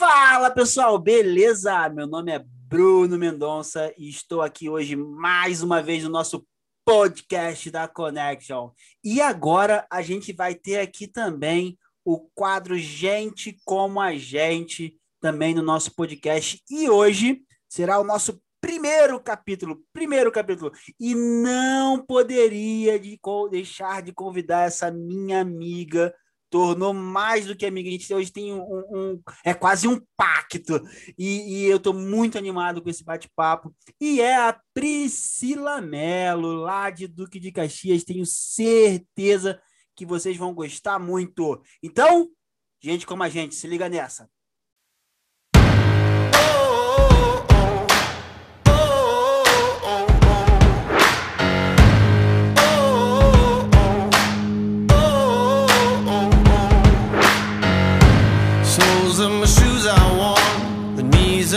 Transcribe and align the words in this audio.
Fala 0.00 0.50
pessoal, 0.50 0.98
beleza? 0.98 1.86
Meu 1.90 2.06
nome 2.06 2.32
é 2.32 2.42
Bruno 2.42 3.18
Mendonça 3.18 3.92
e 3.98 4.08
estou 4.08 4.40
aqui 4.40 4.66
hoje 4.66 4.96
mais 4.96 5.62
uma 5.62 5.82
vez 5.82 6.02
no 6.04 6.08
nosso 6.08 6.42
podcast 6.86 7.70
da 7.70 7.86
Connection. 7.86 8.70
E 9.04 9.20
agora 9.20 9.86
a 9.90 10.00
gente 10.00 10.32
vai 10.32 10.54
ter 10.54 10.78
aqui 10.78 11.06
também 11.06 11.78
o 12.02 12.18
quadro 12.34 12.78
Gente 12.78 13.60
como 13.62 14.00
a 14.00 14.16
Gente, 14.16 14.96
também 15.20 15.54
no 15.54 15.60
nosso 15.60 15.94
podcast. 15.94 16.62
E 16.70 16.88
hoje 16.88 17.42
será 17.68 18.00
o 18.00 18.04
nosso 18.04 18.40
primeiro 18.58 19.20
capítulo, 19.20 19.84
primeiro 19.92 20.32
capítulo. 20.32 20.72
E 20.98 21.14
não 21.14 21.98
poderia 21.98 22.98
de, 22.98 23.20
deixar 23.50 24.00
de 24.00 24.14
convidar 24.14 24.66
essa 24.66 24.90
minha 24.90 25.42
amiga 25.42 26.14
tornou 26.50 26.92
mais 26.92 27.46
do 27.46 27.56
que 27.56 27.64
amiga. 27.64 27.88
A 27.88 27.92
gente 27.92 28.12
hoje 28.12 28.32
tem 28.32 28.52
um, 28.52 28.84
um 28.90 29.22
é 29.44 29.54
quase 29.54 29.86
um 29.86 30.00
pacto. 30.16 30.82
E, 31.16 31.62
e 31.62 31.64
eu 31.64 31.76
estou 31.76 31.94
muito 31.94 32.36
animado 32.36 32.82
com 32.82 32.90
esse 32.90 33.04
bate-papo. 33.04 33.74
E 34.00 34.20
é 34.20 34.36
a 34.36 34.60
Priscila 34.74 35.80
Mello, 35.80 36.52
lá 36.52 36.90
de 36.90 37.06
Duque 37.06 37.38
de 37.38 37.52
Caxias. 37.52 38.04
Tenho 38.04 38.26
certeza 38.26 39.60
que 39.94 40.04
vocês 40.04 40.36
vão 40.36 40.52
gostar 40.52 40.98
muito. 40.98 41.62
Então, 41.82 42.28
gente 42.82 43.06
como 43.06 43.22
a 43.22 43.28
gente, 43.28 43.54
se 43.54 43.68
liga 43.68 43.88
nessa. 43.88 44.28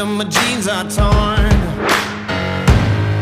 My 0.06 0.26
jeans 0.26 0.68
are 0.68 0.84
torn. 0.84 1.52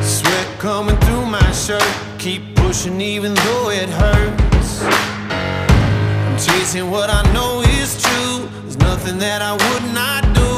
Sweat 0.02 0.48
coming 0.60 0.98
through 1.02 1.26
my 1.26 1.52
shirt. 1.52 1.84
Keep 2.18 2.56
pushing 2.56 3.00
even 3.00 3.34
though 3.34 3.70
it 3.70 3.90
hurts. 3.90 4.82
I'm 4.82 6.38
chasing 6.38 6.90
what 6.90 7.10
I 7.10 7.22
know 7.34 7.62
is 7.80 8.02
true. 8.02 8.50
There's 8.62 8.78
nothing 8.78 9.20
that 9.20 9.42
I 9.42 9.54
would 9.54 9.86
not 9.94 10.24
do. 10.34 10.52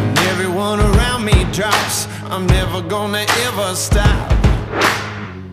When 0.00 0.18
everyone 0.30 0.80
around 0.80 1.24
me 1.24 1.44
drops, 1.52 2.08
I'm 2.24 2.46
never 2.46 2.82
gonna 2.82 3.24
ever 3.46 3.74
stop. 3.74 4.32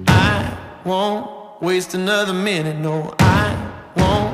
I 0.07 0.57
won't 0.83 1.61
waste 1.61 1.93
another 1.93 2.33
minute, 2.33 2.77
no, 2.77 3.13
I 3.19 3.55
won't. 3.97 4.33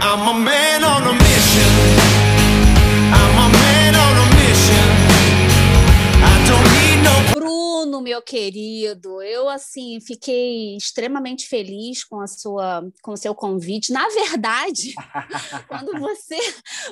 I'm 0.00 0.36
a 0.36 0.44
man 0.44 0.84
on 0.84 1.02
a 1.02 1.12
mission. 1.12 1.41
Meu 8.02 8.20
querido, 8.20 9.22
eu 9.22 9.48
assim 9.48 10.00
fiquei 10.00 10.76
extremamente 10.76 11.48
feliz 11.48 12.04
com 12.04 12.20
a 12.20 12.26
sua, 12.26 12.84
com 13.02 13.12
o 13.12 13.16
seu 13.16 13.34
convite. 13.34 13.92
Na 13.92 14.06
verdade, 14.08 14.94
quando 15.68 15.98
você, 15.98 16.38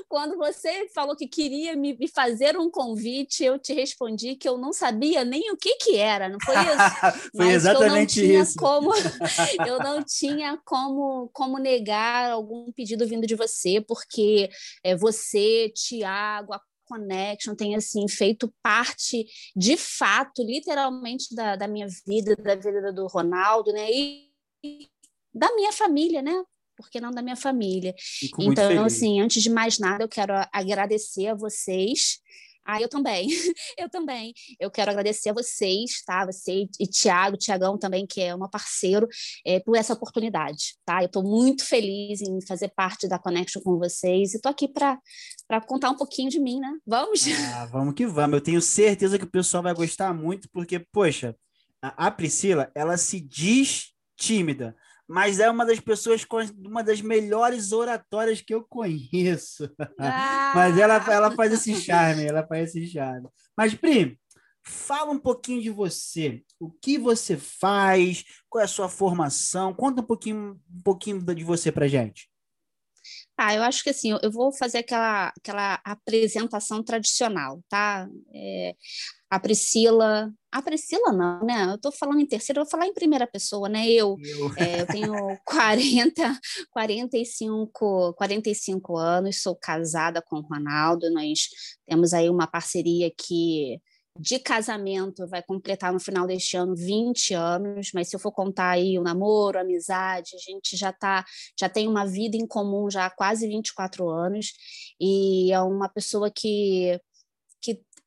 quando 0.09 0.37
você 0.37 0.89
falou 0.95 1.17
que 1.17 1.27
queria 1.27 1.77
me, 1.77 1.97
me, 1.97 2.09
fazer 2.09 2.57
um 2.57 2.71
convite, 2.71 3.45
eu 3.45 3.59
te 3.59 3.75
respondi 3.75 4.37
que 4.37 4.49
eu 4.49 4.57
não 4.57 4.73
sabia 4.73 5.25
nem 5.25 5.51
o 5.53 5.57
que 5.57 5.77
que 5.77 5.97
era, 5.97 6.29
não 6.29 6.39
foi 6.41 6.55
isso? 6.55 7.31
foi 7.37 7.47
Mas 7.47 7.55
exatamente 7.55 8.21
eu 8.21 8.43
isso. 8.43 8.57
Como, 8.57 8.93
eu 9.67 9.79
não 9.79 10.03
tinha 10.03 10.59
como, 10.65 11.29
como 11.33 11.59
negar 11.59 12.31
algum 12.31 12.71
pedido 12.73 13.07
vindo 13.07 13.27
de 13.27 13.35
você, 13.35 13.81
porque 13.81 14.49
é, 14.85 14.97
você, 14.97 15.71
Tiago, 15.75 16.53
a 16.55 16.61
Connection 16.91 17.55
tem 17.55 17.77
assim 17.77 18.09
feito 18.09 18.53
parte 18.61 19.25
de 19.55 19.77
fato, 19.77 20.43
literalmente 20.43 21.33
da, 21.35 21.55
da 21.55 21.69
minha 21.69 21.87
vida, 22.05 22.35
da 22.35 22.57
vida 22.57 22.93
do 22.93 23.07
Ronaldo, 23.07 23.73
né? 23.73 23.89
E, 23.89 24.31
e 24.65 24.89
da 25.33 25.55
minha 25.55 25.73
família, 25.73 26.21
né? 26.21 26.43
Porque 26.77 27.01
não 27.01 27.13
da 27.13 27.23
minha 27.23 27.37
família. 27.37 27.95
Então, 28.39 28.85
assim, 28.85 29.21
antes 29.21 29.43
de 29.43 29.51
mais 29.51 29.79
nada, 29.79 30.03
eu 30.03 30.09
quero 30.09 30.33
agradecer 30.53 31.29
a 31.29 31.35
vocês 31.35 32.19
ah, 32.71 32.81
eu 32.81 32.89
também, 32.89 33.29
eu 33.77 33.89
também. 33.89 34.33
Eu 34.59 34.71
quero 34.71 34.91
agradecer 34.91 35.31
a 35.31 35.33
vocês, 35.33 36.03
tá? 36.05 36.25
Você 36.27 36.69
e 36.79 36.87
Tiago, 36.87 37.37
Tiagão 37.37 37.79
também, 37.79 38.07
que 38.07 38.21
é 38.21 38.35
um 38.35 38.49
parceiro, 38.49 39.09
é, 39.45 39.59
por 39.61 39.77
essa 39.77 39.93
oportunidade, 39.93 40.77
tá? 40.85 41.03
Eu 41.03 41.07
estou 41.07 41.23
muito 41.23 41.65
feliz 41.65 42.21
em 42.21 42.41
fazer 42.47 42.69
parte 42.69 43.09
da 43.09 43.19
Connection 43.19 43.61
com 43.63 43.79
vocês 43.79 44.33
e 44.33 44.37
estou 44.37 44.51
aqui 44.51 44.69
para 44.69 44.99
contar 45.67 45.91
um 45.91 45.97
pouquinho 45.97 46.31
de 46.31 46.39
mim, 46.39 46.61
né? 46.61 46.73
Vamos? 46.87 47.25
Ah, 47.55 47.67
vamos 47.73 47.95
que 47.95 48.07
vamos. 48.07 48.35
Eu 48.35 48.41
tenho 48.41 48.63
certeza 48.63 49.19
que 49.19 49.25
o 49.25 49.31
pessoal 49.31 49.63
vai 49.63 49.75
gostar 49.75 50.15
muito, 50.15 50.49
porque, 50.53 50.79
poxa, 50.93 51.35
a, 51.83 52.07
a 52.07 52.11
Priscila, 52.11 52.71
ela 52.75 52.97
se 52.97 53.21
diz 53.21 53.93
tímida, 54.17 54.77
mas 55.11 55.41
é 55.41 55.51
uma 55.51 55.67
das 55.67 55.81
pessoas 55.81 56.25
com 56.25 56.39
uma 56.65 56.85
das 56.85 57.01
melhores 57.01 57.73
oratórias 57.73 58.41
que 58.41 58.55
eu 58.55 58.63
conheço. 58.63 59.69
Ah. 59.99 60.53
mas 60.55 60.79
ela, 60.79 61.05
ela 61.13 61.31
faz 61.33 61.53
esse 61.53 61.75
charme, 61.75 62.25
ela 62.25 62.47
faz 62.47 62.69
esse 62.69 62.87
charme. 62.87 63.29
Mas, 63.57 63.75
Pri, 63.75 64.17
fala 64.63 65.11
um 65.11 65.19
pouquinho 65.19 65.61
de 65.61 65.71
você. 65.71 66.45
O 66.61 66.71
que 66.71 66.97
você 66.97 67.37
faz? 67.37 68.25
Qual 68.49 68.63
é 68.63 68.65
a 68.65 68.69
sua 68.69 68.89
formação? 68.89 69.75
Conta 69.75 70.01
um 70.01 70.07
pouquinho, 70.07 70.61
um 70.73 70.83
pouquinho 70.83 71.21
de 71.21 71.43
você 71.43 71.73
pra 71.73 71.89
gente. 71.89 72.31
Ah, 73.37 73.53
eu 73.53 73.65
acho 73.65 73.83
que 73.83 73.91
assim, 73.91 74.17
eu 74.23 74.31
vou 74.31 74.53
fazer 74.53 74.79
aquela, 74.79 75.33
aquela 75.37 75.81
apresentação 75.83 76.85
tradicional, 76.85 77.61
tá? 77.69 78.09
É, 78.33 78.77
a 79.29 79.41
Priscila. 79.41 80.33
A 80.53 80.61
Priscila 80.61 81.13
não, 81.13 81.45
né? 81.45 81.65
Eu 81.71 81.77
estou 81.77 81.93
falando 81.93 82.21
em 82.21 82.27
terceira, 82.27 82.61
eu 82.61 82.65
vou 82.65 82.71
falar 82.71 82.87
em 82.87 82.95
primeira 82.95 83.27
pessoa, 83.27 83.69
né? 83.69 83.89
Eu, 83.89 84.17
eu. 84.25 84.53
É, 84.57 84.81
eu 84.81 84.87
tenho 84.87 85.13
40, 85.45 86.41
45, 86.71 88.15
45 88.15 88.97
anos, 88.97 89.43
sou 89.43 89.55
casada 89.55 90.21
com 90.21 90.37
o 90.37 90.43
Ronaldo, 90.43 91.11
nós 91.13 91.49
temos 91.87 92.13
aí 92.13 92.29
uma 92.29 92.47
parceria 92.47 93.13
que 93.17 93.81
de 94.19 94.39
casamento 94.39 95.27
vai 95.29 95.43
completar 95.43 95.93
no 95.93 96.01
final 96.01 96.27
deste 96.27 96.57
ano 96.57 96.75
20 96.75 97.33
anos, 97.33 97.91
mas 97.95 98.09
se 98.09 98.17
eu 98.17 98.21
for 98.21 98.33
contar 98.33 98.71
aí 98.71 98.99
o 98.99 99.03
namoro, 99.03 99.57
a 99.59 99.63
amizade, 99.63 100.33
a 100.35 100.39
gente 100.39 100.77
já 100.77 100.93
tá, 100.93 101.25
já 101.59 101.69
tem 101.69 101.89
uma 101.89 102.05
vida 102.05 102.37
em 102.37 102.47
comum 102.47 102.91
já 102.91 103.07
há 103.07 103.11
quase 103.11 103.47
24 103.49 104.09
anos 104.09 104.53
e 105.01 105.53
é 105.53 105.61
uma 105.61 105.89
pessoa 105.89 106.31
que 106.31 107.01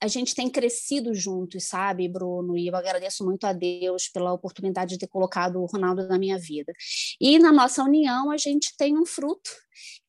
a 0.04 0.08
gente 0.08 0.36
tem 0.36 0.50
crescido 0.50 1.16
juntos, 1.16 1.64
sabe, 1.64 2.10
Bruno? 2.10 2.58
E 2.58 2.68
eu 2.68 2.76
agradeço 2.76 3.24
muito 3.24 3.46
a 3.46 3.54
Deus 3.54 4.10
pela 4.10 4.34
oportunidade 4.34 4.92
de 4.92 4.98
ter 4.98 5.08
colocado 5.08 5.62
o 5.62 5.66
Ronaldo 5.66 6.06
na 6.10 6.20
minha 6.20 6.38
vida. 6.38 6.74
E 7.22 7.40
na 7.40 7.54
nossa 7.54 7.82
união, 7.82 8.30
a 8.30 8.36
gente 8.36 8.76
tem 8.78 8.98
um 8.98 9.06
fruto, 9.06 9.50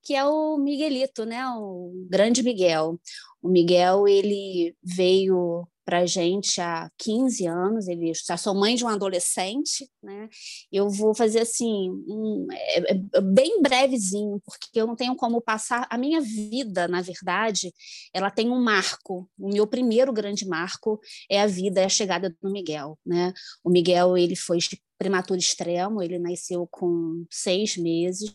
que 0.02 0.12
é 0.12 0.24
o 0.24 0.58
Miguelito, 0.58 1.24
né? 1.24 1.46
O 1.56 1.92
grande 2.10 2.42
Miguel. 2.42 2.98
O 3.40 3.48
Miguel, 3.48 4.08
ele 4.08 4.74
veio 4.82 5.64
para 5.84 6.06
gente 6.06 6.60
há 6.60 6.90
15 6.98 7.46
anos, 7.46 7.88
ele 7.88 8.12
já 8.14 8.36
sou 8.36 8.54
mãe 8.54 8.74
de 8.74 8.84
um 8.84 8.88
adolescente, 8.88 9.88
né? 10.02 10.28
Eu 10.72 10.88
vou 10.88 11.14
fazer 11.14 11.40
assim, 11.40 11.90
um, 12.08 12.46
é, 12.50 12.92
é, 12.92 13.20
bem 13.20 13.60
brevezinho, 13.60 14.40
porque 14.44 14.80
eu 14.80 14.86
não 14.86 14.96
tenho 14.96 15.14
como 15.14 15.40
passar. 15.40 15.86
A 15.90 15.98
minha 15.98 16.20
vida, 16.20 16.88
na 16.88 17.02
verdade, 17.02 17.72
ela 18.12 18.30
tem 18.30 18.50
um 18.50 18.62
marco. 18.62 19.28
O 19.38 19.48
meu 19.48 19.66
primeiro 19.66 20.12
grande 20.12 20.46
marco 20.46 21.00
é 21.30 21.40
a 21.40 21.46
vida, 21.46 21.80
é 21.80 21.84
a 21.84 21.88
chegada 21.88 22.34
do 22.42 22.50
Miguel, 22.50 22.98
né? 23.04 23.32
O 23.62 23.70
Miguel 23.70 24.16
ele 24.16 24.36
foi 24.36 24.58
prematuro 24.98 25.38
extremo, 25.38 26.02
ele 26.02 26.18
nasceu 26.18 26.66
com 26.70 27.24
seis 27.30 27.76
meses 27.76 28.34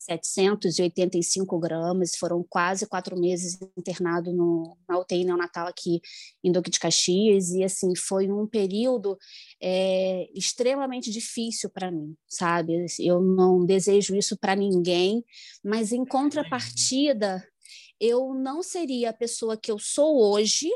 785 0.00 1.58
gramas, 1.58 2.16
foram 2.16 2.42
quase 2.48 2.86
quatro 2.86 3.18
meses 3.18 3.58
internado 3.76 4.32
no, 4.32 4.76
na 4.88 4.98
UTI 4.98 5.24
neonatal 5.24 5.66
aqui 5.66 6.00
em 6.42 6.50
Duque 6.50 6.70
de 6.70 6.80
Caxias, 6.80 7.50
e 7.50 7.62
assim, 7.62 7.94
foi 7.94 8.30
um 8.30 8.46
período 8.46 9.18
é, 9.62 10.26
extremamente 10.34 11.10
difícil 11.10 11.68
para 11.68 11.90
mim, 11.90 12.16
sabe? 12.26 12.86
Eu 12.98 13.20
não 13.20 13.64
desejo 13.64 14.16
isso 14.16 14.38
para 14.38 14.56
ninguém, 14.56 15.22
mas 15.62 15.92
em 15.92 16.04
contrapartida, 16.04 17.46
eu 18.00 18.32
não 18.32 18.62
seria 18.62 19.10
a 19.10 19.14
pessoa 19.14 19.56
que 19.56 19.70
eu 19.70 19.78
sou 19.78 20.18
hoje 20.32 20.70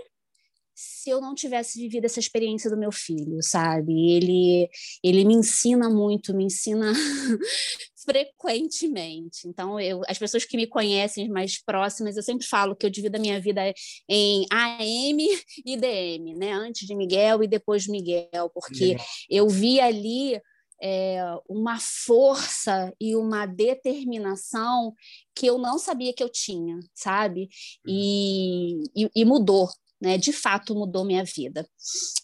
se 0.75 1.09
eu 1.09 1.21
não 1.21 1.35
tivesse 1.35 1.79
vivido 1.79 2.05
essa 2.05 2.19
experiência 2.19 2.69
do 2.69 2.77
meu 2.77 2.91
filho, 2.91 3.39
sabe? 3.41 4.11
Ele, 4.11 4.69
ele 5.03 5.25
me 5.25 5.35
ensina 5.35 5.89
muito, 5.89 6.35
me 6.35 6.45
ensina 6.45 6.93
frequentemente. 8.05 9.47
Então, 9.47 9.81
eu, 9.81 10.03
as 10.09 10.19
pessoas 10.19 10.45
que 10.45 10.57
me 10.57 10.67
conhecem 10.67 11.29
mais 11.29 11.63
próximas, 11.63 12.17
eu 12.17 12.23
sempre 12.23 12.47
falo 12.47 12.77
que 12.77 12.85
eu 12.85 12.91
divido 12.91 13.17
a 13.17 13.21
minha 13.21 13.41
vida 13.41 13.73
em 14.09 14.47
AM 14.51 15.27
e 15.65 15.77
DM, 15.77 16.35
né? 16.35 16.53
Antes 16.53 16.87
de 16.87 16.95
Miguel 16.95 17.43
e 17.43 17.49
depois 17.49 17.85
de 17.85 17.91
Miguel, 17.91 18.51
porque 18.53 18.97
eu 19.29 19.49
vi 19.49 19.81
ali 19.81 20.41
é, 20.83 21.23
uma 21.49 21.79
força 21.81 22.93
e 23.01 23.17
uma 23.17 23.47
determinação 23.47 24.95
que 25.35 25.47
eu 25.47 25.59
não 25.59 25.79
sabia 25.79 26.13
que 26.13 26.23
eu 26.23 26.29
tinha, 26.29 26.79
sabe? 26.95 27.49
E, 27.87 28.83
e, 28.95 29.11
e 29.15 29.25
mudou, 29.25 29.69
né? 30.01 30.19
De 30.19 30.33
fato 30.33 30.75
mudou 30.75 31.05
minha 31.05 31.25
vida. 31.25 31.67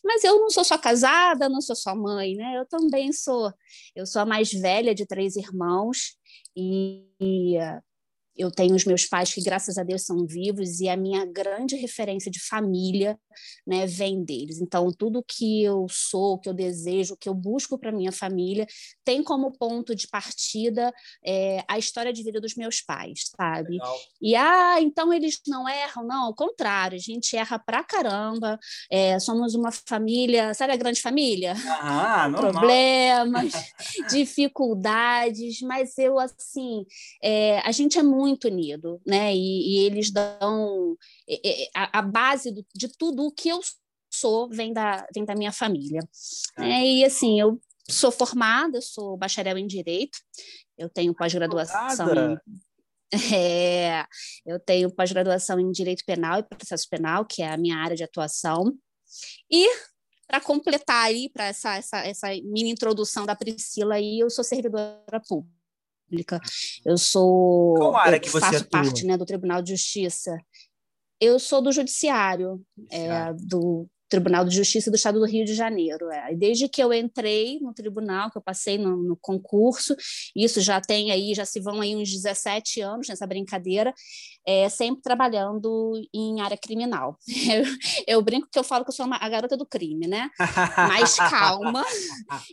Mas 0.05 0.25
eu 0.25 0.41
não 0.41 0.51
sou 0.51 0.65
só 0.65 0.77
casada, 0.79 1.49
não 1.49 1.61
sou 1.61 1.77
só 1.77 1.95
mãe, 1.95 2.35
né? 2.35 2.59
Eu 2.59 2.67
também 2.67 3.13
sou. 3.13 3.53
Eu 3.95 4.07
sou 4.07 4.23
a 4.23 4.27
mais 4.27 4.53
velha 4.53 4.95
de 4.95 5.07
três 5.07 5.37
irmãos 5.37 6.17
e, 6.57 7.05
e 7.21 7.57
eu 8.41 8.51
tenho 8.51 8.75
os 8.75 8.87
meus 8.87 9.05
pais 9.05 9.35
que, 9.35 9.43
graças 9.43 9.77
a 9.77 9.83
Deus, 9.83 10.03
são 10.03 10.27
vivos 10.27 10.81
e 10.81 10.89
a 10.89 10.97
minha 10.97 11.27
grande 11.27 11.77
referência 11.77 12.31
de 12.31 12.41
família 12.41 13.19
né, 13.67 13.87
vem 13.87 14.25
deles. 14.25 14.61
Então, 14.61 14.91
tudo 14.91 15.23
que 15.23 15.63
eu 15.63 15.87
sou, 15.91 16.39
que 16.39 16.49
eu 16.49 16.55
desejo, 16.55 17.19
que 17.19 17.29
eu 17.29 17.35
busco 17.35 17.79
para 17.79 17.93
minha 17.93 18.11
família, 18.11 18.67
tem 19.05 19.23
como 19.23 19.53
ponto 19.53 19.95
de 19.95 20.09
partida 20.09 20.91
é, 21.25 21.63
a 21.69 21.79
história 21.79 22.13
de 22.13 22.23
vida 22.23 22.41
dos 22.41 22.55
meus 22.55 22.81
pais, 22.81 23.31
sabe? 23.37 23.73
Legal. 23.73 23.99
E, 24.23 24.35
ah, 24.35 24.81
então 24.81 25.13
eles 25.13 25.39
não 25.47 25.69
erram? 25.69 26.07
Não, 26.07 26.25
ao 26.25 26.35
contrário, 26.35 26.97
a 26.97 27.01
gente 27.01 27.37
erra 27.37 27.59
pra 27.59 27.85
caramba. 27.85 28.59
É, 28.91 29.19
somos 29.21 29.55
uma 29.55 29.71
família, 29.71 30.55
sabe 30.55 30.73
a 30.73 30.77
grande 30.77 31.03
família? 31.03 31.55
Ah, 31.67 32.31
Problemas, 32.35 33.53
dificuldades, 34.11 35.61
mas 35.61 35.99
eu, 35.99 36.19
assim, 36.19 36.87
é, 37.23 37.59
a 37.61 37.71
gente 37.71 37.99
é 37.99 38.03
muito 38.03 38.30
muito 38.31 38.49
unido, 38.49 39.01
né? 39.07 39.35
E, 39.35 39.77
e 39.77 39.87
eles 39.87 40.11
dão 40.11 40.97
a, 41.75 41.99
a 41.99 42.03
base 42.03 42.51
do, 42.51 42.65
de 42.75 42.89
tudo 42.89 43.27
o 43.27 43.33
que 43.33 43.49
eu 43.49 43.61
sou 44.13 44.49
vem 44.49 44.73
da, 44.73 45.07
vem 45.15 45.25
da 45.25 45.35
minha 45.35 45.53
família. 45.53 46.01
É, 46.59 46.85
e 46.85 47.05
assim, 47.05 47.41
eu 47.41 47.61
sou 47.89 48.11
formada, 48.11 48.81
sou 48.81 49.17
bacharel 49.17 49.59
em 49.59 49.67
direito, 49.67 50.19
eu 50.79 50.89
tenho 50.89 51.15
pós-graduação 51.15 52.39
é, 53.35 54.05
eu 54.47 54.61
tenho 54.61 54.89
pós-graduação 54.95 55.59
em 55.59 55.71
direito 55.73 56.05
penal 56.05 56.39
e 56.39 56.43
processo 56.45 56.89
penal, 56.89 57.25
que 57.25 57.43
é 57.43 57.49
a 57.49 57.57
minha 57.57 57.77
área 57.77 57.97
de 57.97 58.05
atuação. 58.05 58.73
E 59.51 59.69
para 60.29 60.41
completar 60.41 61.07
aí 61.07 61.29
para 61.29 61.47
essa, 61.47 61.77
essa, 61.77 61.99
essa 62.07 62.29
mini 62.45 62.71
introdução 62.71 63.27
da 63.27 63.35
Priscila 63.35 63.97
aí, 63.97 64.21
eu 64.21 64.31
sou 64.31 64.45
servidora 64.45 65.21
pública 65.29 65.60
pública. 66.11 66.41
Eu 66.85 66.99
sou. 66.99 67.75
Qual 67.77 67.97
área 67.97 68.19
que 68.19 68.29
você 68.29 68.41
faço 68.41 68.57
atua? 68.57 68.69
parte 68.71 69.07
né, 69.07 69.17
do 69.17 69.25
Tribunal 69.25 69.63
de 69.63 69.71
Justiça. 69.71 70.37
Eu 71.21 71.39
sou 71.39 71.63
do 71.63 71.71
Judiciário, 71.71 72.61
é, 72.91 73.33
do 73.35 73.87
Tribunal 74.11 74.45
de 74.45 74.57
Justiça 74.57 74.91
do 74.91 74.97
Estado 74.97 75.21
do 75.21 75.25
Rio 75.25 75.45
de 75.45 75.55
Janeiro. 75.55 76.11
É. 76.11 76.35
Desde 76.35 76.69
que 76.69 76.83
eu 76.83 76.93
entrei 76.93 77.61
no 77.61 77.73
tribunal, 77.73 78.31
que 78.31 78.37
eu 78.37 78.43
passei 78.43 78.77
no, 78.77 78.97
no, 78.97 79.17
concurso, 79.17 79.95
isso 80.35 80.61
já 80.61 80.81
tem 80.81 81.13
aí, 81.13 81.33
já 81.33 81.45
se 81.45 81.61
vão 81.61 81.81
aí 81.81 81.95
uns 81.95 82.11
17 82.11 82.81
anos 82.81 83.09
nessa 83.09 83.27
brincadeira, 83.27 83.95
é, 84.45 84.69
sempre 84.69 85.01
trabalhando 85.01 85.93
em 86.13 86.41
área 86.41 86.59
criminal. 86.59 87.17
Eu, 87.51 87.65
eu, 88.07 88.23
brinco 88.23 88.49
que 88.51 88.59
eu 88.59 88.63
falo 88.63 88.85
que 88.85 88.91
eu 88.91 88.95
sou 88.95 89.07
uma, 89.07 89.17
a 89.17 89.29
garota 89.29 89.57
do 89.57 89.67
crime, 89.67 90.07
né? 90.07 90.31
Mas 90.77 91.17
calma, 91.17 91.85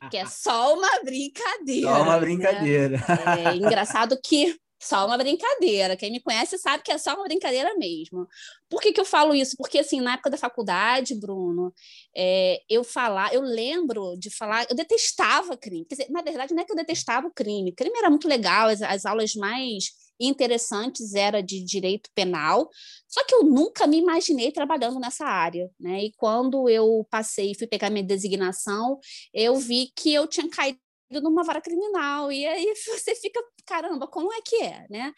que 0.09 0.17
é 0.17 0.25
só 0.25 0.73
uma 0.73 1.03
brincadeira. 1.03 1.89
Só 1.89 2.03
uma 2.03 2.17
brincadeira. 2.17 2.97
Né? 2.97 3.43
É 3.45 3.55
engraçado 3.55 4.17
que 4.23 4.57
só 4.79 5.05
uma 5.05 5.17
brincadeira. 5.17 5.97
Quem 5.97 6.11
me 6.11 6.19
conhece 6.19 6.57
sabe 6.57 6.83
que 6.83 6.91
é 6.91 6.97
só 6.97 7.15
uma 7.15 7.23
brincadeira 7.23 7.75
mesmo. 7.77 8.27
Por 8.69 8.81
que, 8.81 8.91
que 8.91 8.99
eu 8.99 9.05
falo 9.05 9.33
isso? 9.33 9.55
Porque, 9.57 9.79
assim, 9.79 10.01
na 10.01 10.13
época 10.13 10.29
da 10.29 10.37
faculdade, 10.37 11.15
Bruno, 11.15 11.73
é, 12.15 12.61
eu 12.69 12.83
falar, 12.83 13.33
eu 13.33 13.41
lembro 13.41 14.15
de 14.17 14.29
falar, 14.29 14.65
eu 14.69 14.75
detestava 14.75 15.57
crime. 15.57 15.85
Quer 15.85 15.95
dizer, 15.95 16.11
na 16.11 16.21
verdade, 16.21 16.53
não 16.53 16.61
é 16.61 16.65
que 16.65 16.71
eu 16.71 16.75
detestava 16.75 17.27
o 17.27 17.33
crime. 17.33 17.71
O 17.71 17.75
crime 17.75 17.97
era 17.97 18.09
muito 18.09 18.27
legal, 18.27 18.69
as, 18.69 18.81
as 18.81 19.05
aulas 19.05 19.33
mais 19.35 20.07
interessantes 20.19 21.13
era 21.13 21.41
de 21.41 21.63
direito 21.63 22.09
penal, 22.15 22.69
só 23.07 23.23
que 23.25 23.35
eu 23.35 23.43
nunca 23.43 23.85
me 23.85 23.97
imaginei 23.97 24.51
trabalhando 24.51 24.99
nessa 24.99 25.25
área, 25.25 25.69
né? 25.79 26.05
E 26.05 26.13
quando 26.17 26.67
eu 26.69 27.05
passei, 27.09 27.53
fui 27.55 27.67
pegar 27.67 27.89
minha 27.89 28.03
designação, 28.03 28.99
eu 29.33 29.55
vi 29.55 29.91
que 29.95 30.13
eu 30.13 30.27
tinha 30.27 30.49
caído 30.49 30.79
numa 31.11 31.43
vara 31.43 31.61
criminal. 31.61 32.31
E 32.31 32.45
aí 32.45 32.73
você 32.85 33.15
fica, 33.15 33.41
caramba, 33.65 34.07
como 34.07 34.31
é 34.33 34.41
que 34.41 34.57
é, 34.57 34.85
né? 34.89 35.13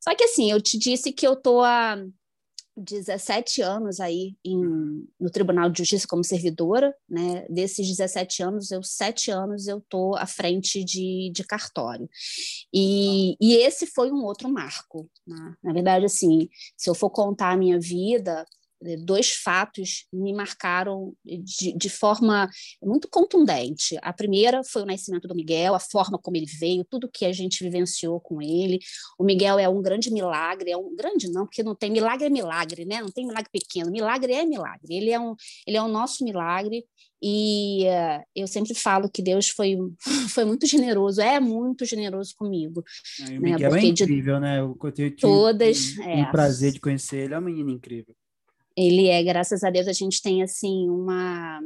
Só 0.00 0.14
que 0.14 0.24
assim, 0.24 0.50
eu 0.50 0.60
te 0.60 0.78
disse 0.78 1.12
que 1.12 1.26
eu 1.26 1.36
tô 1.36 1.62
há 1.62 1.96
17 2.78 3.60
anos 3.60 3.98
aí 3.98 4.36
em, 4.44 4.62
no 5.18 5.30
Tribunal 5.30 5.68
de 5.68 5.78
Justiça 5.78 6.06
como 6.08 6.22
servidora, 6.22 6.94
né? 7.08 7.44
Desses 7.50 7.86
17 7.86 8.42
anos, 8.42 8.70
eu 8.70 8.82
sete 8.82 9.30
anos 9.30 9.66
eu 9.66 9.80
tô 9.88 10.14
à 10.14 10.26
frente 10.26 10.84
de, 10.84 11.30
de 11.34 11.44
cartório. 11.44 12.08
E, 12.72 13.36
e 13.40 13.56
esse 13.56 13.86
foi 13.86 14.12
um 14.12 14.22
outro 14.24 14.48
marco. 14.48 15.10
Né? 15.26 15.54
Na 15.62 15.72
verdade, 15.72 16.04
assim, 16.04 16.48
se 16.76 16.88
eu 16.88 16.94
for 16.94 17.10
contar 17.10 17.50
a 17.52 17.56
minha 17.56 17.80
vida, 17.80 18.46
dois 19.04 19.32
fatos 19.32 20.06
me 20.12 20.32
marcaram 20.32 21.12
de, 21.24 21.72
de, 21.76 21.88
forma 21.88 22.48
muito 22.82 23.08
contundente. 23.08 23.98
A 24.02 24.12
primeira 24.12 24.62
foi 24.64 24.82
o 24.82 24.86
nascimento 24.86 25.26
do 25.26 25.34
Miguel, 25.34 25.74
a 25.74 25.80
forma 25.80 26.18
como 26.18 26.36
ele 26.36 26.46
veio, 26.46 26.84
tudo 26.84 27.10
que 27.12 27.24
a 27.24 27.32
gente 27.32 27.62
vivenciou 27.62 28.20
com 28.20 28.40
ele. 28.40 28.78
O 29.18 29.24
Miguel 29.24 29.58
é 29.58 29.68
um 29.68 29.82
grande 29.82 30.12
milagre, 30.12 30.70
é 30.70 30.76
um 30.76 30.94
grande 30.94 31.30
não, 31.30 31.44
porque 31.44 31.62
não 31.62 31.74
tem 31.74 31.90
milagre 31.90 32.26
é 32.26 32.30
milagre, 32.30 32.84
né? 32.84 33.00
Não 33.00 33.10
tem 33.10 33.26
milagre 33.26 33.50
pequeno. 33.52 33.90
Milagre 33.90 34.32
é 34.32 34.44
milagre. 34.44 34.94
Ele 34.94 35.10
é 35.10 35.18
um, 35.18 35.34
ele 35.66 35.76
é 35.76 35.82
o 35.82 35.88
nosso 35.88 36.24
milagre. 36.24 36.84
E 37.20 37.84
uh, 37.86 38.22
eu 38.34 38.46
sempre 38.46 38.74
falo 38.74 39.10
que 39.10 39.20
Deus 39.20 39.48
foi, 39.48 39.76
foi 40.32 40.44
muito 40.44 40.66
generoso, 40.68 41.20
é 41.20 41.40
muito 41.40 41.84
generoso 41.84 42.32
comigo. 42.36 42.84
É, 43.20 43.24
o 43.24 43.40
né? 43.40 43.50
Miguel 43.50 43.72
né? 43.72 43.80
é 43.80 43.86
incrível, 43.86 44.34
de... 44.36 44.40
né? 44.40 44.60
Eu 44.60 44.92
tenho 44.92 45.16
todas, 45.16 45.96
o 45.96 46.02
é. 46.02 46.30
prazer 46.30 46.72
de 46.72 46.80
conhecer 46.80 47.24
ele, 47.24 47.34
é 47.34 47.38
um 47.38 47.42
menino 47.42 47.70
incrível 47.70 48.14
ele 48.78 49.08
é, 49.08 49.22
graças 49.22 49.64
a 49.64 49.70
Deus, 49.70 49.88
a 49.88 49.92
gente 49.92 50.22
tem 50.22 50.42
assim 50.42 50.88
uma 50.88 51.60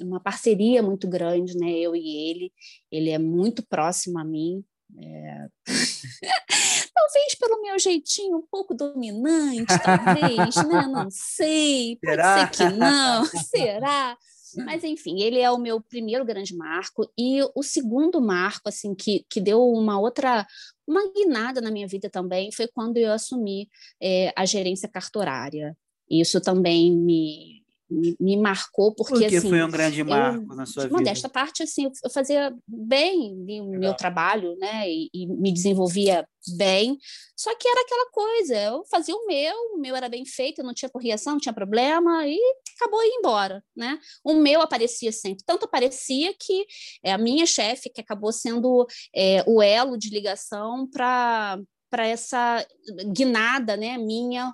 uma 0.00 0.18
parceria 0.18 0.82
muito 0.82 1.06
grande, 1.06 1.56
né? 1.56 1.70
Eu 1.70 1.94
e 1.94 2.30
ele. 2.30 2.52
Ele 2.90 3.10
é 3.10 3.18
muito 3.18 3.64
próximo 3.64 4.18
a 4.18 4.24
mim. 4.24 4.64
É... 4.98 5.46
talvez 6.94 7.34
pelo 7.38 7.60
meu 7.60 7.78
jeitinho 7.78 8.38
um 8.38 8.46
pouco 8.50 8.74
dominante, 8.74 9.72
talvez, 9.82 10.56
né? 10.56 10.86
Não 10.88 11.08
sei. 11.10 11.96
Pode 11.96 12.16
Será? 12.16 12.38
ser 12.38 12.50
que 12.50 12.76
não. 12.76 13.24
Será? 13.44 14.16
Mas 14.64 14.84
enfim, 14.84 15.20
ele 15.20 15.40
é 15.40 15.50
o 15.50 15.58
meu 15.58 15.80
primeiro 15.80 16.24
grande 16.24 16.56
marco 16.56 17.10
e 17.18 17.40
o 17.56 17.62
segundo 17.62 18.22
marco 18.22 18.68
assim 18.68 18.94
que, 18.94 19.26
que 19.28 19.40
deu 19.40 19.60
uma 19.60 19.98
outra 19.98 20.46
uma 20.86 21.12
guinada 21.12 21.60
na 21.60 21.72
minha 21.72 21.88
vida 21.88 22.08
também 22.08 22.52
foi 22.52 22.68
quando 22.68 22.96
eu 22.96 23.12
assumi 23.12 23.68
é, 24.00 24.32
a 24.36 24.44
gerência 24.44 24.88
cartorária. 24.88 25.76
Isso 26.08 26.40
também 26.40 26.92
me, 26.92 27.54
me, 27.90 28.16
me 28.18 28.36
marcou, 28.36 28.94
porque, 28.94 29.12
porque 29.12 29.36
assim, 29.36 29.48
foi 29.48 29.62
um 29.62 29.70
grande 29.70 30.02
marco 30.02 30.52
eu, 30.52 30.56
na 30.56 30.66
sua 30.66 30.84
vida. 30.84 30.94
Modesta 30.94 31.28
parte, 31.28 31.62
assim, 31.62 31.90
eu 32.02 32.10
fazia 32.10 32.54
bem 32.66 33.60
o 33.60 33.78
meu 33.78 33.94
trabalho, 33.94 34.56
né, 34.58 34.88
e, 34.88 35.08
e, 35.12 35.26
me 35.26 35.52
desenvolvia 35.52 36.26
bem, 36.56 36.98
só 37.36 37.54
que 37.54 37.66
era 37.66 37.80
aquela 37.80 38.10
coisa, 38.10 38.56
eu 38.56 38.84
fazia 38.90 39.14
o 39.14 39.26
meu, 39.26 39.54
o 39.74 39.78
meu 39.78 39.94
era 39.94 40.08
bem 40.08 40.24
feito, 40.24 40.62
não 40.62 40.74
tinha 40.74 40.90
correção, 40.90 41.34
não 41.34 41.40
tinha 41.40 41.54
problema, 41.54 42.26
e 42.26 42.38
acabou 42.76 43.02
indo 43.02 43.18
embora, 43.18 43.64
né? 43.76 43.98
O 44.24 44.34
meu 44.34 44.60
aparecia 44.60 45.12
sempre, 45.12 45.44
tanto 45.44 45.64
aparecia 45.64 46.34
que 46.38 46.66
é 47.02 47.12
a 47.12 47.18
minha 47.18 47.46
chefe, 47.46 47.90
que 47.90 48.00
acabou 48.00 48.32
sendo 48.32 48.86
é, 49.14 49.44
o 49.46 49.62
elo 49.62 49.96
de 49.96 50.10
ligação 50.10 50.88
para 50.90 51.58
para 51.90 52.08
essa 52.08 52.66
guinada, 53.12 53.76
né, 53.76 53.96
minha 53.96 54.52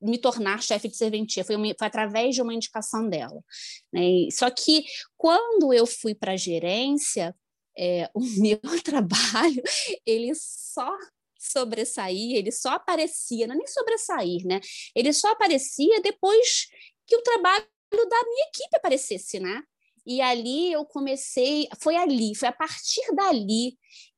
me 0.00 0.18
tornar 0.18 0.62
chefe 0.62 0.88
de 0.88 0.96
serventia, 0.96 1.44
foi, 1.44 1.56
uma, 1.56 1.66
foi, 1.78 1.86
através 1.86 2.34
de 2.34 2.42
uma 2.42 2.54
indicação 2.54 3.08
dela. 3.08 3.42
Né? 3.92 4.28
Só 4.30 4.50
que 4.50 4.84
quando 5.16 5.72
eu 5.72 5.86
fui 5.86 6.14
para 6.14 6.32
a 6.32 6.36
gerência, 6.36 7.34
é, 7.76 8.10
o 8.14 8.20
meu 8.20 8.60
trabalho, 8.82 9.62
ele 10.04 10.32
só 10.34 10.90
sobressaía, 11.38 12.38
ele 12.38 12.52
só 12.52 12.70
aparecia, 12.70 13.46
não 13.46 13.54
é 13.54 13.58
nem 13.58 13.66
sobressair, 13.66 14.44
né? 14.44 14.60
Ele 14.94 15.12
só 15.12 15.28
aparecia 15.30 16.00
depois 16.00 16.66
que 17.06 17.16
o 17.16 17.22
trabalho 17.22 17.64
da 17.92 18.24
minha 18.24 18.48
equipe 18.48 18.76
aparecesse, 18.76 19.38
né? 19.38 19.62
E 20.04 20.20
ali 20.20 20.72
eu 20.72 20.84
comecei, 20.84 21.68
foi 21.80 21.96
ali, 21.96 22.34
foi 22.34 22.48
a 22.48 22.52
partir 22.52 23.02
dali 23.14 23.76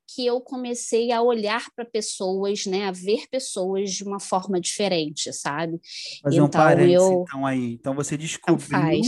que 0.08 0.24
eu 0.24 0.40
comecei 0.40 1.12
a 1.12 1.20
olhar 1.20 1.66
para 1.76 1.84
pessoas, 1.84 2.64
né, 2.64 2.86
a 2.86 2.90
ver 2.90 3.26
pessoas 3.30 3.92
de 3.92 4.04
uma 4.04 4.18
forma 4.18 4.58
diferente, 4.58 5.32
sabe? 5.34 5.78
Fazer 6.22 6.36
então, 6.36 6.46
um 6.46 6.50
parênteses, 6.50 6.94
eu... 6.94 7.24
então 7.26 7.46
aí. 7.46 7.74
Então 7.74 7.94
você 7.94 8.16
descobriu 8.16 9.02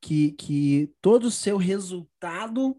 que, 0.00 0.32
que 0.32 0.90
todo 1.02 1.24
o 1.24 1.30
seu 1.30 1.58
resultado 1.58 2.76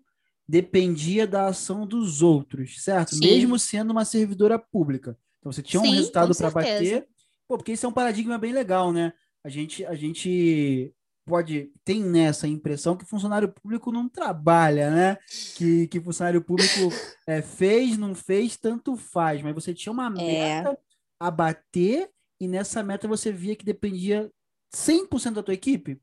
dependia 0.47 1.27
da 1.27 1.47
ação 1.47 1.85
dos 1.85 2.21
outros, 2.21 2.83
certo? 2.83 3.15
Sim. 3.15 3.21
Mesmo 3.21 3.57
sendo 3.59 3.91
uma 3.91 4.03
servidora 4.03 4.57
pública. 4.57 5.17
Então 5.39 5.51
você 5.51 5.61
tinha 5.61 5.81
um 5.81 5.85
Sim, 5.85 5.95
resultado 5.95 6.35
para 6.35 6.51
bater. 6.51 7.07
Pô, 7.47 7.57
porque 7.57 7.73
isso 7.73 7.85
é 7.85 7.89
um 7.89 7.93
paradigma 7.93 8.37
bem 8.37 8.51
legal, 8.51 8.91
né? 8.91 9.13
A 9.43 9.49
gente, 9.49 9.85
a 9.85 9.93
gente 9.93 10.93
pode 11.25 11.71
tem 11.83 12.03
nessa 12.03 12.47
impressão 12.47 12.95
que 12.97 13.05
funcionário 13.05 13.49
público 13.49 13.91
não 13.91 14.09
trabalha, 14.09 14.89
né? 14.89 15.17
Que, 15.55 15.87
que 15.87 15.99
funcionário 15.99 16.41
público 16.41 16.89
é, 17.27 17.41
fez, 17.41 17.97
não 17.97 18.13
fez, 18.13 18.57
tanto 18.57 18.95
faz. 18.95 19.41
Mas 19.41 19.53
você 19.53 19.73
tinha 19.73 19.91
uma 19.93 20.07
é. 20.07 20.09
meta 20.09 20.77
a 21.19 21.31
bater 21.31 22.09
e 22.39 22.47
nessa 22.47 22.83
meta 22.83 23.07
você 23.07 23.31
via 23.31 23.55
que 23.55 23.65
dependia 23.65 24.29
100% 24.75 25.33
da 25.33 25.43
tua 25.43 25.53
equipe? 25.53 26.01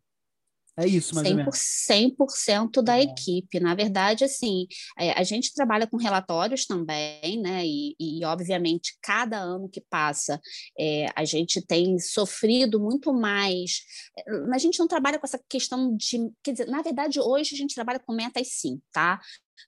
É 0.80 0.88
isso, 0.88 1.14
mais 1.14 1.26
100%, 1.26 1.30
ou 1.30 1.36
menos. 1.36 1.58
100% 1.58 2.82
da 2.82 2.98
é. 2.98 3.02
equipe. 3.02 3.60
Na 3.60 3.74
verdade, 3.74 4.24
assim, 4.24 4.66
é, 4.98 5.12
a 5.12 5.22
gente 5.22 5.52
trabalha 5.54 5.86
com 5.86 5.96
relatórios 5.96 6.66
também, 6.66 7.40
né? 7.40 7.64
E, 7.64 7.94
e 7.98 8.24
obviamente, 8.24 8.96
cada 9.02 9.38
ano 9.38 9.68
que 9.68 9.80
passa, 9.80 10.40
é, 10.78 11.06
a 11.14 11.24
gente 11.24 11.60
tem 11.64 11.98
sofrido 11.98 12.80
muito 12.80 13.12
mais. 13.12 13.82
É, 14.16 14.54
a 14.54 14.58
gente 14.58 14.78
não 14.78 14.88
trabalha 14.88 15.18
com 15.18 15.26
essa 15.26 15.40
questão 15.48 15.96
de. 15.96 16.30
Quer 16.42 16.52
dizer, 16.52 16.66
na 16.66 16.82
verdade, 16.82 17.20
hoje 17.20 17.54
a 17.54 17.58
gente 17.58 17.74
trabalha 17.74 17.98
com 17.98 18.14
metas 18.14 18.48
sim, 18.48 18.80
tá? 18.92 19.20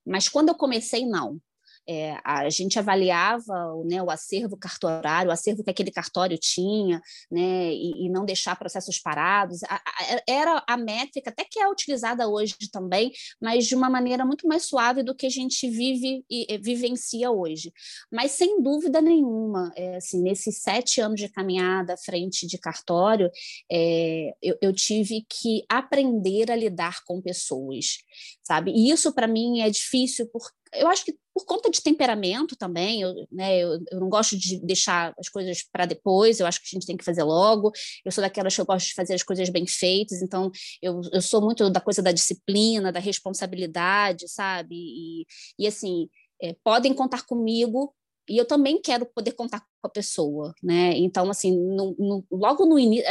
Mas 0.06 0.28
quando 0.28 0.48
eu 0.48 0.54
comecei, 0.54 1.04
não. 1.06 1.40
É, 1.88 2.16
a 2.24 2.48
gente 2.48 2.78
avaliava 2.78 3.54
né, 3.84 4.02
o 4.02 4.10
acervo 4.10 4.56
cartorário, 4.56 5.30
o 5.30 5.32
acervo 5.32 5.64
que 5.64 5.70
aquele 5.70 5.90
cartório 5.90 6.38
tinha, 6.38 7.00
né, 7.30 7.72
e, 7.72 8.06
e 8.06 8.08
não 8.08 8.24
deixar 8.24 8.56
processos 8.56 8.98
parados. 8.98 9.62
A, 9.64 9.74
a, 9.74 10.22
era 10.28 10.64
a 10.66 10.76
métrica, 10.76 11.30
até 11.30 11.44
que 11.44 11.60
é 11.60 11.68
utilizada 11.68 12.28
hoje 12.28 12.54
também, 12.70 13.12
mas 13.40 13.66
de 13.66 13.74
uma 13.74 13.90
maneira 13.90 14.24
muito 14.24 14.46
mais 14.46 14.64
suave 14.64 15.02
do 15.02 15.14
que 15.14 15.26
a 15.26 15.30
gente 15.30 15.68
vive 15.68 16.24
e, 16.30 16.52
e 16.52 16.58
vivencia 16.58 17.30
hoje. 17.30 17.72
Mas, 18.10 18.32
sem 18.32 18.62
dúvida 18.62 19.00
nenhuma, 19.00 19.72
é, 19.76 19.96
assim, 19.96 20.22
nesses 20.22 20.58
sete 20.60 21.00
anos 21.00 21.20
de 21.20 21.28
caminhada 21.28 21.94
à 21.94 21.96
frente 21.96 22.46
de 22.46 22.58
cartório, 22.58 23.30
é, 23.70 24.32
eu, 24.42 24.56
eu 24.62 24.72
tive 24.72 25.24
que 25.28 25.64
aprender 25.68 26.50
a 26.50 26.56
lidar 26.56 27.02
com 27.04 27.20
pessoas, 27.20 27.98
sabe? 28.42 28.72
E 28.72 28.90
isso, 28.90 29.12
para 29.12 29.26
mim, 29.26 29.60
é 29.60 29.70
difícil 29.70 30.28
porque 30.32 30.62
eu 30.74 30.88
acho 30.88 31.04
que 31.04 31.14
por 31.34 31.44
conta 31.46 31.70
de 31.70 31.82
temperamento 31.82 32.56
também, 32.56 33.02
eu, 33.02 33.14
né, 33.30 33.58
eu, 33.58 33.78
eu 33.90 34.00
não 34.00 34.08
gosto 34.08 34.36
de 34.36 34.58
deixar 34.60 35.14
as 35.18 35.28
coisas 35.28 35.62
para 35.72 35.86
depois, 35.86 36.38
eu 36.38 36.46
acho 36.46 36.60
que 36.60 36.68
a 36.72 36.74
gente 36.74 36.86
tem 36.86 36.96
que 36.96 37.04
fazer 37.04 37.22
logo. 37.22 37.72
Eu 38.04 38.12
sou 38.12 38.22
daquelas 38.22 38.54
que 38.54 38.60
eu 38.60 38.66
gosto 38.66 38.86
de 38.86 38.94
fazer 38.94 39.14
as 39.14 39.22
coisas 39.22 39.48
bem 39.48 39.66
feitas, 39.66 40.20
então 40.22 40.50
eu, 40.80 41.00
eu 41.12 41.22
sou 41.22 41.40
muito 41.40 41.68
da 41.70 41.80
coisa 41.80 42.02
da 42.02 42.12
disciplina, 42.12 42.92
da 42.92 43.00
responsabilidade, 43.00 44.28
sabe? 44.28 44.74
E, 44.74 45.26
e 45.58 45.66
assim, 45.66 46.08
é, 46.42 46.54
podem 46.62 46.92
contar 46.94 47.24
comigo. 47.24 47.94
E 48.28 48.38
eu 48.38 48.44
também 48.44 48.80
quero 48.80 49.04
poder 49.04 49.32
contar 49.32 49.60
com 49.60 49.88
a 49.88 49.90
pessoa, 49.90 50.54
né? 50.62 50.96
Então, 50.96 51.28
assim, 51.28 51.50
no, 51.56 51.94
no, 51.98 52.24
logo 52.30 52.64
no 52.64 52.78
início, 52.78 53.04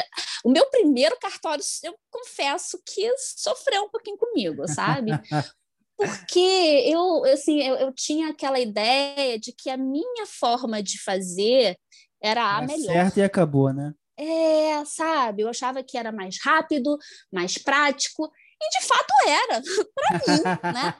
o 0.45 0.49
meu 0.49 0.65
primeiro 0.69 1.17
cartório, 1.19 1.63
eu 1.83 1.93
confesso 2.09 2.81
que 2.85 3.13
sofreu 3.17 3.83
um 3.83 3.89
pouquinho 3.89 4.17
comigo, 4.17 4.65
sabe? 4.69 5.11
porque 6.05 6.83
eu, 6.87 7.23
assim, 7.25 7.61
eu, 7.61 7.75
eu, 7.75 7.93
tinha 7.93 8.29
aquela 8.29 8.59
ideia 8.59 9.37
de 9.39 9.53
que 9.53 9.69
a 9.69 9.77
minha 9.77 10.25
forma 10.25 10.81
de 10.81 11.01
fazer 11.01 11.77
era 12.21 12.57
a 12.57 12.61
melhor. 12.61 12.93
Certo 12.93 13.17
e 13.17 13.23
acabou, 13.23 13.71
né? 13.71 13.93
É, 14.17 14.83
sabe? 14.85 15.43
Eu 15.43 15.49
achava 15.49 15.83
que 15.83 15.97
era 15.97 16.11
mais 16.11 16.37
rápido, 16.43 16.97
mais 17.31 17.57
prático, 17.57 18.31
e 18.61 18.79
de 18.79 18.85
fato 18.85 19.13
era, 19.27 19.61
para 19.95 20.19
mim, 20.27 20.73
né? 20.73 20.93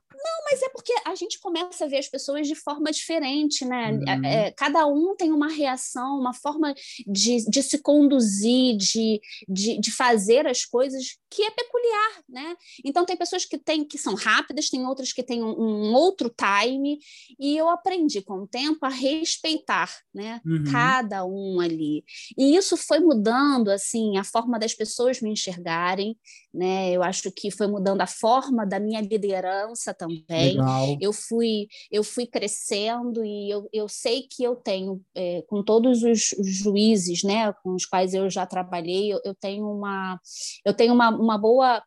Não, 0.22 0.44
mas 0.50 0.62
é 0.62 0.68
porque 0.68 0.92
a 1.04 1.14
gente 1.14 1.40
começa 1.40 1.84
a 1.84 1.88
ver 1.88 1.98
as 1.98 2.08
pessoas 2.08 2.46
de 2.46 2.54
forma 2.54 2.90
diferente, 2.90 3.64
né? 3.64 3.92
Uhum. 3.92 4.24
É, 4.24 4.50
cada 4.52 4.86
um 4.86 5.14
tem 5.16 5.32
uma 5.32 5.48
reação, 5.48 6.18
uma 6.18 6.34
forma 6.34 6.74
de, 7.06 7.48
de 7.48 7.62
se 7.62 7.78
conduzir, 7.78 8.76
de, 8.76 9.20
de, 9.48 9.80
de, 9.80 9.90
fazer 9.90 10.46
as 10.46 10.64
coisas 10.64 11.18
que 11.30 11.42
é 11.42 11.50
peculiar, 11.50 12.24
né? 12.28 12.56
Então 12.84 13.06
tem 13.06 13.16
pessoas 13.16 13.44
que 13.44 13.56
têm 13.56 13.84
que 13.84 13.96
são 13.96 14.14
rápidas, 14.14 14.68
tem 14.68 14.86
outras 14.86 15.12
que 15.12 15.22
têm 15.22 15.42
um, 15.42 15.58
um 15.58 15.94
outro 15.94 16.30
time, 16.30 16.98
e 17.38 17.56
eu 17.56 17.68
aprendi 17.68 18.20
com 18.20 18.40
o 18.40 18.46
tempo 18.46 18.84
a 18.84 18.88
respeitar, 18.88 19.90
né? 20.12 20.40
Uhum. 20.44 20.64
Cada 20.70 21.24
um 21.24 21.60
ali. 21.60 22.04
E 22.36 22.56
isso 22.56 22.76
foi 22.76 23.00
mudando 23.00 23.70
assim 23.70 24.18
a 24.18 24.24
forma 24.24 24.58
das 24.58 24.74
pessoas 24.74 25.20
me 25.20 25.30
enxergarem, 25.30 26.16
né? 26.52 26.90
Eu 26.90 27.02
acho 27.02 27.30
que 27.30 27.50
foi 27.50 27.66
mudando 27.66 28.00
a 28.00 28.06
forma 28.06 28.66
da 28.66 28.80
minha 28.80 29.00
liderança 29.00 29.94
também. 29.94 30.24
Legal. 30.28 30.98
Eu 31.00 31.12
fui 31.12 31.68
eu 31.90 32.02
fui 32.02 32.26
crescendo 32.26 33.24
e 33.24 33.50
eu, 33.50 33.68
eu 33.72 33.88
sei 33.88 34.22
que 34.22 34.42
eu 34.42 34.56
tenho 34.56 35.00
é, 35.14 35.42
com 35.42 35.62
todos 35.62 36.02
os, 36.02 36.34
juízes, 36.40 37.22
né, 37.22 37.52
com 37.62 37.74
os 37.74 37.86
quais 37.86 38.14
eu 38.14 38.28
já 38.28 38.44
trabalhei, 38.46 39.12
eu, 39.12 39.20
eu 39.24 39.34
tenho 39.34 39.70
uma 39.70 40.18
eu 40.64 40.74
tenho 40.74 40.92
uma, 40.92 41.10
uma 41.10 41.38
boa 41.38 41.82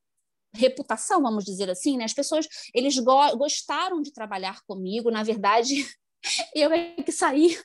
reputação, 0.55 1.21
vamos 1.21 1.43
dizer 1.43 1.69
assim, 1.69 1.97
né? 1.97 2.05
As 2.05 2.13
pessoas 2.13 2.47
eles 2.73 2.97
go 2.99 3.37
gostaram 3.37 4.01
de 4.01 4.13
trabalhar 4.13 4.59
comigo, 4.67 5.11
na 5.11 5.23
verdade, 5.23 5.85
eu 6.55 6.71
é 6.71 6.95
que 6.95 7.11
saí 7.11 7.57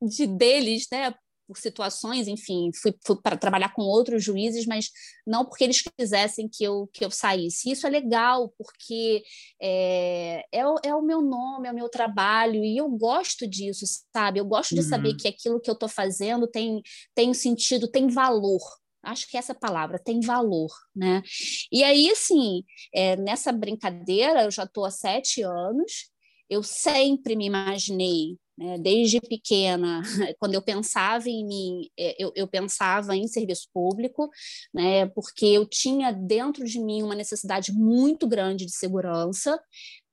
de 0.00 0.26
deles, 0.26 0.86
né? 0.90 1.14
Por 1.46 1.56
situações, 1.58 2.28
enfim, 2.28 2.70
fui, 2.74 2.94
fui 3.04 3.16
para 3.22 3.36
trabalhar 3.36 3.72
com 3.72 3.82
outros 3.82 4.24
juízes, 4.24 4.66
mas 4.66 4.90
não 5.26 5.44
porque 5.44 5.64
eles 5.64 5.82
quisessem 5.98 6.48
que 6.48 6.64
eu, 6.64 6.88
que 6.92 7.04
eu 7.04 7.10
saísse. 7.10 7.70
Isso 7.70 7.86
é 7.86 7.90
legal, 7.90 8.52
porque 8.58 9.22
é, 9.62 10.44
é, 10.52 10.66
o, 10.66 10.76
é 10.82 10.94
o 10.94 11.02
meu 11.02 11.22
nome, 11.22 11.68
é 11.68 11.72
o 11.72 11.74
meu 11.74 11.88
trabalho, 11.88 12.64
e 12.64 12.76
eu 12.76 12.88
gosto 12.90 13.46
disso, 13.46 13.84
sabe? 14.12 14.40
Eu 14.40 14.44
gosto 14.44 14.74
de 14.74 14.80
uhum. 14.80 14.88
saber 14.88 15.14
que 15.14 15.28
aquilo 15.28 15.60
que 15.60 15.70
eu 15.70 15.74
estou 15.74 15.88
fazendo 15.88 16.46
tem, 16.46 16.82
tem 17.14 17.32
sentido, 17.32 17.88
tem 17.88 18.08
valor, 18.08 18.60
acho 19.06 19.28
que 19.28 19.36
essa 19.36 19.54
palavra 19.54 19.98
tem 19.98 20.20
valor, 20.20 20.70
né? 20.94 21.22
E 21.70 21.84
aí, 21.84 22.10
assim, 22.10 22.62
é, 22.92 23.16
nessa 23.16 23.52
brincadeira, 23.52 24.44
eu 24.44 24.50
já 24.50 24.64
estou 24.64 24.84
há 24.84 24.90
sete 24.90 25.42
anos, 25.42 26.10
eu 26.50 26.62
sempre 26.62 27.36
me 27.36 27.46
imaginei? 27.46 28.36
Desde 28.80 29.20
pequena, 29.20 30.02
quando 30.38 30.54
eu 30.54 30.62
pensava 30.62 31.28
em 31.28 31.46
mim, 31.46 31.90
é, 31.98 32.16
eu, 32.18 32.32
eu 32.34 32.48
pensava 32.48 33.14
em 33.14 33.28
serviço 33.28 33.68
público, 33.72 34.30
né? 34.72 35.06
porque 35.08 35.44
eu 35.44 35.66
tinha 35.66 36.10
dentro 36.10 36.64
de 36.64 36.80
mim 36.80 37.02
uma 37.02 37.14
necessidade 37.14 37.72
muito 37.72 38.26
grande 38.26 38.64
de 38.64 38.72
segurança, 38.72 39.60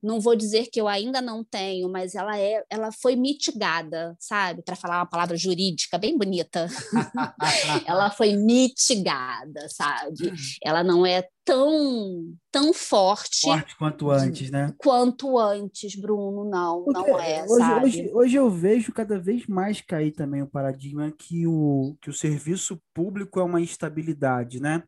não 0.04 0.20
vou 0.20 0.36
dizer 0.36 0.68
que 0.70 0.80
eu 0.80 0.86
ainda 0.86 1.20
não 1.22 1.42
tenho, 1.42 1.88
mas 1.88 2.14
ela 2.14 2.38
é, 2.38 2.62
ela 2.68 2.92
foi 2.92 3.16
mitigada, 3.16 4.14
sabe? 4.20 4.62
Para 4.62 4.76
falar 4.76 4.98
uma 4.98 5.06
palavra 5.06 5.36
jurídica 5.36 5.96
bem 5.96 6.16
bonita. 6.16 6.68
ela 7.86 8.10
foi 8.10 8.36
mitigada, 8.36 9.66
sabe? 9.70 10.32
Ela 10.62 10.84
não 10.84 11.06
é 11.06 11.26
tão 11.44 12.34
tão 12.50 12.72
forte, 12.72 13.42
forte 13.42 13.76
quanto 13.76 14.10
antes, 14.10 14.50
né? 14.50 14.72
Quanto 14.78 15.38
antes, 15.38 15.94
Bruno, 15.96 16.48
não, 16.48 16.84
Porque 16.84 17.10
não 17.10 17.20
é, 17.20 17.42
hoje, 17.42 17.58
sabe? 17.58 17.86
Hoje, 17.86 18.10
hoje 18.12 18.36
eu 18.36 18.50
vejo 18.50 18.92
cada 18.92 19.18
vez 19.18 19.46
mais 19.46 19.80
cair 19.80 20.12
também 20.12 20.42
o 20.42 20.46
paradigma 20.46 21.10
que 21.10 21.46
o 21.46 21.96
que 22.00 22.10
o 22.10 22.14
serviço 22.14 22.80
público 22.94 23.40
é 23.40 23.42
uma 23.42 23.60
instabilidade, 23.60 24.60
né? 24.60 24.82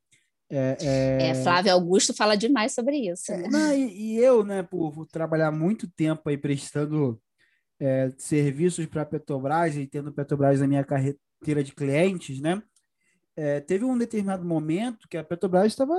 É, 0.49 0.77
é... 0.81 1.29
é, 1.29 1.35
Flávio 1.35 1.73
Augusto 1.73 2.15
fala 2.15 2.37
demais 2.37 2.73
sobre 2.73 2.97
isso. 2.97 3.33
É, 3.33 3.37
né? 3.39 3.49
Não, 3.51 3.73
e, 3.75 4.15
e, 4.15 4.19
eu, 4.19 4.45
né, 4.45 4.63
por 4.63 5.07
trabalhar 5.07 5.51
muito 5.51 5.91
tempo 5.91 6.29
aí 6.29 6.39
prestando 6.39 7.21
é, 7.81 8.13
serviços 8.17 8.87
para 8.87 9.03
a 9.03 9.07
Petrobras 9.07 9.77
e 9.77 9.87
tendo 9.87 10.13
Petrobras 10.13 10.61
na 10.61 10.67
minha 10.67 10.85
carreira 10.85 11.19
de 11.65 11.75
clientes, 11.75 12.41
né? 12.41 12.63
É, 13.37 13.61
teve 13.61 13.85
um 13.85 13.99
determinado 13.99 14.45
momento 14.45 15.09
que 15.09 15.17
a 15.17 15.25
Petrobras 15.25 15.67
estava 15.67 15.95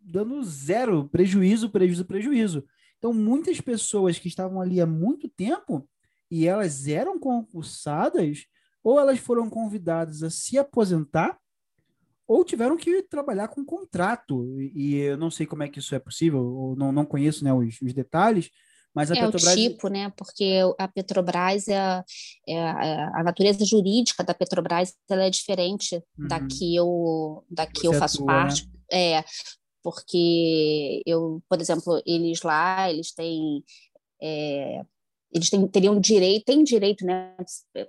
dando 0.00 0.42
zero 0.42 1.08
prejuízo, 1.08 1.70
prejuízo, 1.70 2.04
prejuízo. 2.04 2.64
Então, 2.98 3.12
muitas 3.12 3.60
pessoas 3.60 4.18
que 4.18 4.28
estavam 4.28 4.60
ali 4.60 4.80
há 4.80 4.86
muito 4.86 5.28
tempo 5.28 5.88
e 6.30 6.46
elas 6.46 6.88
eram 6.88 7.18
concursadas 7.18 8.46
ou 8.82 8.98
elas 8.98 9.18
foram 9.18 9.48
convidadas 9.48 10.22
a 10.22 10.30
se 10.30 10.58
aposentar 10.58 11.38
ou 12.30 12.44
tiveram 12.44 12.76
que 12.76 13.02
trabalhar 13.02 13.48
com 13.48 13.64
contrato. 13.64 14.46
E, 14.60 14.94
eu 14.98 15.16
não 15.16 15.32
sei 15.32 15.46
como 15.46 15.64
é 15.64 15.68
que 15.68 15.80
isso 15.80 15.96
é 15.96 15.98
possível, 15.98 16.40
ou 16.40 16.76
não, 16.76 16.92
não 16.92 17.04
conheço 17.04 17.42
né, 17.42 17.52
os, 17.52 17.82
os 17.82 17.92
detalhes, 17.92 18.50
mas 18.94 19.10
a 19.10 19.16
é 19.16 19.20
Petrobras... 19.20 19.52
o 19.52 19.56
tipo, 19.56 19.88
né? 19.88 20.12
Porque 20.16 20.60
a 20.78 20.86
Petrobras 20.86 21.66
é 21.66 21.76
a, 21.76 22.04
é 22.48 22.62
a, 22.62 23.20
a 23.20 23.24
natureza 23.24 23.64
jurídica 23.64 24.22
da 24.22 24.32
Petrobras 24.32 24.94
ela 25.10 25.24
é 25.24 25.30
diferente 25.30 25.96
uhum. 26.16 26.28
da 26.28 26.46
que 26.46 26.76
eu 26.76 27.44
da 27.50 27.66
que 27.66 27.88
eu 27.88 27.94
faço 27.94 28.22
atua, 28.22 28.32
né? 28.32 28.42
parte. 28.42 28.66
Né? 28.66 28.72
É, 28.92 29.24
porque 29.82 31.02
eu, 31.04 31.42
por 31.48 31.60
exemplo, 31.60 32.00
eles 32.06 32.42
lá, 32.42 32.88
eles 32.88 33.12
têm 33.12 33.64
é, 34.22 34.82
eles 35.32 35.48
têm, 35.48 35.66
teriam 35.68 36.00
direito, 36.00 36.44
têm 36.44 36.64
direito, 36.64 37.04
né, 37.04 37.34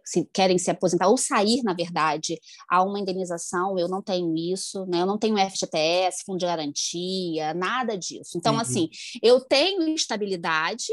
se 0.05 0.25
querem 0.33 0.57
se 0.57 0.69
aposentar 0.69 1.07
ou 1.07 1.17
sair, 1.17 1.63
na 1.63 1.73
verdade, 1.73 2.39
a 2.69 2.83
uma 2.83 2.99
indenização. 2.99 3.77
Eu 3.77 3.87
não 3.87 4.01
tenho 4.01 4.35
isso, 4.35 4.85
né? 4.85 5.01
Eu 5.01 5.05
não 5.05 5.17
tenho 5.17 5.37
FGTS, 5.37 6.23
fundo 6.25 6.39
de 6.39 6.45
garantia, 6.45 7.53
nada 7.53 7.97
disso. 7.97 8.37
Então, 8.37 8.55
uhum. 8.55 8.59
assim, 8.59 8.89
eu 9.21 9.41
tenho 9.41 9.87
estabilidade, 9.93 10.85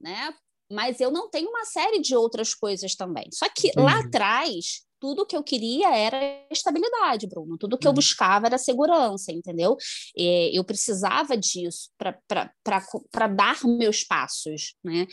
né? 0.00 0.32
Mas 0.72 1.00
eu 1.00 1.10
não 1.10 1.28
tenho 1.28 1.48
uma 1.48 1.64
série 1.64 2.00
de 2.00 2.16
outras 2.16 2.54
coisas 2.54 2.94
também. 2.94 3.28
Só 3.32 3.46
que 3.48 3.72
lá 3.76 3.98
atrás 4.00 4.82
tudo 5.00 5.26
que 5.26 5.36
eu 5.36 5.42
queria 5.42 5.96
era 5.96 6.18
estabilidade, 6.50 7.26
Bruno. 7.26 7.56
Tudo 7.56 7.78
que 7.78 7.86
eu 7.86 7.90
uhum. 7.90 7.96
buscava 7.96 8.46
era 8.46 8.58
segurança, 8.58 9.32
entendeu? 9.32 9.76
E 10.14 10.56
eu 10.56 10.62
precisava 10.62 11.36
disso 11.36 11.90
para 11.96 13.26
dar 13.26 13.58
meus 13.64 14.04
passos, 14.04 14.74
né? 14.84 15.06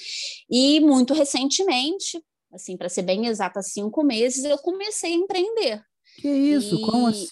E 0.49 0.79
muito 0.81 1.13
recentemente, 1.13 2.21
assim, 2.53 2.75
para 2.75 2.89
ser 2.89 3.03
bem 3.03 3.27
exata, 3.27 3.61
cinco 3.61 4.03
meses, 4.03 4.43
eu 4.43 4.57
comecei 4.57 5.13
a 5.13 5.15
empreender. 5.15 5.81
Que 6.17 6.29
isso? 6.29 6.75
E... 6.75 6.81
Como 6.81 7.07
assim? 7.07 7.29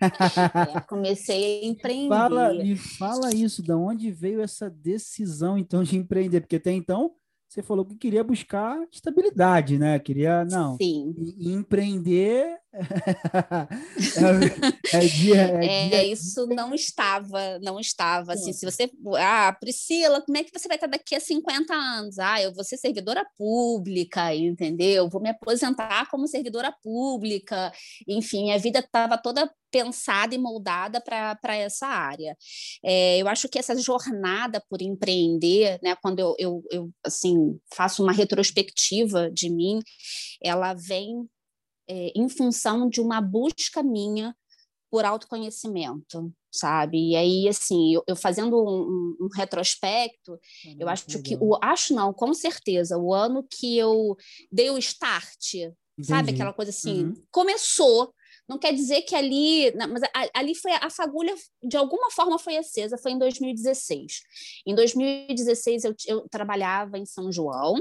é, 0.00 0.80
comecei 0.88 1.62
a 1.62 1.66
empreender. 1.66 2.08
Fala, 2.08 2.54
me 2.54 2.76
fala 2.76 3.34
isso, 3.34 3.62
da 3.62 3.76
onde 3.76 4.10
veio 4.10 4.40
essa 4.40 4.68
decisão 4.68 5.56
então 5.56 5.84
de 5.84 5.96
empreender? 5.96 6.40
Porque 6.40 6.56
até 6.56 6.72
então 6.72 7.14
você 7.48 7.62
falou 7.62 7.84
que 7.84 7.96
queria 7.96 8.22
buscar 8.22 8.78
estabilidade, 8.92 9.78
né? 9.78 9.98
Queria, 9.98 10.44
não. 10.44 10.76
Sim. 10.76 11.14
empreender. 11.40 12.58
É, 12.72 12.78
é, 14.96 15.06
dia, 15.06 15.42
é, 15.62 15.94
é 15.94 16.06
isso 16.06 16.46
não 16.46 16.74
estava, 16.74 17.58
não 17.60 17.80
estava. 17.80 18.34
Assim, 18.34 18.52
se 18.52 18.66
você. 18.66 18.90
Ah, 19.18 19.56
Priscila, 19.58 20.20
como 20.20 20.36
é 20.36 20.44
que 20.44 20.52
você 20.52 20.68
vai 20.68 20.76
estar 20.76 20.86
daqui 20.86 21.14
a 21.14 21.20
50 21.20 21.74
anos? 21.74 22.18
Ah, 22.18 22.42
eu 22.42 22.52
vou 22.52 22.62
ser 22.62 22.76
servidora 22.76 23.26
pública, 23.36 24.34
entendeu? 24.34 25.08
Vou 25.08 25.20
me 25.20 25.30
aposentar 25.30 26.10
como 26.10 26.28
servidora 26.28 26.70
pública. 26.82 27.72
Enfim, 28.06 28.52
a 28.52 28.58
vida 28.58 28.80
estava 28.80 29.16
toda 29.16 29.50
pensada 29.70 30.34
e 30.34 30.38
moldada 30.38 31.00
para 31.00 31.56
essa 31.56 31.86
área. 31.86 32.36
É, 32.84 33.18
eu 33.18 33.28
acho 33.28 33.48
que 33.48 33.58
essa 33.58 33.74
jornada 33.76 34.62
por 34.68 34.82
empreender, 34.82 35.78
né, 35.82 35.96
quando 36.02 36.20
eu, 36.20 36.34
eu, 36.38 36.62
eu 36.70 36.90
assim 37.04 37.58
faço 37.74 38.02
uma 38.02 38.12
retrospectiva 38.12 39.30
de 39.30 39.50
mim, 39.50 39.80
ela 40.42 40.74
vem 40.74 41.28
é, 41.88 42.12
em 42.14 42.28
função 42.28 42.88
de 42.88 43.00
uma 43.00 43.20
busca 43.20 43.82
minha 43.82 44.34
por 44.90 45.04
autoconhecimento, 45.04 46.32
sabe? 46.50 47.10
E 47.10 47.16
aí, 47.16 47.48
assim, 47.48 47.94
eu, 47.94 48.02
eu 48.06 48.16
fazendo 48.16 48.56
um, 48.56 49.16
um, 49.20 49.28
retrospecto, 49.34 50.38
é 50.66 50.82
eu 50.82 50.88
acho 50.88 51.06
legal. 51.08 51.22
que 51.22 51.36
o 51.40 51.58
acho 51.62 51.94
não, 51.94 52.12
com 52.12 52.32
certeza, 52.32 52.96
o 52.96 53.12
ano 53.12 53.46
que 53.48 53.76
eu 53.76 54.16
dei 54.50 54.70
o 54.70 54.78
start, 54.78 55.54
Entendi. 55.54 56.08
sabe 56.08 56.30
aquela 56.32 56.52
coisa 56.52 56.70
assim, 56.70 57.06
uhum. 57.06 57.14
começou 57.30 58.12
não 58.48 58.58
quer 58.58 58.72
dizer 58.72 59.02
que 59.02 59.14
ali, 59.14 59.70
mas 59.76 60.02
ali 60.34 60.54
foi 60.54 60.72
a 60.72 60.88
fagulha, 60.88 61.34
de 61.62 61.76
alguma 61.76 62.10
forma 62.10 62.38
foi 62.38 62.56
acesa, 62.56 62.96
foi 62.96 63.12
em 63.12 63.18
2016. 63.18 64.22
Em 64.66 64.74
2016 64.74 65.84
eu, 65.84 65.94
eu 66.06 66.28
trabalhava 66.30 66.96
em 66.96 67.04
São 67.04 67.30
João, 67.30 67.74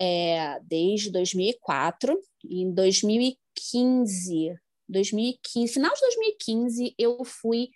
é, 0.00 0.58
desde 0.60 1.10
2004. 1.10 2.18
Em 2.44 2.72
2015, 2.72 4.54
2015, 4.88 5.72
final 5.72 5.92
de 5.94 6.00
2015, 6.00 6.94
eu 6.98 7.24
fui 7.24 7.68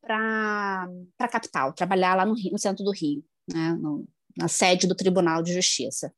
para 0.00 0.88
a 1.18 1.28
capital, 1.28 1.72
trabalhar 1.72 2.16
lá 2.16 2.26
no, 2.26 2.34
Rio, 2.34 2.52
no 2.52 2.58
centro 2.58 2.84
do 2.84 2.90
Rio, 2.90 3.24
né, 3.48 3.76
no, 3.80 4.06
na 4.36 4.48
sede 4.48 4.86
do 4.86 4.94
Tribunal 4.94 5.42
de 5.42 5.52
Justiça. 5.52 6.12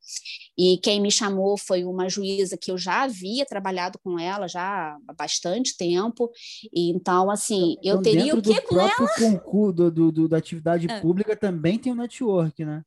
E 0.56 0.78
quem 0.78 1.00
me 1.00 1.10
chamou 1.10 1.58
foi 1.58 1.84
uma 1.84 2.08
juíza 2.08 2.56
que 2.56 2.70
eu 2.70 2.78
já 2.78 3.02
havia 3.02 3.44
trabalhado 3.44 3.98
com 4.02 4.18
ela 4.18 4.48
já 4.48 4.96
há 5.06 5.12
bastante 5.12 5.76
tempo. 5.76 6.30
E 6.72 6.90
então, 6.90 7.30
assim, 7.30 7.76
então, 7.80 7.96
eu 7.96 8.02
teria 8.02 8.34
o 8.34 8.40
que 8.40 8.60
com 8.62 8.80
ela? 8.80 8.90
concurso 9.18 9.90
do, 9.90 10.12
do, 10.12 10.28
da 10.28 10.38
atividade 10.38 10.90
é. 10.90 11.00
pública 11.00 11.36
também 11.36 11.78
tem 11.78 11.92
um 11.92 11.96
network, 11.96 12.64
né? 12.64 12.82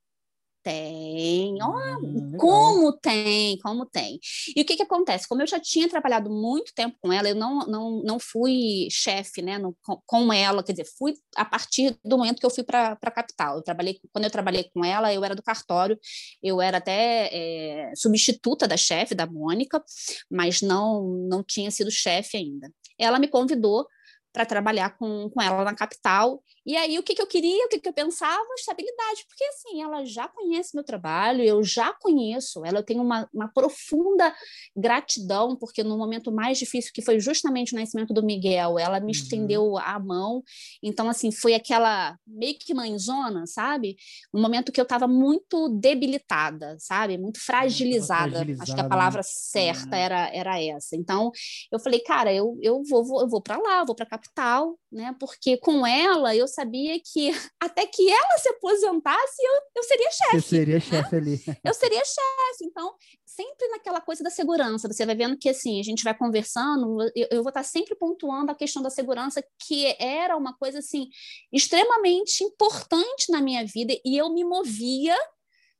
Tem, 0.67 1.57
oh, 1.63 2.37
como 2.37 2.91
tem, 2.91 3.57
como 3.59 3.85
tem. 3.85 4.19
E 4.53 4.61
o 4.61 4.65
que, 4.65 4.75
que 4.75 4.83
acontece? 4.83 5.25
Como 5.25 5.41
eu 5.41 5.47
já 5.47 5.61
tinha 5.61 5.87
trabalhado 5.87 6.29
muito 6.29 6.73
tempo 6.73 6.97
com 6.99 7.13
ela, 7.13 7.29
eu 7.29 7.35
não, 7.35 7.59
não, 7.59 8.03
não 8.03 8.19
fui 8.19 8.89
chefe 8.91 9.41
né, 9.41 9.57
no, 9.57 9.73
com 10.05 10.33
ela, 10.33 10.61
quer 10.61 10.73
dizer, 10.73 10.89
fui 10.97 11.13
a 11.37 11.45
partir 11.45 11.97
do 12.03 12.17
momento 12.17 12.41
que 12.41 12.45
eu 12.45 12.49
fui 12.49 12.65
para 12.65 12.97
a 13.01 13.11
capital. 13.11 13.55
Eu 13.55 13.63
trabalhei, 13.63 13.97
quando 14.11 14.25
eu 14.25 14.29
trabalhei 14.29 14.69
com 14.73 14.83
ela, 14.83 15.13
eu 15.13 15.23
era 15.23 15.33
do 15.33 15.41
cartório, 15.41 15.97
eu 16.43 16.61
era 16.61 16.79
até 16.79 17.29
é, 17.31 17.91
substituta 17.95 18.67
da 18.67 18.75
chefe, 18.75 19.15
da 19.15 19.25
Mônica, 19.25 19.81
mas 20.29 20.61
não, 20.61 21.01
não 21.29 21.41
tinha 21.45 21.71
sido 21.71 21.89
chefe 21.89 22.35
ainda. 22.35 22.69
Ela 22.99 23.19
me 23.19 23.29
convidou 23.29 23.87
para 24.33 24.45
trabalhar 24.45 24.97
com, 24.97 25.29
com 25.29 25.41
ela 25.41 25.63
na 25.63 25.73
capital 25.73 26.43
e 26.67 26.75
aí, 26.75 26.99
o 26.99 27.03
que, 27.03 27.15
que 27.15 27.21
eu 27.21 27.27
queria, 27.27 27.65
o 27.65 27.69
que, 27.69 27.79
que 27.79 27.87
eu 27.87 27.93
pensava? 27.93 28.45
Estabilidade, 28.57 29.25
porque 29.25 29.43
assim, 29.45 29.81
ela 29.81 30.03
já 30.03 30.27
conhece 30.27 30.75
meu 30.75 30.83
trabalho, 30.83 31.41
eu 31.41 31.63
já 31.63 31.93
conheço 31.93 32.65
ela, 32.65 32.79
eu 32.79 32.83
tenho 32.83 33.01
uma, 33.01 33.25
uma 33.33 33.47
profunda 33.47 34.35
gratidão, 34.75 35.55
porque 35.55 35.81
no 35.81 35.97
momento 35.97 36.29
mais 36.29 36.57
difícil, 36.57 36.91
que 36.93 37.01
foi 37.01 37.21
justamente 37.21 37.73
o 37.73 37.79
nascimento 37.79 38.13
do 38.13 38.21
Miguel, 38.21 38.77
ela 38.77 38.99
me 38.99 39.05
uhum. 39.05 39.11
estendeu 39.11 39.77
a 39.77 39.97
mão, 39.97 40.43
então, 40.83 41.07
assim, 41.09 41.31
foi 41.31 41.53
aquela 41.53 42.17
meio 42.27 42.57
que 42.59 42.73
mãezona, 42.73 43.45
sabe? 43.47 43.95
Um 44.33 44.41
momento 44.41 44.69
que 44.69 44.81
eu 44.81 44.83
estava 44.83 45.07
muito 45.07 45.69
debilitada, 45.69 46.75
sabe? 46.79 47.17
Muito 47.17 47.39
fragilizada, 47.39 48.45
acho 48.59 48.75
que 48.75 48.81
a 48.81 48.89
palavra 48.89 49.19
né? 49.19 49.23
certa 49.25 49.95
uhum. 49.95 50.01
era, 50.01 50.35
era 50.35 50.61
essa. 50.61 50.97
Então, 50.97 51.31
eu 51.71 51.79
falei, 51.79 52.01
cara, 52.01 52.33
eu, 52.33 52.59
eu 52.61 52.83
vou, 52.83 53.05
vou 53.05 53.21
eu 53.21 53.29
vou 53.29 53.41
para 53.41 53.57
lá, 53.57 53.79
eu 53.79 53.85
vou 53.85 53.95
para 53.95 54.05
a 54.05 54.09
capital, 54.09 54.77
né? 54.91 55.15
Porque 55.17 55.57
com 55.57 55.87
ela 55.87 56.35
eu 56.35 56.47
sabia 56.57 56.99
que 56.99 57.29
até 57.61 57.85
que 57.85 58.09
ela 58.09 58.37
se 58.37 58.49
aposentasse, 58.49 59.41
eu, 59.41 59.61
eu 59.75 59.83
seria 59.83 60.11
chefe. 60.11 60.41
Você 60.41 60.55
seria 60.55 60.75
né? 60.75 60.81
chefe 60.81 61.15
ali. 61.15 61.43
Eu 61.63 61.73
seria 61.73 62.03
chefe. 62.03 62.63
Então, 62.63 62.95
sempre 63.25 63.67
naquela 63.69 64.01
coisa 64.01 64.23
da 64.23 64.29
segurança. 64.29 64.87
Você 64.87 65.05
vai 65.05 65.15
vendo 65.15 65.37
que, 65.37 65.49
assim, 65.49 65.79
a 65.79 65.83
gente 65.83 66.03
vai 66.03 66.17
conversando, 66.17 67.01
eu, 67.15 67.27
eu 67.31 67.43
vou 67.43 67.49
estar 67.49 67.63
sempre 67.63 67.95
pontuando 67.95 68.51
a 68.51 68.55
questão 68.55 68.81
da 68.81 68.89
segurança, 68.89 69.43
que 69.59 69.95
era 69.99 70.35
uma 70.35 70.55
coisa, 70.57 70.79
assim, 70.79 71.07
extremamente 71.51 72.43
importante 72.43 73.31
na 73.31 73.41
minha 73.41 73.65
vida, 73.65 73.93
e 74.03 74.17
eu 74.17 74.33
me 74.33 74.43
movia 74.43 75.15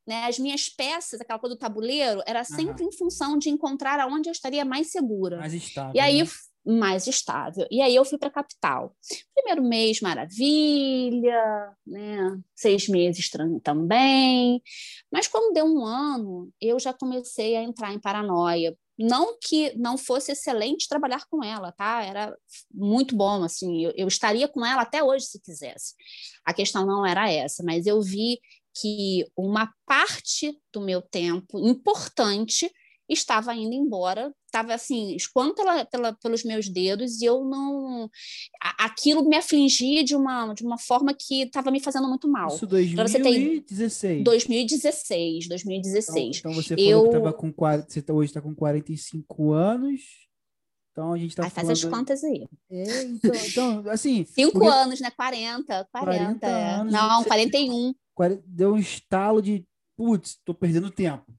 né, 0.06 0.24
as 0.24 0.38
minhas 0.38 0.70
peças, 0.70 1.20
aquela 1.20 1.38
coisa 1.38 1.54
do 1.54 1.58
tabuleiro, 1.58 2.22
era 2.26 2.42
sempre 2.42 2.82
uhum. 2.82 2.88
em 2.88 2.96
função 2.96 3.36
de 3.36 3.50
encontrar 3.50 4.00
aonde 4.00 4.30
eu 4.30 4.32
estaria 4.32 4.64
mais 4.64 4.90
segura. 4.90 5.36
Mais 5.36 5.52
estável. 5.52 5.92
E 5.94 6.00
aí 6.00 6.22
né? 6.22 6.28
Mais 6.64 7.06
estável. 7.06 7.66
E 7.70 7.80
aí 7.80 7.94
eu 7.94 8.04
fui 8.04 8.18
para 8.18 8.28
a 8.28 8.32
capital. 8.32 8.94
Primeiro 9.34 9.62
mês, 9.62 10.00
maravilha, 10.00 11.72
né? 11.86 12.40
Seis 12.54 12.88
meses 12.88 13.30
também. 13.62 14.62
Mas 15.10 15.26
quando 15.26 15.54
deu 15.54 15.64
um 15.64 15.84
ano, 15.84 16.50
eu 16.60 16.78
já 16.78 16.92
comecei 16.92 17.56
a 17.56 17.62
entrar 17.62 17.92
em 17.92 18.00
paranoia. 18.00 18.76
Não 18.98 19.38
que 19.40 19.72
não 19.78 19.96
fosse 19.96 20.32
excelente 20.32 20.88
trabalhar 20.88 21.24
com 21.30 21.42
ela, 21.42 21.70
tá? 21.70 22.02
Era 22.02 22.36
muito 22.72 23.16
bom, 23.16 23.44
assim. 23.44 23.84
Eu, 23.84 23.92
eu 23.96 24.08
estaria 24.08 24.48
com 24.48 24.66
ela 24.66 24.82
até 24.82 25.02
hoje 25.02 25.26
se 25.26 25.40
quisesse. 25.40 25.94
A 26.44 26.52
questão 26.52 26.84
não 26.84 27.06
era 27.06 27.30
essa, 27.30 27.62
mas 27.62 27.86
eu 27.86 28.02
vi 28.02 28.40
que 28.80 29.24
uma 29.36 29.72
parte 29.86 30.56
do 30.72 30.80
meu 30.80 31.00
tempo 31.00 31.58
importante 31.58 32.70
estava 33.08 33.54
indo 33.54 33.74
embora, 33.74 34.32
estava 34.46 34.74
assim, 34.74 35.14
escoando 35.14 35.54
pela, 35.54 35.84
pela, 35.86 36.12
pelos 36.14 36.44
meus 36.44 36.68
dedos 36.68 37.20
e 37.20 37.24
eu 37.24 37.44
não. 37.44 38.10
Aquilo 38.78 39.26
me 39.26 39.36
afligia 39.36 40.04
de 40.04 40.14
uma, 40.14 40.52
de 40.52 40.64
uma 40.64 40.78
forma 40.78 41.14
que 41.14 41.42
estava 41.42 41.70
me 41.70 41.80
fazendo 41.80 42.08
muito 42.08 42.28
mal. 42.28 42.48
Isso 42.48 42.66
2016. 42.66 44.24
2016, 44.24 45.48
2016. 45.48 46.38
Então, 46.38 46.50
então 46.50 46.62
você 46.62 46.76
falou 46.76 46.90
eu... 46.90 47.02
que 47.02 47.08
estava 47.08 47.32
com. 47.32 47.54
Você 47.88 48.02
tá, 48.02 48.12
hoje 48.12 48.30
está 48.30 48.40
com 48.40 48.54
45 48.54 49.52
anos. 49.52 50.00
Então 50.92 51.12
a 51.12 51.18
gente 51.18 51.30
está 51.30 51.48
falando... 51.48 51.66
faz 51.68 51.84
as 51.84 51.90
contas 51.90 52.24
aí. 52.24 52.46
É, 52.70 53.02
então, 53.04 53.34
então 53.34 53.84
assim. 53.90 54.24
Cinco 54.28 54.52
porque... 54.52 54.68
anos, 54.68 55.00
né? 55.00 55.10
40, 55.10 55.88
40. 55.90 55.90
40 55.90 56.46
é. 56.46 56.74
anos, 56.74 56.92
Não, 56.92 57.24
41. 57.24 57.94
Deu 58.44 58.72
um 58.72 58.78
estalo 58.78 59.40
de, 59.40 59.64
putz, 59.96 60.30
estou 60.30 60.54
perdendo 60.54 60.90
tempo 60.90 61.37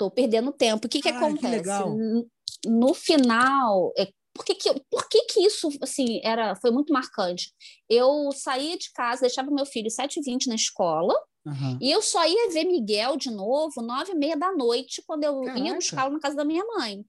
estou 0.00 0.10
perdendo 0.10 0.52
tempo. 0.52 0.86
O 0.86 0.90
que, 0.90 1.00
que 1.00 1.08
ah, 1.08 1.16
acontece? 1.16 1.62
Que 1.62 2.68
no 2.70 2.94
final, 2.94 3.92
é, 3.96 4.08
por, 4.34 4.44
que, 4.44 4.54
que, 4.54 4.72
por 4.90 5.08
que, 5.08 5.22
que 5.24 5.40
isso 5.40 5.68
assim, 5.82 6.20
era, 6.24 6.56
foi 6.56 6.70
muito 6.70 6.92
marcante? 6.92 7.52
Eu 7.88 8.30
saía 8.32 8.76
de 8.78 8.90
casa, 8.92 9.22
deixava 9.22 9.50
meu 9.50 9.66
filho 9.66 9.88
7h20 9.88 10.46
na 10.46 10.54
escola, 10.54 11.14
Uhum. 11.46 11.78
E 11.80 11.90
eu 11.90 12.02
só 12.02 12.26
ia 12.26 12.50
ver 12.50 12.64
Miguel 12.64 13.16
de 13.16 13.30
novo 13.30 13.80
nove 13.80 14.12
e 14.12 14.14
meia 14.14 14.36
da 14.36 14.52
noite, 14.52 15.02
quando 15.06 15.24
eu 15.24 15.40
Caraca. 15.40 15.58
ia 15.58 15.74
buscá-lo 15.74 16.12
na 16.12 16.20
casa 16.20 16.36
da 16.36 16.44
minha 16.44 16.64
mãe. 16.64 17.04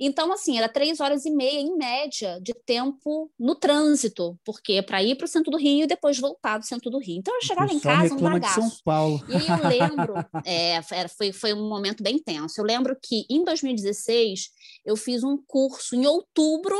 Então, 0.00 0.32
assim, 0.32 0.58
era 0.58 0.68
três 0.68 1.00
horas 1.00 1.24
e 1.24 1.30
meia, 1.30 1.60
em 1.60 1.76
média, 1.76 2.40
de 2.42 2.52
tempo 2.52 3.30
no 3.38 3.54
trânsito, 3.54 4.38
porque 4.44 4.82
para 4.82 5.02
ir 5.02 5.14
para 5.16 5.24
o 5.24 5.28
centro 5.28 5.50
do 5.50 5.58
Rio 5.58 5.84
e 5.84 5.86
depois 5.86 6.18
voltar 6.18 6.58
do 6.58 6.66
centro 6.66 6.90
do 6.90 6.98
Rio. 6.98 7.18
Então, 7.18 7.34
eu 7.34 7.42
chegava 7.42 7.72
em 7.72 7.78
casa 7.78 8.14
um 8.14 8.18
bagaço. 8.18 8.60
São 8.60 8.70
Paulo. 8.84 9.22
E 9.28 9.34
aí 9.34 9.46
eu 9.46 9.68
lembro, 9.68 10.14
é, 10.44 10.80
foi, 11.08 11.32
foi 11.32 11.52
um 11.54 11.68
momento 11.68 12.02
bem 12.02 12.18
tenso. 12.18 12.60
Eu 12.60 12.64
lembro 12.64 12.96
que 13.00 13.24
em 13.30 13.44
2016 13.44 14.50
eu 14.84 14.96
fiz 14.96 15.22
um 15.22 15.36
curso 15.46 15.94
em 15.94 16.06
outubro 16.06 16.76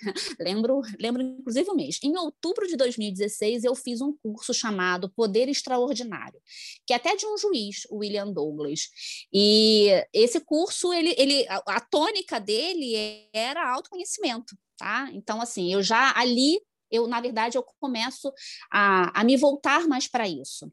lembro, 0.40 0.80
lembro 0.98 1.22
inclusive 1.22 1.70
o 1.70 1.74
mês. 1.74 1.98
Em 2.02 2.16
outubro 2.16 2.66
de 2.66 2.76
2016, 2.76 3.64
eu 3.64 3.74
fiz 3.74 4.00
um 4.00 4.12
curso 4.22 4.52
chamado 4.54 5.10
Poder 5.10 5.48
Extraordinário. 5.48 6.40
Que 6.86 6.92
é 6.92 6.96
até 6.96 7.16
de 7.16 7.26
um 7.26 7.36
juiz, 7.36 7.86
William 7.90 8.32
Douglas. 8.32 8.88
E 9.32 9.88
esse 10.12 10.40
curso, 10.40 10.92
ele, 10.92 11.14
ele, 11.16 11.46
a, 11.48 11.62
a 11.66 11.80
tônica 11.80 12.40
dele 12.40 13.28
era 13.32 13.72
autoconhecimento, 13.72 14.56
tá? 14.76 15.08
Então, 15.12 15.40
assim, 15.40 15.72
eu 15.72 15.82
já 15.82 16.12
ali, 16.16 16.60
eu 16.90 17.06
na 17.06 17.20
verdade, 17.20 17.56
eu 17.56 17.64
começo 17.80 18.32
a, 18.72 19.20
a 19.20 19.24
me 19.24 19.36
voltar 19.36 19.86
mais 19.86 20.08
para 20.08 20.28
isso. 20.28 20.70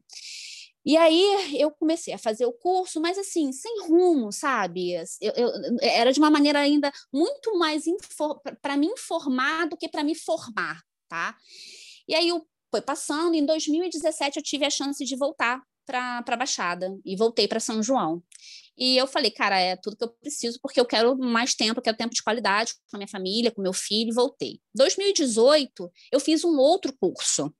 E 0.88 0.96
aí 0.96 1.60
eu 1.60 1.70
comecei 1.70 2.14
a 2.14 2.18
fazer 2.18 2.46
o 2.46 2.52
curso, 2.52 2.98
mas 2.98 3.18
assim, 3.18 3.52
sem 3.52 3.82
rumo, 3.82 4.32
sabe? 4.32 4.94
Eu, 5.20 5.32
eu 5.36 5.76
era 5.82 6.10
de 6.12 6.18
uma 6.18 6.30
maneira 6.30 6.60
ainda 6.60 6.90
muito 7.12 7.58
mais 7.58 7.84
para 8.62 8.74
me 8.74 8.86
informar 8.86 9.68
do 9.68 9.76
que 9.76 9.86
para 9.86 10.02
me 10.02 10.14
formar, 10.14 10.82
tá? 11.06 11.36
E 12.08 12.14
aí 12.14 12.28
eu 12.28 12.46
foi 12.70 12.80
passando, 12.80 13.34
em 13.34 13.44
2017 13.44 14.38
eu 14.38 14.42
tive 14.42 14.64
a 14.64 14.70
chance 14.70 15.04
de 15.04 15.14
voltar 15.14 15.62
para 15.88 16.22
a 16.26 16.36
Baixada 16.36 16.94
e 17.02 17.16
voltei 17.16 17.48
para 17.48 17.58
São 17.58 17.82
João. 17.82 18.22
E 18.76 18.96
eu 18.96 19.06
falei, 19.06 19.30
cara, 19.30 19.58
é 19.58 19.74
tudo 19.74 19.96
que 19.96 20.04
eu 20.04 20.08
preciso, 20.08 20.60
porque 20.62 20.78
eu 20.78 20.84
quero 20.84 21.16
mais 21.18 21.54
tempo, 21.54 21.80
eu 21.80 21.82
quero 21.82 21.96
tempo 21.96 22.14
de 22.14 22.22
qualidade 22.22 22.74
com 22.88 22.96
a 22.96 22.98
minha 22.98 23.08
família, 23.08 23.50
com 23.50 23.60
meu 23.60 23.72
filho, 23.72 24.10
e 24.10 24.14
voltei. 24.14 24.60
2018, 24.74 25.90
eu 26.12 26.20
fiz 26.20 26.44
um 26.44 26.56
outro 26.58 26.94
curso, 27.00 27.52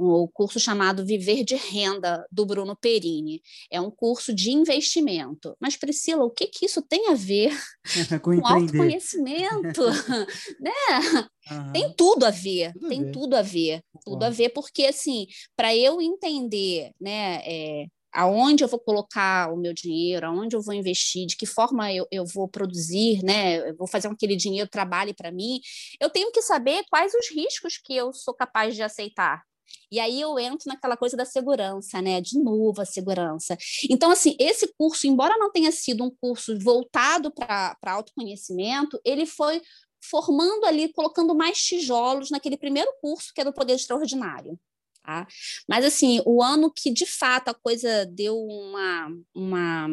o 0.00 0.24
um 0.24 0.28
curso 0.28 0.58
chamado 0.58 1.04
Viver 1.04 1.44
de 1.44 1.54
Renda, 1.54 2.26
do 2.32 2.46
Bruno 2.46 2.74
Perini. 2.74 3.42
É 3.70 3.78
um 3.78 3.90
curso 3.90 4.34
de 4.34 4.50
investimento. 4.50 5.54
Mas, 5.60 5.76
Priscila, 5.76 6.24
o 6.24 6.30
que, 6.30 6.46
que 6.46 6.64
isso 6.64 6.80
tem 6.80 7.08
a 7.10 7.14
ver 7.14 7.52
com, 8.22 8.40
com 8.40 8.46
autoconhecimento? 8.46 9.82
né? 10.58 11.30
Uhum. 11.50 11.72
Tem 11.72 11.92
tudo 11.92 12.24
a 12.24 12.30
ver, 12.30 12.72
tudo 12.72 12.88
tem 12.88 13.00
a 13.00 13.04
ver. 13.04 13.12
tudo 13.12 13.36
a 13.36 13.42
ver, 13.42 13.82
tudo 14.02 14.22
a 14.24 14.30
ver, 14.30 14.48
porque, 14.50 14.86
assim, 14.86 15.26
para 15.54 15.76
eu 15.76 16.00
entender, 16.00 16.92
né, 16.98 17.42
é, 17.44 17.86
aonde 18.12 18.64
eu 18.64 18.68
vou 18.68 18.80
colocar 18.80 19.52
o 19.52 19.56
meu 19.56 19.74
dinheiro, 19.74 20.26
aonde 20.26 20.56
eu 20.56 20.62
vou 20.62 20.74
investir, 20.74 21.26
de 21.26 21.36
que 21.36 21.44
forma 21.46 21.92
eu, 21.92 22.06
eu 22.10 22.24
vou 22.24 22.48
produzir, 22.48 23.22
né? 23.22 23.68
Eu 23.68 23.76
vou 23.76 23.86
fazer 23.86 24.08
com 24.08 24.16
que 24.16 24.24
aquele 24.24 24.36
dinheiro 24.36 24.68
trabalhe 24.68 25.12
para 25.12 25.30
mim. 25.30 25.60
Eu 26.00 26.08
tenho 26.08 26.32
que 26.32 26.42
saber 26.42 26.84
quais 26.88 27.12
os 27.14 27.30
riscos 27.30 27.78
que 27.78 27.94
eu 27.94 28.12
sou 28.12 28.34
capaz 28.34 28.74
de 28.74 28.82
aceitar. 28.82 29.42
E 29.90 29.98
aí 29.98 30.20
eu 30.20 30.38
entro 30.38 30.68
naquela 30.68 30.96
coisa 30.96 31.16
da 31.16 31.24
segurança, 31.24 32.00
né? 32.00 32.20
De 32.20 32.38
novo 32.38 32.80
a 32.80 32.84
segurança. 32.84 33.56
Então, 33.88 34.10
assim, 34.10 34.36
esse 34.38 34.72
curso, 34.78 35.06
embora 35.06 35.36
não 35.36 35.50
tenha 35.50 35.72
sido 35.72 36.04
um 36.04 36.10
curso 36.10 36.58
voltado 36.58 37.32
para 37.32 37.76
autoconhecimento, 37.84 39.00
ele 39.04 39.26
foi 39.26 39.60
formando 40.02 40.64
ali, 40.64 40.92
colocando 40.92 41.34
mais 41.34 41.58
tijolos 41.58 42.30
naquele 42.30 42.56
primeiro 42.56 42.90
curso, 43.00 43.32
que 43.34 43.40
é 43.40 43.44
do 43.44 43.52
Poder 43.52 43.74
Extraordinário. 43.74 44.58
Tá? 45.02 45.26
Mas, 45.68 45.84
assim, 45.84 46.22
o 46.24 46.42
ano 46.42 46.72
que 46.74 46.90
de 46.90 47.06
fato 47.06 47.48
a 47.48 47.54
coisa 47.54 48.06
deu 48.06 48.38
uma, 48.38 49.08
uma, 49.34 49.88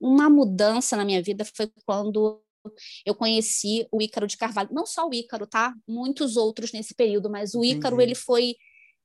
uma 0.00 0.30
mudança 0.30 0.96
na 0.96 1.04
minha 1.04 1.22
vida 1.22 1.44
foi 1.44 1.70
quando 1.84 2.42
eu 3.04 3.14
conheci 3.14 3.86
o 3.90 4.00
Ícaro 4.00 4.26
de 4.26 4.36
Carvalho. 4.36 4.70
Não 4.72 4.86
só 4.86 5.08
o 5.08 5.14
Ícaro, 5.14 5.46
tá? 5.46 5.74
Muitos 5.86 6.36
outros 6.36 6.72
nesse 6.72 6.94
período, 6.94 7.30
mas 7.30 7.54
o 7.54 7.64
Ícaro, 7.64 8.00
ele 8.00 8.14
foi 8.14 8.56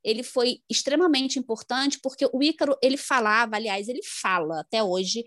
ele 0.04 0.24
foi 0.24 0.60
extremamente 0.70 1.40
importante 1.40 2.00
porque 2.02 2.28
o 2.32 2.42
Ícaro 2.42 2.78
ele 2.82 2.98
falava, 2.98 3.56
aliás, 3.56 3.88
ele 3.88 4.02
fala 4.04 4.62
até 4.62 4.84
hoje 4.84 5.26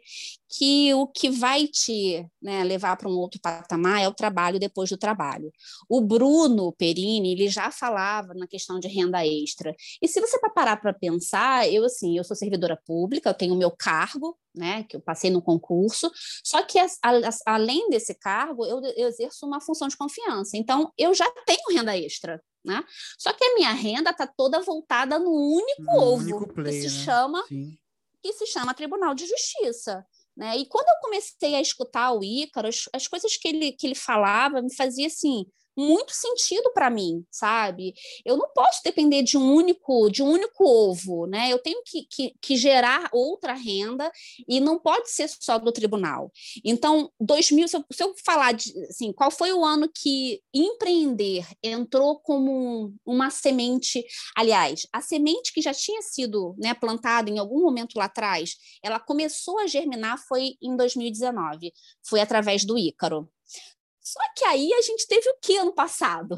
que 0.49 0.93
o 0.95 1.07
que 1.07 1.31
vai 1.31 1.67
te 1.69 2.27
né, 2.43 2.65
levar 2.65 2.97
para 2.97 3.09
um 3.09 3.13
outro 3.13 3.41
patamar 3.41 4.03
é 4.03 4.09
o 4.09 4.15
trabalho 4.15 4.59
depois 4.59 4.91
do 4.91 4.99
trabalho. 4.99 5.53
O 5.89 6.01
Bruno 6.01 6.73
Perini 6.73 7.33
ele 7.33 7.49
já 7.49 7.71
falava 7.71 8.35
na 8.35 8.47
questão 8.47 8.81
de 8.81 8.89
renda 8.89 9.25
extra. 9.25 9.75
E 10.03 10.09
se 10.09 10.21
você 10.21 10.39
parar 10.55 10.77
para 10.77 10.93
pensar, 10.93 11.71
eu 11.71 11.85
assim, 11.85 12.19
eu 12.19 12.25
sou 12.25 12.37
servidora 12.37 12.77
pública, 12.85 13.31
eu 13.31 13.35
tenho 13.35 13.55
o 13.55 13.59
meu 13.59 13.71
cargo, 13.71 14.37
né, 14.55 14.83
que 14.85 14.97
eu 14.97 15.01
passei 15.01 15.31
no 15.31 15.41
concurso, 15.41 16.11
só 16.45 16.63
que 16.63 16.79
além 17.47 17.89
desse 17.89 18.15
cargo, 18.15 18.67
eu, 18.67 18.81
eu 18.97 19.09
exerço 19.09 19.47
uma 19.47 19.61
função 19.61 19.89
de 19.89 19.97
confiança. 19.97 20.57
Então, 20.57 20.93
eu 20.99 21.15
já 21.15 21.31
tenho 21.47 21.77
renda 21.79 21.97
extra. 21.97 22.43
Né? 22.65 22.85
Só 23.19 23.33
que 23.33 23.43
a 23.43 23.55
minha 23.55 23.73
renda 23.73 24.11
está 24.11 24.27
toda 24.27 24.61
voltada 24.61 25.19
no 25.19 25.31
único 25.31 25.83
no 25.83 25.93
ovo 25.93 26.23
único 26.23 26.53
play, 26.53 26.83
que 26.83 26.89
se 26.89 26.99
né? 26.99 27.05
chama 27.05 27.45
que 28.23 28.33
se 28.35 28.47
chama 28.47 28.75
Tribunal 28.75 29.15
de 29.15 29.27
Justiça. 29.27 30.05
Né? 30.37 30.59
E 30.59 30.67
quando 30.67 30.89
eu 30.89 31.01
comecei 31.01 31.55
a 31.55 31.61
escutar 31.61 32.13
o 32.13 32.23
Ícaro, 32.23 32.69
as, 32.69 32.89
as 32.93 33.07
coisas 33.07 33.37
que 33.37 33.49
ele, 33.49 33.73
que 33.73 33.87
ele 33.87 33.95
falava 33.95 34.61
me 34.61 34.75
fazia 34.75 35.07
assim, 35.07 35.47
muito 35.77 36.13
sentido 36.13 36.71
para 36.73 36.91
mim, 36.91 37.25
sabe? 37.31 37.95
Eu 38.25 38.37
não 38.37 38.49
posso 38.53 38.81
depender 38.85 39.23
de 39.23 39.37
um 39.37 39.55
único, 39.55 40.11
de 40.11 40.23
um 40.23 40.29
único 40.31 40.65
ovo, 40.65 41.27
né? 41.27 41.51
Eu 41.51 41.59
tenho 41.59 41.83
que, 41.85 42.07
que, 42.11 42.35
que 42.41 42.57
gerar 42.57 43.09
outra 43.13 43.55
renda 43.55 44.11
e 44.49 44.61
não 44.61 44.79
pode 44.79 45.11
ser 45.11 45.29
só 45.29 45.59
do 45.59 45.73
tribunal. 45.73 46.31
Então, 46.65 47.11
2000, 47.21 47.69
se 47.69 47.77
eu, 47.77 47.85
se 47.93 48.03
eu 48.03 48.15
falar 48.25 48.53
de, 48.53 48.73
assim, 48.89 49.13
qual 49.13 49.31
foi 49.31 49.53
o 49.53 49.65
ano 49.65 49.91
que 49.95 50.41
empreender 50.55 51.47
entrou 51.63 52.19
como 52.21 52.95
uma 53.05 53.31
semente, 53.31 54.05
aliás, 54.37 54.87
a 54.93 55.01
semente 55.01 55.53
que 55.53 55.63
já 55.63 55.73
tinha 55.73 56.03
sido 56.03 56.55
né, 56.59 56.75
plantada 56.75 57.31
em 57.31 57.39
algum 57.39 57.61
momento 57.61 57.97
lá 57.97 58.05
atrás, 58.05 58.57
ela 58.83 59.01
começou 59.01 59.59
a 59.59 59.67
germinar 59.67 60.19
foi 60.29 60.55
em 60.63 60.77
2019, 60.77 61.73
foi 62.03 62.21
através 62.21 62.65
do 62.65 62.79
Ícaro. 62.79 63.29
Só 64.11 64.21
que 64.37 64.45
aí 64.45 64.73
a 64.75 64.81
gente 64.81 65.07
teve 65.07 65.29
o 65.31 65.37
que 65.41 65.57
ano 65.57 65.73
passado? 65.73 66.37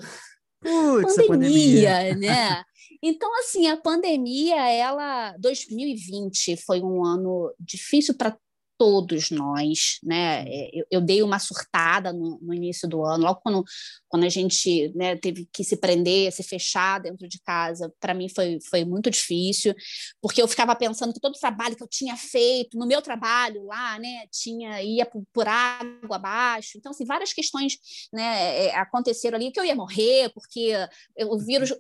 Puts, 0.60 1.16
pandemia, 1.26 1.28
pandemia, 1.28 2.14
né? 2.16 2.64
Então, 3.02 3.30
assim, 3.40 3.66
a 3.66 3.76
pandemia, 3.78 4.68
ela, 4.68 5.34
2020 5.38 6.56
foi 6.58 6.82
um 6.82 7.02
ano 7.02 7.52
difícil 7.58 8.14
para 8.14 8.36
todos 8.82 9.30
nós, 9.30 10.00
né? 10.02 10.44
É, 10.44 10.70
eu, 10.72 10.84
eu 10.90 11.00
dei 11.00 11.22
uma 11.22 11.38
surtada 11.38 12.12
no, 12.12 12.36
no, 12.42 12.52
início 12.52 12.88
do 12.88 13.04
ano, 13.04 13.22
logo 13.22 13.40
quando, 13.40 13.62
quando 14.08 14.24
a 14.24 14.28
gente 14.28 14.92
né, 14.96 15.14
teve 15.14 15.48
que 15.52 15.62
se 15.62 15.76
prender, 15.76 16.32
se 16.32 16.42
fechar 16.42 16.98
dentro 16.98 17.28
de 17.28 17.40
casa, 17.42 17.94
para 18.00 18.12
mim 18.12 18.28
foi, 18.28 18.58
foi 18.68 18.84
muito 18.84 19.08
difícil, 19.08 19.72
porque 20.20 20.42
eu 20.42 20.48
ficava 20.48 20.74
pensando 20.74 21.14
que 21.14 21.20
todo 21.20 21.36
o 21.36 21.38
trabalho 21.38 21.76
que 21.76 21.82
eu 21.84 21.88
tinha 21.88 22.16
feito, 22.16 22.76
no 22.76 22.84
meu 22.84 23.00
trabalho 23.00 23.64
lá, 23.66 24.00
né, 24.00 24.26
tinha, 24.32 24.82
ia 24.82 25.06
por, 25.06 25.22
por 25.32 25.46
água 25.46 26.16
abaixo, 26.16 26.76
então, 26.76 26.90
assim, 26.90 27.04
várias 27.04 27.32
questões 27.32 27.78
né, 28.12 28.66
é, 28.66 28.76
aconteceram 28.76 29.36
ali, 29.36 29.52
que 29.52 29.60
eu 29.60 29.64
ia 29.64 29.76
morrer, 29.76 30.28
porque 30.34 30.72
o 31.20 31.38
vírus, 31.38 31.72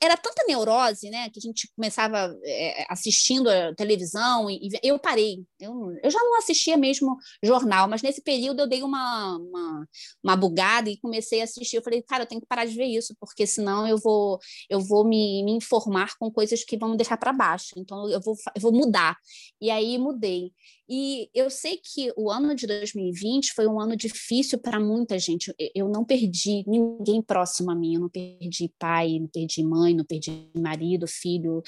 era 0.00 0.16
tanta 0.16 0.44
neurose, 0.46 1.10
né, 1.10 1.28
que 1.30 1.40
a 1.40 1.42
gente 1.42 1.68
começava 1.74 2.32
é, 2.44 2.86
assistindo 2.88 3.50
a 3.50 3.74
televisão, 3.74 4.48
e, 4.48 4.68
e 4.68 4.88
eu 4.88 5.00
parei, 5.00 5.42
eu, 5.58 5.92
eu 6.00 6.11
já 6.12 6.18
não 6.20 6.38
assistia 6.38 6.76
mesmo 6.76 7.16
jornal, 7.42 7.88
mas 7.88 8.02
nesse 8.02 8.22
período 8.22 8.60
eu 8.60 8.68
dei 8.68 8.82
uma, 8.82 9.36
uma, 9.38 9.88
uma 10.22 10.36
bugada 10.36 10.90
e 10.90 10.98
comecei 10.98 11.40
a 11.40 11.44
assistir. 11.44 11.76
Eu 11.76 11.82
falei, 11.82 12.02
cara, 12.02 12.22
eu 12.24 12.26
tenho 12.28 12.40
que 12.40 12.46
parar 12.46 12.64
de 12.64 12.74
ver 12.74 12.86
isso, 12.86 13.16
porque 13.18 13.46
senão 13.46 13.86
eu 13.86 13.98
vou, 13.98 14.38
eu 14.68 14.80
vou 14.80 15.04
me, 15.04 15.42
me 15.44 15.52
informar 15.52 16.16
com 16.18 16.30
coisas 16.30 16.64
que 16.64 16.76
vão 16.78 16.90
me 16.90 16.96
deixar 16.96 17.16
para 17.16 17.32
baixo. 17.32 17.72
Então 17.76 18.08
eu 18.08 18.20
vou, 18.20 18.36
eu 18.54 18.60
vou 18.60 18.72
mudar. 18.72 19.16
E 19.60 19.70
aí 19.70 19.98
mudei. 19.98 20.52
E 20.94 21.30
eu 21.32 21.48
sei 21.48 21.78
que 21.82 22.12
o 22.18 22.30
ano 22.30 22.54
de 22.54 22.66
2020 22.66 23.54
foi 23.54 23.66
um 23.66 23.80
ano 23.80 23.96
difícil 23.96 24.58
para 24.58 24.78
muita 24.78 25.18
gente. 25.18 25.50
Eu 25.74 25.88
não 25.88 26.04
perdi 26.04 26.62
ninguém 26.66 27.22
próximo 27.22 27.70
a 27.70 27.74
mim, 27.74 27.94
eu 27.94 28.00
não 28.02 28.10
perdi 28.10 28.70
pai, 28.78 29.18
não 29.18 29.26
perdi 29.26 29.64
mãe, 29.64 29.94
não 29.94 30.04
perdi 30.04 30.50
marido, 30.54 31.06
filho, 31.08 31.62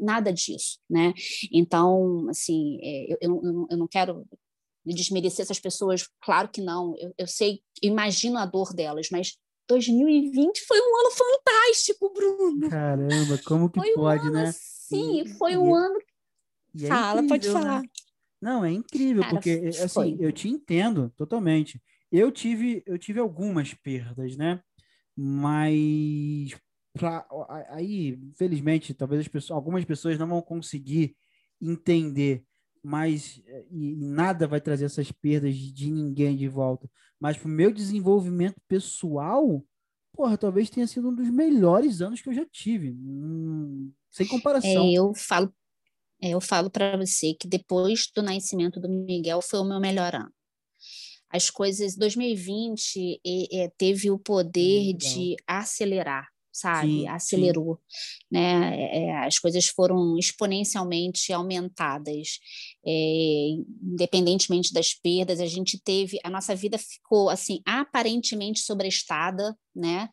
nada 0.00 0.32
disso, 0.32 0.78
né? 0.88 1.12
Então, 1.52 2.26
assim, 2.30 2.78
é, 2.82 3.12
eu, 3.12 3.18
eu, 3.20 3.66
eu 3.70 3.76
não 3.76 3.86
quero 3.86 4.26
desmerecer 4.82 5.42
essas 5.42 5.60
pessoas, 5.60 6.08
claro 6.22 6.48
que 6.48 6.62
não. 6.62 6.94
Eu, 6.96 7.12
eu 7.18 7.26
sei, 7.26 7.60
imagino 7.82 8.38
a 8.38 8.46
dor 8.46 8.72
delas, 8.72 9.08
mas 9.12 9.36
2020 9.68 10.58
foi 10.66 10.80
um 10.80 11.00
ano 11.00 11.10
fantástico, 11.10 12.10
Bruno. 12.14 12.70
Caramba, 12.70 13.38
como 13.44 13.68
que 13.68 13.78
foi 13.78 13.92
pode, 13.92 14.22
um 14.22 14.30
ano, 14.30 14.32
né? 14.32 14.54
Sim, 14.56 15.26
foi 15.36 15.58
um 15.58 15.68
e, 15.68 15.78
ano. 15.78 15.98
É 16.82 16.86
Fala, 16.86 17.20
incrível, 17.20 17.28
pode 17.28 17.46
né? 17.46 17.52
falar. 17.52 17.82
Né? 17.82 17.88
Não, 18.40 18.64
é 18.64 18.70
incrível, 18.72 19.22
Cara, 19.22 19.38
porque 19.40 19.50
assim, 19.82 20.16
foi. 20.16 20.16
eu 20.20 20.32
te 20.32 20.48
entendo 20.48 21.10
totalmente. 21.16 21.82
Eu 22.10 22.32
tive, 22.32 22.82
eu 22.86 22.98
tive 22.98 23.20
algumas 23.20 23.74
perdas, 23.74 24.36
né? 24.36 24.62
Mas 25.16 26.56
pra, 26.94 27.26
aí, 27.70 28.18
infelizmente, 28.32 28.94
talvez 28.94 29.20
as 29.22 29.28
pessoas, 29.28 29.56
algumas 29.56 29.84
pessoas 29.84 30.18
não 30.18 30.28
vão 30.28 30.42
conseguir 30.42 31.16
entender, 31.60 32.44
mas 32.82 33.42
e, 33.70 33.96
nada 33.96 34.46
vai 34.48 34.60
trazer 34.60 34.86
essas 34.86 35.12
perdas 35.12 35.54
de 35.56 35.90
ninguém 35.90 36.36
de 36.36 36.48
volta. 36.48 36.90
Mas 37.20 37.36
para 37.36 37.46
o 37.48 37.50
meu 37.50 37.72
desenvolvimento 37.72 38.56
pessoal, 38.66 39.64
porra, 40.12 40.38
talvez 40.38 40.70
tenha 40.70 40.86
sido 40.86 41.10
um 41.10 41.14
dos 41.14 41.28
melhores 41.30 42.00
anos 42.00 42.20
que 42.22 42.28
eu 42.30 42.34
já 42.34 42.46
tive. 42.46 42.92
Hum, 42.92 43.92
sem 44.10 44.26
comparação. 44.26 44.90
É, 44.92 44.98
eu 44.98 45.12
falo 45.14 45.46
é, 45.46 45.59
eu 46.22 46.40
falo 46.40 46.70
para 46.70 46.96
você 46.96 47.34
que 47.34 47.48
depois 47.48 48.08
do 48.14 48.22
nascimento 48.22 48.80
do 48.80 48.88
Miguel 48.88 49.40
foi 49.40 49.60
o 49.60 49.64
meu 49.64 49.80
melhor 49.80 50.14
ano. 50.14 50.32
As 51.30 51.48
coisas, 51.48 51.96
2020 51.96 53.20
é, 53.52 53.70
teve 53.78 54.10
o 54.10 54.18
poder 54.18 54.92
de 54.94 55.36
acelerar, 55.46 56.26
sabe? 56.52 56.88
Sim, 56.88 57.08
Acelerou, 57.08 57.78
sim. 57.88 58.26
né? 58.32 58.76
É, 58.76 59.04
é, 59.04 59.26
as 59.26 59.38
coisas 59.38 59.66
foram 59.66 60.18
exponencialmente 60.18 61.32
aumentadas, 61.32 62.40
é, 62.84 63.48
independentemente 63.80 64.72
das 64.72 64.92
perdas. 64.92 65.38
A 65.38 65.46
gente 65.46 65.78
teve, 65.78 66.18
a 66.24 66.30
nossa 66.30 66.54
vida 66.56 66.76
ficou 66.76 67.30
assim 67.30 67.60
aparentemente 67.64 68.60
sobrestada, 68.60 69.56
né? 69.74 70.08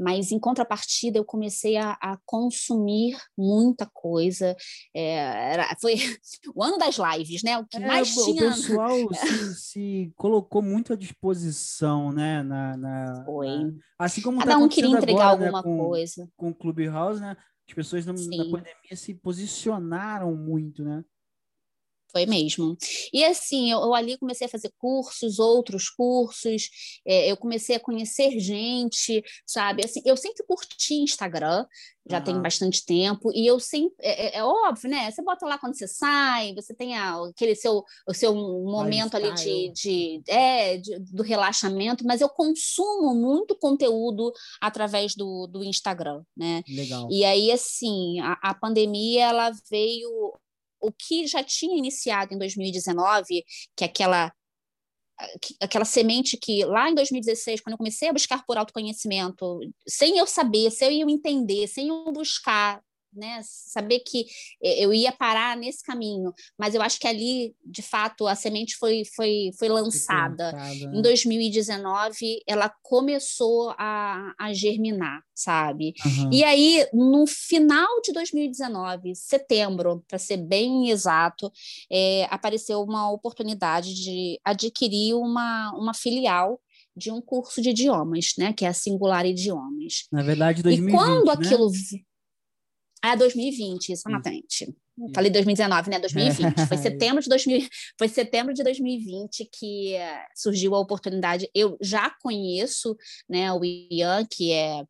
Mas 0.00 0.32
em 0.32 0.38
contrapartida 0.38 1.18
eu 1.18 1.24
comecei 1.24 1.76
a, 1.76 1.92
a 2.00 2.18
consumir 2.24 3.18
muita 3.36 3.88
coisa. 3.92 4.56
É, 4.94 5.52
era, 5.52 5.76
foi 5.78 5.94
o 6.54 6.64
ano 6.64 6.78
das 6.78 6.96
lives, 6.96 7.42
né? 7.42 7.58
O 7.58 7.66
que 7.66 7.76
é, 7.76 7.86
mais 7.86 8.16
o 8.16 8.24
tinha. 8.24 8.48
O 8.48 8.50
pessoal 8.50 8.96
se, 9.14 9.54
se, 9.54 10.12
colocou 10.16 10.62
muito 10.62 10.94
à 10.94 10.96
disposição, 10.96 12.12
né? 12.12 12.42
Na, 12.42 12.76
na 12.78 13.24
foi. 13.26 13.46
Na, 13.46 13.72
assim 13.98 14.22
como 14.22 14.38
cada 14.38 14.52
tá 14.52 14.58
um 14.58 14.68
queria 14.68 14.90
entregar 14.90 15.32
agora, 15.32 15.50
alguma 15.50 15.58
né, 15.58 15.62
com, 15.62 15.88
coisa. 15.88 16.28
Com 16.34 16.48
o 16.48 16.54
Clubhouse, 16.54 17.20
né? 17.20 17.36
As 17.68 17.74
pessoas 17.74 18.06
na, 18.06 18.14
na 18.14 18.44
pandemia 18.50 18.96
se 18.96 19.14
posicionaram 19.14 20.34
muito, 20.34 20.82
né? 20.82 21.04
Foi 22.10 22.26
mesmo. 22.26 22.76
E 23.12 23.24
assim, 23.24 23.70
eu, 23.70 23.80
eu, 23.80 23.94
ali 23.94 24.18
comecei 24.18 24.46
a 24.46 24.50
fazer 24.50 24.72
cursos, 24.78 25.38
outros 25.38 25.88
cursos, 25.88 26.68
é, 27.06 27.30
eu 27.30 27.36
comecei 27.36 27.76
a 27.76 27.80
conhecer 27.80 28.38
gente, 28.38 29.22
sabe? 29.46 29.84
Assim, 29.84 30.00
eu 30.04 30.16
sempre 30.16 30.44
curti 30.46 30.94
Instagram, 30.94 31.66
já 32.08 32.18
uhum. 32.18 32.24
tem 32.24 32.42
bastante 32.42 32.84
tempo, 32.84 33.30
e 33.32 33.46
eu 33.46 33.60
sempre. 33.60 33.94
É, 34.00 34.26
é, 34.26 34.38
é, 34.38 34.44
óbvio, 34.44 34.90
né? 34.90 35.10
Você 35.10 35.22
bota 35.22 35.46
lá 35.46 35.58
quando 35.58 35.76
você 35.76 35.86
sai, 35.86 36.54
você 36.54 36.74
tem 36.74 36.96
a, 36.96 37.16
aquele 37.28 37.54
seu, 37.54 37.84
o 38.08 38.14
seu 38.14 38.34
momento 38.34 39.16
ali 39.16 39.32
de, 39.34 39.72
de, 39.72 40.22
é, 40.26 40.78
de, 40.78 40.98
do 40.98 41.22
relaxamento, 41.22 42.04
mas 42.04 42.20
eu 42.20 42.28
consumo 42.28 43.14
muito 43.14 43.56
conteúdo 43.56 44.32
através 44.60 45.14
do, 45.14 45.46
do 45.46 45.62
Instagram, 45.62 46.22
né? 46.36 46.62
Legal. 46.68 47.08
E 47.10 47.24
aí, 47.24 47.52
assim, 47.52 48.18
a, 48.20 48.32
a 48.42 48.54
pandemia 48.54 49.26
ela 49.26 49.52
veio 49.70 50.34
o 50.80 50.92
que 50.92 51.26
já 51.26 51.42
tinha 51.42 51.76
iniciado 51.76 52.34
em 52.34 52.38
2019, 52.38 53.44
que 53.76 53.84
é 53.84 53.86
aquela 53.86 54.32
aquela 55.60 55.84
semente 55.84 56.38
que 56.38 56.64
lá 56.64 56.88
em 56.88 56.94
2016, 56.94 57.60
quando 57.60 57.72
eu 57.72 57.78
comecei 57.78 58.08
a 58.08 58.12
buscar 58.12 58.42
por 58.46 58.56
autoconhecimento, 58.56 59.60
sem 59.86 60.16
eu 60.16 60.26
saber, 60.26 60.70
sem 60.70 61.02
eu 61.02 61.10
entender, 61.10 61.66
sem 61.68 61.88
eu 61.88 62.10
buscar 62.10 62.82
né, 63.12 63.40
saber 63.42 64.00
que 64.00 64.26
eh, 64.62 64.84
eu 64.84 64.92
ia 64.92 65.12
parar 65.12 65.56
nesse 65.56 65.82
caminho, 65.82 66.32
mas 66.58 66.74
eu 66.74 66.82
acho 66.82 66.98
que 66.98 67.06
ali, 67.06 67.54
de 67.64 67.82
fato, 67.82 68.26
a 68.26 68.34
semente 68.34 68.76
foi, 68.76 69.02
foi, 69.14 69.50
foi 69.58 69.68
lançada. 69.68 70.52
Né? 70.52 70.74
Em 70.94 71.02
2019, 71.02 72.42
ela 72.46 72.72
começou 72.82 73.74
a, 73.78 74.32
a 74.38 74.52
germinar, 74.52 75.22
sabe? 75.34 75.94
Uhum. 76.04 76.30
E 76.32 76.44
aí, 76.44 76.86
no 76.92 77.26
final 77.26 78.00
de 78.02 78.12
2019, 78.12 79.14
setembro, 79.14 80.04
para 80.08 80.18
ser 80.18 80.36
bem 80.36 80.90
exato, 80.90 81.50
é, 81.90 82.26
apareceu 82.30 82.82
uma 82.82 83.10
oportunidade 83.10 83.94
de 83.94 84.38
adquirir 84.44 85.14
uma, 85.14 85.72
uma 85.72 85.94
filial 85.94 86.60
de 86.96 87.10
um 87.10 87.20
curso 87.20 87.62
de 87.62 87.70
idiomas, 87.70 88.32
né, 88.36 88.52
que 88.52 88.64
é 88.64 88.68
a 88.68 88.74
Singular 88.74 89.24
Idiomas. 89.24 90.06
Na 90.12 90.22
verdade, 90.22 90.62
2020, 90.62 90.92
E 90.92 90.96
quando 90.96 91.26
né? 91.26 91.32
aquilo 91.32 91.70
ah, 93.02 93.14
2020, 93.14 93.90
exatamente. 93.90 94.68
Hum. 94.98 95.10
Falei 95.14 95.30
2019, 95.30 95.90
né? 95.90 95.98
2020. 95.98 96.40
Foi 96.68 96.76
setembro 96.76 97.22
de 97.22 97.28
2000, 97.28 97.68
foi 97.98 98.08
setembro 98.08 98.52
de 98.52 98.62
2020 98.62 99.48
que 99.50 99.94
surgiu 100.34 100.74
a 100.74 100.80
oportunidade. 100.80 101.48
Eu 101.54 101.78
já 101.80 102.10
conheço, 102.20 102.94
né, 103.28 103.50
o 103.52 103.64
Ian, 103.64 104.26
que 104.30 104.52
é, 104.52 104.82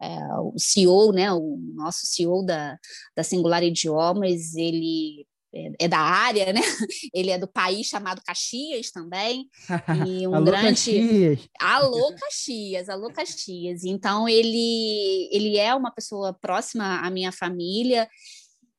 é, 0.00 0.18
o 0.40 0.54
CEO, 0.56 1.12
né, 1.12 1.30
o 1.32 1.58
nosso 1.74 2.06
CEO 2.06 2.44
da, 2.44 2.78
da 3.14 3.22
Singular 3.22 3.62
Idiomas, 3.62 4.54
ele 4.54 5.26
é, 5.54 5.84
é 5.84 5.88
da 5.88 5.98
área, 5.98 6.52
né? 6.52 6.60
Ele 7.14 7.30
é 7.30 7.38
do 7.38 7.48
país 7.48 7.86
chamado 7.86 8.22
Caxias 8.24 8.90
também. 8.90 9.48
E 10.06 10.26
um 10.28 10.34
alô, 10.34 10.44
grande 10.44 10.68
Caxias. 10.68 11.48
Alô 11.60 12.14
Caxias, 12.14 12.88
alô 12.88 13.12
Caxias. 13.12 13.84
Então 13.84 14.28
ele 14.28 15.28
ele 15.32 15.56
é 15.56 15.74
uma 15.74 15.90
pessoa 15.90 16.32
próxima 16.32 17.00
à 17.00 17.10
minha 17.10 17.32
família. 17.32 18.08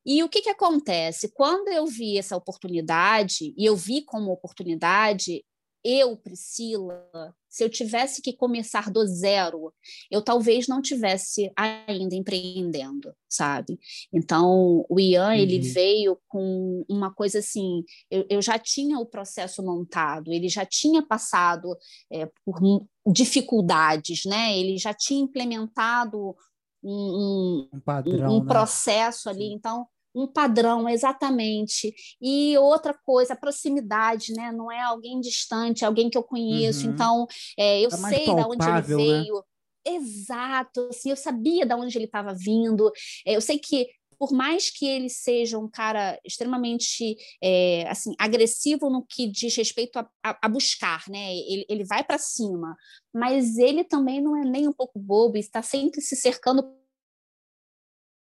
E 0.05 0.23
o 0.23 0.29
que 0.29 0.41
que 0.41 0.49
acontece? 0.49 1.31
Quando 1.33 1.67
eu 1.69 1.85
vi 1.85 2.17
essa 2.17 2.35
oportunidade 2.35 3.53
e 3.57 3.65
eu 3.65 3.75
vi 3.75 4.01
como 4.01 4.31
oportunidade, 4.31 5.43
eu, 5.83 6.15
Priscila, 6.17 7.35
se 7.49 7.63
eu 7.63 7.69
tivesse 7.69 8.21
que 8.21 8.31
começar 8.31 8.91
do 8.91 9.05
zero, 9.07 9.73
eu 10.11 10.21
talvez 10.21 10.67
não 10.67 10.81
tivesse 10.81 11.51
ainda 11.55 12.15
empreendendo, 12.15 13.13
sabe? 13.27 13.79
Então, 14.13 14.85
o 14.87 14.99
Ian, 14.99 15.29
uhum. 15.29 15.33
ele 15.33 15.59
veio 15.59 16.17
com 16.27 16.85
uma 16.87 17.11
coisa 17.11 17.39
assim, 17.39 17.83
eu, 18.09 18.25
eu, 18.29 18.41
já 18.41 18.59
tinha 18.59 18.99
o 18.99 19.05
processo 19.05 19.63
montado, 19.63 20.31
ele 20.31 20.47
já 20.47 20.65
tinha 20.65 21.01
passado 21.01 21.75
é, 22.11 22.29
por 22.45 22.85
dificuldades, 23.07 24.25
né? 24.25 24.57
Ele 24.57 24.77
já 24.77 24.93
tinha 24.93 25.21
implementado 25.21 26.35
um, 26.83 26.93
um, 26.93 27.69
um, 27.73 27.79
padrão, 27.79 28.37
um 28.37 28.39
né? 28.41 28.47
processo 28.47 29.29
ali, 29.29 29.51
então 29.51 29.87
um 30.23 30.27
padrão, 30.27 30.87
exatamente. 30.89 31.93
E 32.21 32.57
outra 32.57 32.93
coisa, 32.93 33.33
a 33.33 33.37
proximidade, 33.37 34.33
né? 34.33 34.51
Não 34.51 34.71
é 34.71 34.81
alguém 34.81 35.19
distante, 35.19 35.83
é 35.83 35.87
alguém 35.87 36.09
que 36.09 36.17
eu 36.17 36.23
conheço. 36.23 36.85
Uhum. 36.85 36.93
Então, 36.93 37.27
é, 37.57 37.81
eu 37.81 37.89
é 37.89 37.97
sei 37.97 38.25
de 38.25 38.31
onde 38.31 38.63
ele 38.63 38.71
né? 38.71 38.81
veio. 38.81 39.35
Né? 39.35 39.41
Exato, 39.85 40.87
assim, 40.89 41.09
eu 41.09 41.15
sabia 41.15 41.65
de 41.65 41.73
onde 41.73 41.97
ele 41.97 42.05
estava 42.05 42.33
vindo. 42.33 42.91
É, 43.25 43.35
eu 43.35 43.41
sei 43.41 43.57
que 43.57 43.87
por 44.19 44.33
mais 44.33 44.69
que 44.69 44.85
ele 44.85 45.09
seja 45.09 45.57
um 45.57 45.69
cara 45.69 46.19
extremamente 46.25 47.15
é, 47.41 47.87
assim 47.87 48.13
agressivo 48.19 48.89
no 48.89 49.05
que 49.05 49.25
diz 49.25 49.55
respeito 49.55 49.97
a, 49.97 50.09
a, 50.21 50.37
a 50.45 50.49
buscar, 50.49 51.05
né? 51.07 51.33
Ele, 51.33 51.65
ele 51.69 51.83
vai 51.85 52.03
para 52.03 52.17
cima, 52.17 52.75
mas 53.13 53.57
ele 53.57 53.85
também 53.85 54.21
não 54.21 54.35
é 54.35 54.43
nem 54.43 54.67
um 54.67 54.73
pouco 54.73 54.99
bobo, 54.99 55.37
está 55.37 55.61
sempre 55.61 56.01
se 56.01 56.17
cercando 56.17 56.77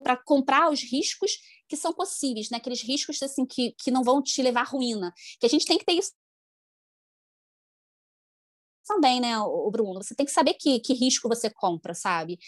para 0.01 0.17
comprar 0.17 0.71
os 0.71 0.81
riscos 0.81 1.33
que 1.69 1.77
são 1.77 1.93
possíveis, 1.93 2.51
né? 2.51 2.59
Aqueles 2.59 2.83
riscos 2.83 3.23
assim 3.23 3.45
que, 3.45 3.75
que 3.79 3.91
não 3.91 4.03
vão 4.03 4.23
te 4.23 4.43
levar 4.43 4.63
à 4.63 4.65
ruína. 4.65 5.13
Que 5.41 5.47
a 5.47 5.49
gente 5.49 5.67
tem 5.67 5.79
que 5.79 5.85
ter 5.85 5.93
isso 5.93 6.13
também, 8.89 9.21
né, 9.21 9.39
o 9.39 9.71
Bruno? 9.71 10.03
Você 10.03 10.15
tem 10.15 10.25
que 10.25 10.33
saber 10.33 10.55
que, 10.55 10.81
que 10.81 10.95
risco 10.95 11.29
você 11.29 11.51
compra, 11.51 11.93
sabe? 11.93 12.39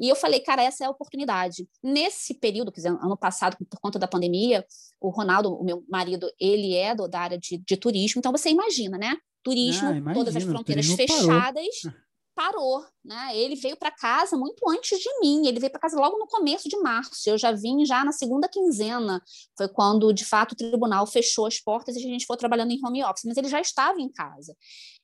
E 0.00 0.08
eu 0.08 0.16
falei, 0.16 0.40
cara, 0.40 0.62
essa 0.62 0.82
é 0.82 0.86
a 0.86 0.90
oportunidade. 0.90 1.68
Nesse 1.82 2.32
período, 2.32 2.72
quer 2.72 2.80
dizer, 2.80 2.88
ano 2.88 3.16
passado, 3.16 3.56
por 3.68 3.78
conta 3.80 3.98
da 3.98 4.08
pandemia, 4.08 4.64
o 4.98 5.10
Ronaldo, 5.10 5.52
o 5.54 5.62
meu 5.62 5.84
marido, 5.88 6.28
ele 6.40 6.74
é 6.74 6.94
do, 6.94 7.06
da 7.06 7.20
área 7.20 7.38
de, 7.38 7.58
de 7.58 7.76
turismo, 7.76 8.18
então 8.18 8.32
você 8.32 8.48
imagina, 8.48 8.96
né? 8.96 9.14
Turismo, 9.42 9.88
ah, 9.88 10.14
todas 10.14 10.34
as 10.34 10.42
fronteiras 10.42 10.86
fechadas. 10.86 11.82
Parou 11.82 12.00
parou, 12.40 12.82
né? 13.04 13.36
Ele 13.36 13.54
veio 13.54 13.76
para 13.76 13.90
casa 13.90 14.34
muito 14.34 14.66
antes 14.70 14.98
de 14.98 15.10
mim, 15.20 15.46
ele 15.46 15.60
veio 15.60 15.70
para 15.70 15.80
casa 15.80 16.00
logo 16.00 16.16
no 16.16 16.26
começo 16.26 16.70
de 16.70 16.76
março. 16.78 17.28
Eu 17.28 17.36
já 17.36 17.52
vim 17.52 17.84
já 17.84 18.02
na 18.02 18.12
segunda 18.12 18.48
quinzena, 18.48 19.22
foi 19.58 19.68
quando 19.68 20.10
de 20.10 20.24
fato 20.24 20.52
o 20.52 20.56
tribunal 20.56 21.06
fechou 21.06 21.44
as 21.44 21.60
portas 21.60 21.96
e 21.96 21.98
a 21.98 22.02
gente 22.02 22.24
foi 22.24 22.38
trabalhando 22.38 22.70
em 22.70 22.80
home 22.82 23.04
office, 23.04 23.24
mas 23.26 23.36
ele 23.36 23.48
já 23.48 23.60
estava 23.60 24.00
em 24.00 24.10
casa. 24.10 24.56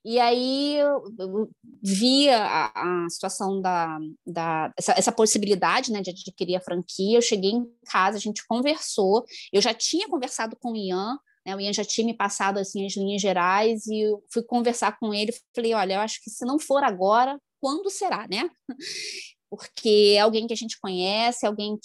E 0.03 0.18
aí 0.18 0.77
eu 0.77 1.03
via 1.83 2.70
a, 2.75 3.07
situação 3.11 3.61
da, 3.61 3.99
da 4.27 4.72
essa, 4.79 4.92
essa, 4.92 5.12
possibilidade 5.12 5.92
né, 5.92 6.01
de 6.01 6.11
adquirir 6.11 6.57
a 6.57 6.61
franquia. 6.61 7.18
Eu 7.18 7.22
cheguei 7.22 7.51
em 7.51 7.66
casa, 7.85 8.16
a 8.16 8.20
gente 8.20 8.46
conversou. 8.46 9.27
Eu 9.53 9.61
já 9.61 9.75
tinha 9.75 10.09
conversado 10.09 10.57
com 10.59 10.72
o 10.72 10.77
Ian? 10.77 11.18
O 11.54 11.61
Ian 11.61 11.72
já 11.72 11.85
tinha 11.85 12.04
me 12.06 12.14
passado 12.14 12.59
assim, 12.59 12.85
as 12.87 12.96
linhas 12.96 13.22
gerais 13.22 13.87
e 13.87 14.00
eu 14.06 14.22
fui 14.32 14.42
conversar 14.42 14.98
com 14.98 15.14
ele. 15.14 15.35
Falei: 15.54 15.74
olha, 15.74 15.94
eu 15.94 16.00
acho 16.00 16.20
que 16.22 16.30
se 16.30 16.44
não 16.44 16.59
for 16.59 16.82
agora, 16.82 17.38
quando 17.61 17.90
será, 17.90 18.26
né? 18.28 18.48
Porque 19.48 20.14
é 20.16 20.20
alguém 20.20 20.46
que 20.46 20.52
a 20.52 20.56
gente 20.56 20.78
conhece, 20.80 21.44
é 21.44 21.48
alguém 21.48 21.78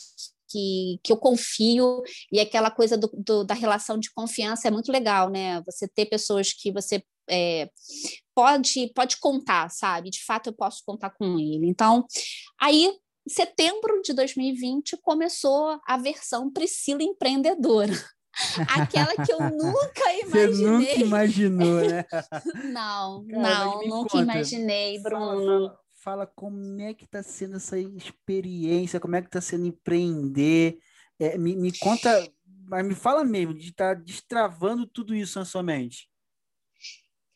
que, 0.50 1.00
que 1.04 1.14
eu 1.14 1.18
confio, 1.18 2.02
e 2.32 2.40
aquela 2.40 2.70
coisa 2.70 2.98
do, 2.98 3.10
do, 3.14 3.44
da 3.44 3.54
relação 3.54 3.98
de 3.98 4.12
confiança 4.14 4.68
é 4.68 4.72
muito 4.72 4.92
legal, 4.92 5.30
né? 5.30 5.62
Você 5.62 5.88
ter 5.88 6.08
pessoas 6.08 6.52
que 6.54 6.72
você 6.72 7.04
é, 7.30 7.70
pode, 8.36 8.92
pode 8.94 9.18
contar, 9.20 9.70
sabe? 9.70 10.10
De 10.10 10.24
fato, 10.24 10.48
eu 10.48 10.54
posso 10.54 10.84
contar 10.86 11.12
com 11.12 11.40
ele. 11.40 11.68
Então, 11.68 12.06
aí, 12.60 12.86
em 12.86 13.30
setembro 13.30 14.02
de 14.02 14.14
2020, 14.14 14.98
começou 15.02 15.80
a 15.86 15.98
versão 15.98 16.52
Priscila 16.52 17.04
Empreendedora. 17.04 17.94
Aquela 18.68 19.16
que 19.26 19.32
eu 19.32 19.40
nunca 19.40 20.14
imaginei. 20.14 20.48
Você 20.48 20.66
nunca 20.66 20.96
imaginou, 20.96 21.82
né? 21.82 22.06
não, 22.74 23.26
Cara, 23.28 23.66
não, 23.66 23.88
nunca 23.88 24.10
conta. 24.12 24.24
imaginei, 24.24 25.00
Bruno. 25.02 25.28
Fala, 25.28 25.80
fala, 26.04 26.28
como 26.28 26.82
é 26.82 26.94
que 26.94 27.06
está 27.06 27.22
sendo 27.22 27.58
essa 27.58 27.78
experiência, 27.78 29.00
como 29.00 29.16
é 29.16 29.22
que 29.22 29.28
está 29.28 29.42
sendo 29.42 29.66
empreender. 29.66 30.78
É, 31.20 31.38
me, 31.38 31.56
me 31.56 31.78
conta, 31.78 32.28
mas 32.68 32.86
me 32.86 32.96
fala 32.96 33.24
mesmo, 33.24 33.54
de 33.54 33.70
estar 33.70 33.96
tá 33.96 34.02
destravando 34.02 34.88
tudo 34.88 35.14
isso 35.14 35.38
na 35.38 35.46
sua 35.46 35.62
mente. 35.62 36.10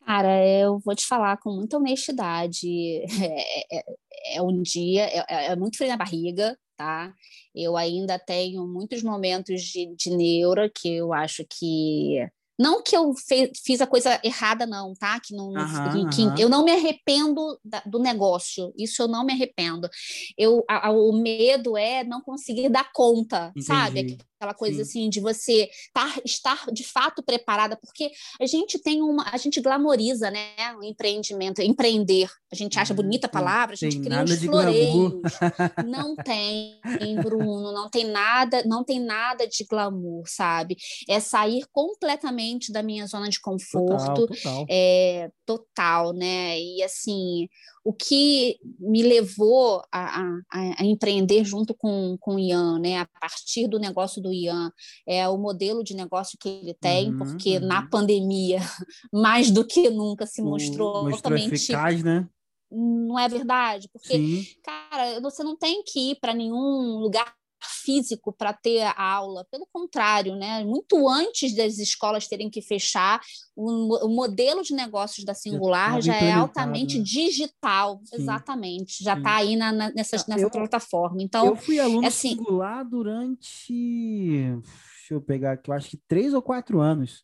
Cara, 0.06 0.46
eu 0.48 0.80
vou 0.80 0.96
te 0.96 1.06
falar 1.06 1.38
com 1.38 1.52
muita 1.52 1.78
honestidade. 1.78 2.68
É, 3.72 3.78
é, 3.80 4.38
é 4.38 4.42
um 4.42 4.62
dia, 4.62 5.06
é, 5.06 5.26
é, 5.30 5.46
é 5.52 5.56
muito 5.56 5.78
frio 5.78 5.90
na 5.90 5.98
barriga, 5.98 6.58
tá? 6.78 7.14
Eu 7.54 7.78
ainda 7.78 8.20
tenho 8.20 8.68
muitos 8.68 9.02
momentos 9.04 9.62
de, 9.62 9.96
de 9.96 10.10
neura 10.10 10.70
que 10.70 10.90
eu 10.96 11.14
acho 11.14 11.46
que 11.50 12.28
não 12.58 12.82
que 12.82 12.96
eu 12.96 13.14
fe, 13.14 13.52
fiz 13.66 13.82
a 13.82 13.88
coisa 13.88 14.20
errada, 14.24 14.66
não, 14.66 14.94
tá? 14.94 15.20
Que, 15.20 15.36
não, 15.36 15.54
aham, 15.56 16.10
que 16.10 16.22
aham. 16.22 16.36
eu 16.40 16.50
não 16.50 16.64
me 16.64 16.72
arrependo 16.72 17.60
da, 17.64 17.82
do 17.82 18.00
negócio. 18.00 18.74
Isso 18.78 19.02
eu 19.02 19.08
não 19.08 19.26
me 19.26 19.34
arrependo. 19.34 19.90
Eu, 20.38 20.64
a, 20.70 20.88
a, 20.88 20.92
o 20.92 21.12
medo 21.22 21.76
é 21.78 22.04
não 22.04 22.22
conseguir 22.22 22.70
dar 22.70 22.90
conta, 22.94 23.50
Entendi. 23.50 23.66
sabe? 23.66 24.18
Aquela 24.46 24.54
coisa 24.54 24.76
Sim. 24.78 24.82
assim 24.84 25.10
de 25.10 25.20
você 25.20 25.68
tar, 25.92 26.22
estar 26.24 26.66
de 26.72 26.84
fato 26.84 27.24
preparada, 27.24 27.76
porque 27.76 28.12
a 28.40 28.46
gente 28.46 28.78
tem 28.78 29.02
uma, 29.02 29.28
a 29.32 29.38
gente 29.38 29.60
glamoriza, 29.60 30.30
né? 30.30 30.54
O 30.80 30.84
empreendimento, 30.84 31.62
empreender. 31.64 32.30
A 32.52 32.56
gente 32.56 32.78
acha 32.78 32.94
Ah, 32.94 32.96
bonita 32.96 33.26
a 33.26 33.30
tem- 33.30 33.40
palavra, 33.40 33.74
a 33.74 33.78
gente 33.78 34.00
cria 34.00 34.22
uns 34.24 34.40
floreios. 34.44 35.22
Não 35.86 36.16
tem, 36.16 36.80
Bruno, 37.24 37.72
não 37.74 37.90
tem 37.90 38.06
nada, 38.06 38.64
não 38.66 38.84
tem 38.84 39.00
nada 39.00 39.48
de 39.48 39.64
glamour, 39.66 40.24
sabe? 40.28 40.78
É 41.10 41.20
sair 41.20 41.66
completamente 41.72 42.72
da 42.72 42.82
minha 42.84 43.06
zona 43.08 43.30
de 43.30 43.40
Total, 43.42 43.54
conforto, 43.54 44.28
total. 44.28 44.66
é, 44.70 45.30
total, 45.46 46.14
né? 46.14 46.60
E 46.60 46.84
assim, 46.84 47.48
o 47.84 47.94
que 47.94 48.58
me 48.80 49.04
levou 49.04 49.84
a, 49.92 50.22
a- 50.22 50.40
a- 50.52 50.76
a 50.82 50.86
empreender 50.86 51.44
junto 51.44 51.74
com, 51.76 52.18
com 52.20 52.36
o 52.36 52.40
Ian, 52.40 52.80
né? 52.80 52.98
A 53.00 53.06
partir 53.20 53.68
do 53.68 53.78
negócio 53.80 54.22
do 54.22 54.32
Ian, 54.44 54.72
é 55.08 55.28
o 55.28 55.38
modelo 55.38 55.84
de 55.84 55.96
negócio 55.96 56.38
que 56.40 56.50
ele 56.50 56.74
tem, 56.74 57.10
Uhum, 57.10 57.18
porque 57.18 57.58
uhum. 57.58 57.68
na 57.68 57.88
pandemia, 57.88 58.60
mais 59.12 59.52
do 59.52 59.66
que 59.66 59.90
nunca, 59.90 60.26
se 60.26 60.42
mostrou, 60.42 61.04
mostrou 61.04 61.16
altamente. 61.16 61.54
eficaz, 61.56 62.04
né? 62.04 62.28
Não 62.72 63.18
é 63.18 63.30
verdade? 63.30 63.88
Porque 63.92 64.18
Sim. 64.18 64.46
cara, 64.64 65.20
você 65.22 65.44
não 65.44 65.56
tem 65.56 65.84
que 65.84 66.12
ir 66.12 66.20
para 66.20 66.34
nenhum 66.34 67.00
lugar 67.00 67.34
físico 67.68 68.32
para 68.34 68.54
ter 68.54 68.82
a 68.84 69.02
aula, 69.14 69.46
pelo 69.52 69.66
contrário, 69.66 70.36
né? 70.36 70.64
Muito 70.64 71.08
antes 71.10 71.56
das 71.56 71.78
escolas 71.78 72.28
terem 72.28 72.50
que 72.50 72.62
fechar, 72.62 73.22
o, 73.56 74.06
o 74.06 74.10
modelo 74.10 74.62
de 74.64 74.74
negócios 74.74 75.26
da 75.26 75.34
Singular 75.34 75.90
tava 75.92 76.02
já, 76.02 76.16
é 76.16 76.32
altamente 76.32 76.98
né? 76.98 77.04
digital, 77.04 78.02
Sim, 78.06 78.16
exatamente, 78.22 79.04
já 79.04 79.18
está 79.18 79.36
aí 79.38 79.56
na, 79.56 79.72
na- 79.72 79.92
nessas, 79.92 80.26
Não, 80.28 80.36
nessa 80.36 80.48
eu- 80.48 80.52
plataforma. 80.52 81.22
Então, 81.22 81.46
eu 81.48 81.56
fui 81.56 81.80
aluno 81.80 82.08
assim- 82.08 82.30
singular 82.30 82.84
durante, 82.84 83.74
deixa 83.74 85.14
eu 85.14 85.22
pegar 85.22 85.54
aqui, 85.54 85.70
eu 85.70 85.74
acho 85.76 85.90
que 85.90 86.00
três 86.08 86.34
ou 86.34 86.42
quatro 86.42 86.80
anos. 86.80 87.24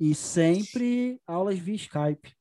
E 0.00 0.12
sempre 0.14 1.20
aulas 1.26 1.56
via 1.58 1.76
Skype. 1.76 2.32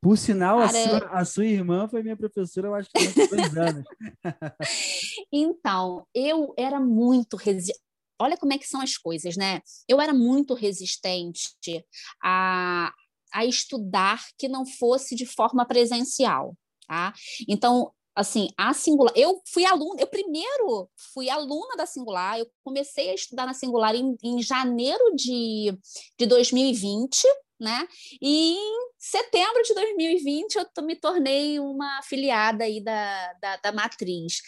Por 0.00 0.16
sinal, 0.16 0.60
a 0.60 0.68
sua, 0.68 0.98
a 1.10 1.24
sua 1.26 1.44
irmã 1.44 1.86
foi 1.88 2.02
minha 2.02 2.16
professora, 2.16 2.68
eu 2.68 2.74
acho 2.74 2.88
que 2.88 2.98
durante 3.00 3.28
dois 3.28 3.56
anos. 3.56 3.84
Então, 5.32 6.06
eu 6.14 6.54
era 6.56 6.80
muito 6.80 7.36
resistente. 7.36 7.80
Olha 8.20 8.36
como 8.36 8.52
é 8.52 8.58
que 8.58 8.68
são 8.68 8.80
as 8.80 8.98
coisas, 8.98 9.36
né? 9.36 9.62
Eu 9.88 10.00
era 10.00 10.12
muito 10.12 10.52
resistente 10.52 11.54
a, 12.22 12.92
a 13.32 13.44
estudar 13.46 14.22
que 14.36 14.46
não 14.46 14.66
fosse 14.66 15.14
de 15.14 15.24
forma 15.24 15.64
presencial, 15.64 16.54
tá? 16.86 17.14
Então, 17.48 17.90
assim, 18.14 18.48
a 18.58 18.74
Singular, 18.74 19.14
eu 19.16 19.40
fui 19.46 19.64
aluna, 19.64 20.00
eu 20.00 20.06
primeiro 20.06 20.90
fui 21.14 21.30
aluna 21.30 21.76
da 21.76 21.86
Singular, 21.86 22.38
eu 22.38 22.46
comecei 22.62 23.10
a 23.10 23.14
estudar 23.14 23.46
na 23.46 23.54
Singular 23.54 23.94
em, 23.94 24.16
em 24.22 24.42
janeiro 24.42 25.14
de, 25.14 25.74
de 26.18 26.26
2020, 26.26 27.22
né? 27.60 27.86
E 28.20 28.54
em 28.54 28.90
setembro 28.98 29.62
de 29.62 29.74
2020 29.74 30.54
eu 30.56 30.84
me 30.84 30.96
tornei 30.96 31.60
uma 31.60 31.98
afiliada 31.98 32.64
aí 32.64 32.80
da, 32.82 33.32
da, 33.34 33.56
da 33.58 33.72
matriz. 33.72 34.40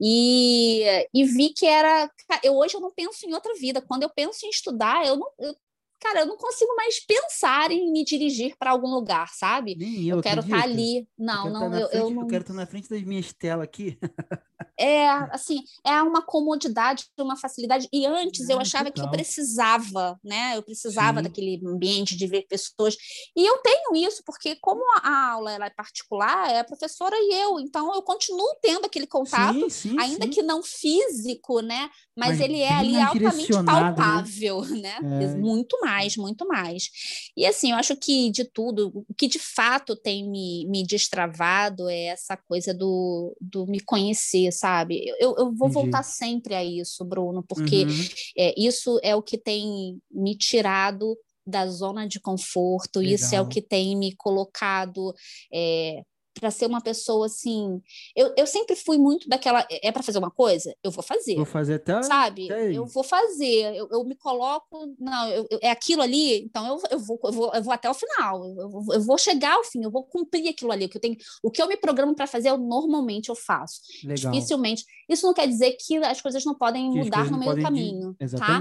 E, 0.00 0.82
e 1.14 1.24
vi 1.24 1.50
que 1.54 1.64
era. 1.66 2.10
Eu 2.42 2.56
hoje 2.56 2.74
eu 2.76 2.80
não 2.80 2.92
penso 2.92 3.26
em 3.26 3.32
outra 3.34 3.54
vida. 3.54 3.80
Quando 3.80 4.02
eu 4.02 4.10
penso 4.10 4.44
em 4.44 4.50
estudar, 4.50 5.06
eu 5.06 5.16
não. 5.16 5.28
eu- 5.38 5.56
cara, 5.98 6.20
eu 6.20 6.26
não 6.26 6.36
consigo 6.36 6.74
mais 6.76 7.00
pensar 7.04 7.70
em 7.70 7.90
me 7.90 8.04
dirigir 8.04 8.54
para 8.58 8.70
algum 8.70 8.88
lugar, 8.88 9.32
sabe? 9.32 9.74
Nem 9.76 10.04
eu, 10.06 10.16
Eu 10.18 10.22
quero 10.22 10.40
estar 10.40 10.58
acredita? 10.58 10.80
ali. 10.82 10.98
Eu 10.98 11.06
Não, 11.18 11.50
não, 11.50 11.60
tá 11.60 11.68
na 11.70 11.76
eu, 11.80 11.82
eu 11.84 11.88
frente- 11.88 12.14
não. 12.14 12.22
eu 12.22 12.28
quero 12.28 12.42
estar 12.42 12.52
na 12.54 12.66
frente 12.66 12.88
das 12.90 13.02
minhas 13.02 13.32
telas 13.32 13.64
aqui. 13.64 13.98
É, 14.78 15.08
assim, 15.30 15.62
é 15.84 16.02
uma 16.02 16.22
comodidade, 16.22 17.04
uma 17.18 17.36
facilidade. 17.36 17.88
E 17.92 18.06
antes 18.06 18.48
eu 18.48 18.56
Não, 18.56 18.62
achava 18.62 18.90
que 18.90 19.00
eu 19.00 19.04
total. 19.04 19.12
precisava, 19.12 20.18
né? 20.24 20.56
Eu 20.56 20.62
precisava 20.62 21.18
Sim. 21.18 21.24
daquele 21.24 21.60
ambiente 21.66 22.16
de 22.16 22.26
ver 22.26 22.46
pessoas. 22.48 22.96
E 23.36 23.46
eu 23.46 23.58
tenho 23.58 23.96
isso, 23.96 24.22
porque 24.24 24.56
como 24.56 24.82
a 25.02 25.30
aula 25.30 25.52
ela 25.52 25.66
é 25.66 25.70
particular, 25.70 26.50
é 26.50 26.60
a 26.60 26.64
professora 26.64 27.16
e 27.18 27.34
eu, 27.34 27.60
então 27.60 27.94
eu 27.94 28.02
continuo 28.02 28.56
tendo 28.62 28.84
aquele 28.86 29.06
contato, 29.06 29.68
Sim, 29.70 29.90
sim, 29.90 29.96
ainda 29.98 30.28
que 30.28 30.42
não 30.42 30.62
físico, 30.62 31.60
né? 31.60 31.90
Mas, 32.16 32.38
Mas 32.38 32.40
ele 32.40 32.60
é 32.60 32.72
ali 32.72 32.96
altamente 32.96 33.52
né? 33.52 33.62
palpável, 33.62 34.60
né? 34.80 34.96
É. 35.22 35.36
Muito 35.36 35.78
mais, 35.80 36.16
muito 36.16 36.46
mais. 36.48 36.88
E 37.36 37.44
assim, 37.44 37.72
eu 37.72 37.76
acho 37.76 37.94
que 37.96 38.30
de 38.30 38.44
tudo, 38.44 39.04
o 39.08 39.14
que 39.14 39.28
de 39.28 39.38
fato 39.38 39.94
tem 39.94 40.28
me, 40.28 40.66
me 40.66 40.86
destravado 40.86 41.88
é 41.90 42.06
essa 42.06 42.36
coisa 42.36 42.72
do, 42.72 43.36
do 43.40 43.66
me 43.66 43.80
conhecer, 43.80 44.45
sabe? 44.52 45.04
Eu, 45.20 45.34
eu 45.38 45.52
vou 45.54 45.68
Entendi. 45.68 45.74
voltar 45.74 46.02
sempre 46.02 46.54
a 46.54 46.64
isso, 46.64 47.04
Bruno, 47.04 47.42
porque 47.48 47.84
Uhum. 47.84 48.08
é, 48.38 48.54
isso 48.56 48.98
é 49.02 49.14
o 49.14 49.22
que 49.22 49.38
tem 49.38 49.98
me 50.10 50.36
tirado 50.36 51.16
da 51.46 51.66
zona 51.68 52.08
de 52.08 52.18
conforto, 52.20 53.00
isso 53.02 53.26
é 53.34 53.38
o 53.40 53.44
Legal. 53.44 53.48
que 53.48 53.62
tem 53.62 53.96
me 53.96 54.14
colocado 54.16 55.14
é, 55.52 56.02
para 56.40 56.50
ser 56.50 56.66
uma 56.66 56.80
pessoa 56.80 57.26
assim. 57.26 57.80
Eu, 58.14 58.32
eu 58.36 58.46
sempre 58.46 58.76
fui 58.76 58.98
muito 58.98 59.28
daquela. 59.28 59.66
É 59.70 59.90
para 59.90 60.02
fazer 60.02 60.18
uma 60.18 60.30
coisa? 60.30 60.74
Eu 60.82 60.90
vou 60.90 61.02
fazer 61.02 61.34
Vou 61.36 61.44
fazer 61.44 61.74
até. 61.74 62.02
sabe? 62.02 62.50
até. 62.50 62.72
Eu 62.72 62.86
vou 62.86 63.02
fazer, 63.02 63.74
eu, 63.74 63.88
eu 63.90 64.04
me 64.04 64.14
coloco, 64.14 64.94
não, 64.98 65.28
eu, 65.30 65.46
eu- 65.50 65.58
é 65.62 65.70
aquilo 65.70 66.02
ali, 66.02 66.42
então 66.44 66.66
eu, 66.66 66.82
eu, 66.92 66.98
vou, 66.98 67.18
eu, 67.24 67.32
vou, 67.32 67.52
eu 67.54 67.62
vou 67.62 67.72
até 67.72 67.88
o 67.90 67.94
final, 67.94 68.44
eu, 68.58 68.68
vou- 68.68 68.94
eu 68.94 69.00
vou 69.00 69.18
chegar 69.18 69.54
ao 69.54 69.64
fim, 69.64 69.82
eu 69.82 69.90
vou 69.90 70.04
cumprir 70.04 70.48
aquilo 70.48 70.70
ali, 70.72 70.84
o 70.84 70.88
que 70.88 70.96
eu 70.96 71.00
tenho, 71.00 71.16
o 71.42 71.50
que 71.50 71.60
eu 71.62 71.68
me 71.68 71.76
programo 71.76 72.14
para 72.14 72.26
fazer, 72.26 72.50
eu 72.50 72.58
normalmente 72.58 73.28
eu 73.28 73.34
faço. 73.34 73.80
Legal. 74.04 74.32
Dificilmente. 74.32 74.84
Isso 75.08 75.26
não 75.26 75.34
quer 75.34 75.46
dizer 75.48 75.72
que 75.80 75.96
as 75.98 76.20
coisas 76.20 76.44
não 76.44 76.54
podem 76.54 76.92
Que 76.92 76.98
mudar 76.98 77.30
no 77.30 77.38
meio 77.38 77.54
do 77.54 77.56
podem 77.56 77.56
de- 77.56 77.62
caminho, 77.62 78.16
tá? 78.38 78.58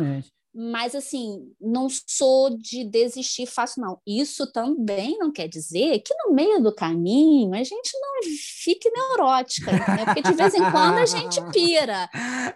Mas 0.58 0.96
assim, 0.96 1.52
não 1.60 1.88
sou 2.08 2.58
de 2.58 2.86
desistir 2.86 3.46
fácil, 3.46 3.82
não. 3.82 4.00
Isso 4.08 4.50
também 4.54 5.18
não 5.18 5.30
quer 5.30 5.50
dizer 5.50 6.00
que 6.00 6.14
no 6.24 6.34
meio 6.34 6.64
do 6.64 6.74
caminho 6.74 7.54
a 7.54 7.62
gente 7.62 7.92
não 8.00 8.32
fique 8.64 8.90
neurótica, 8.90 9.74
entendeu? 9.74 10.06
Porque 10.06 10.22
de 10.22 10.34
vez 10.34 10.54
em 10.54 10.72
quando 10.72 10.98
a 11.00 11.06
gente 11.06 11.42
pira. 11.52 12.10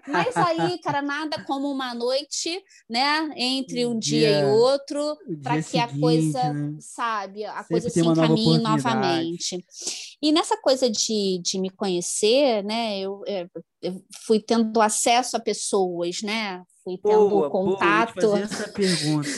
Mas 0.08 0.38
aí, 0.38 0.80
cara, 0.80 1.02
nada 1.02 1.44
como 1.44 1.70
uma 1.70 1.94
noite, 1.94 2.64
né, 2.90 3.30
entre 3.36 3.86
um 3.86 4.00
dia, 4.00 4.30
Dia- 4.30 4.40
e 4.40 4.46
outro, 4.46 5.18
para 5.44 5.62
que 5.62 5.78
a 5.78 5.88
seguinte, 5.88 6.00
coisa, 6.00 6.54
né? 6.54 6.78
sabe, 6.80 7.44
a 7.44 7.58
Sempre 7.64 7.68
coisa 7.70 7.90
se 7.90 8.00
encaminhe 8.00 8.58
novamente. 8.60 9.66
E 10.22 10.32
nessa 10.32 10.56
coisa 10.56 10.90
de, 10.90 11.40
de 11.44 11.60
me 11.60 11.70
conhecer, 11.70 12.64
né, 12.64 13.00
eu, 13.00 13.24
é, 13.28 13.46
eu 13.82 14.02
fui 14.26 14.40
tendo 14.40 14.80
acesso 14.82 15.36
a 15.36 15.40
pessoas, 15.40 16.22
né, 16.22 16.64
fui 16.98 16.98
tendo 17.04 17.30
Boa, 17.30 17.30
boa, 17.30 17.46
eu 17.48 17.52
contato. 17.52 18.14
fazer 18.22 18.42
essa 18.42 18.70
pergunta. 18.70 19.30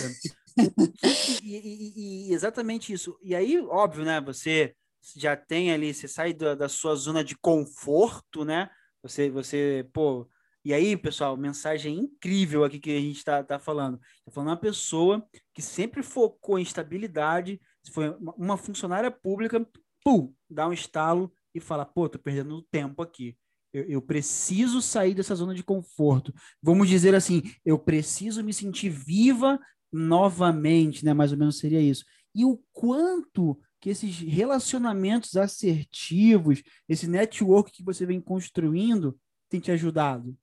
E, 1.44 1.56
e- 1.58 1.94
e- 1.96 2.30
e 2.30 2.34
exatamente 2.34 2.92
isso. 2.94 3.18
E 3.24 3.34
aí, 3.34 3.60
óbvio, 3.60 4.04
né? 4.06 4.20
Você 4.22 4.76
já 5.16 5.36
tem 5.36 5.72
ali, 5.72 5.94
você 5.94 6.08
sai 6.08 6.34
da, 6.34 6.54
da 6.56 6.70
sua 6.70 6.94
zona 6.96 7.24
de 7.24 7.36
conforto, 7.38 8.44
né? 8.46 8.70
Você, 9.02 9.30
você, 9.30 9.88
pô. 9.94 10.28
E 10.64 10.74
aí, 10.74 10.96
pessoal, 10.96 11.36
mensagem 11.36 11.98
incrível 11.98 12.64
aqui 12.64 12.80
que 12.80 12.96
a 12.96 13.00
gente 13.00 13.18
está 13.18 13.44
tá 13.44 13.58
falando. 13.58 14.00
Está 14.20 14.32
falando 14.32 14.50
uma 14.50 14.58
pessoa 14.58 15.26
que 15.54 15.62
sempre 15.62 16.04
focou 16.04 16.60
em 16.60 16.64
estabilidade, 16.64 17.60
foi 17.92 18.10
uma- 18.10 18.36
uma 18.36 18.58
funcionária 18.58 19.10
pública, 19.10 19.66
pum, 20.04 20.34
dá 20.50 20.68
um 20.68 20.74
estalo 20.74 21.34
e 21.56 21.60
fala, 21.60 21.86
pô, 21.86 22.08
tô 22.08 22.20
perdendo 22.20 22.62
tempo 22.72 23.02
aqui. 23.02 23.36
Eu, 23.74 23.84
eu 23.84 24.02
preciso 24.02 24.82
sair 24.82 25.14
dessa 25.14 25.36
zona 25.36 25.54
de 25.54 25.64
conforto. 25.64 26.34
Vamos 26.62 26.90
dizer 26.90 27.16
assim, 27.16 27.42
eu 27.66 27.80
preciso 27.80 28.44
me 28.44 28.54
sentir 28.54 28.90
viva 28.90 29.60
novamente, 29.92 31.04
né? 31.06 31.14
Mais 31.14 31.32
ou 31.32 31.38
menos 31.38 31.58
seria 31.58 31.82
isso. 31.82 32.06
E 32.34 32.46
o 32.46 32.62
quanto 32.72 33.60
que 33.80 33.90
esses 33.90 34.20
relacionamentos 34.20 35.36
assertivos, 35.36 36.62
esse 36.88 37.08
network 37.08 37.72
que 37.72 37.84
você 37.84 38.06
vem 38.06 38.22
construindo, 38.22 39.18
tem 39.50 39.60
te 39.60 39.72
ajudado? 39.72 40.38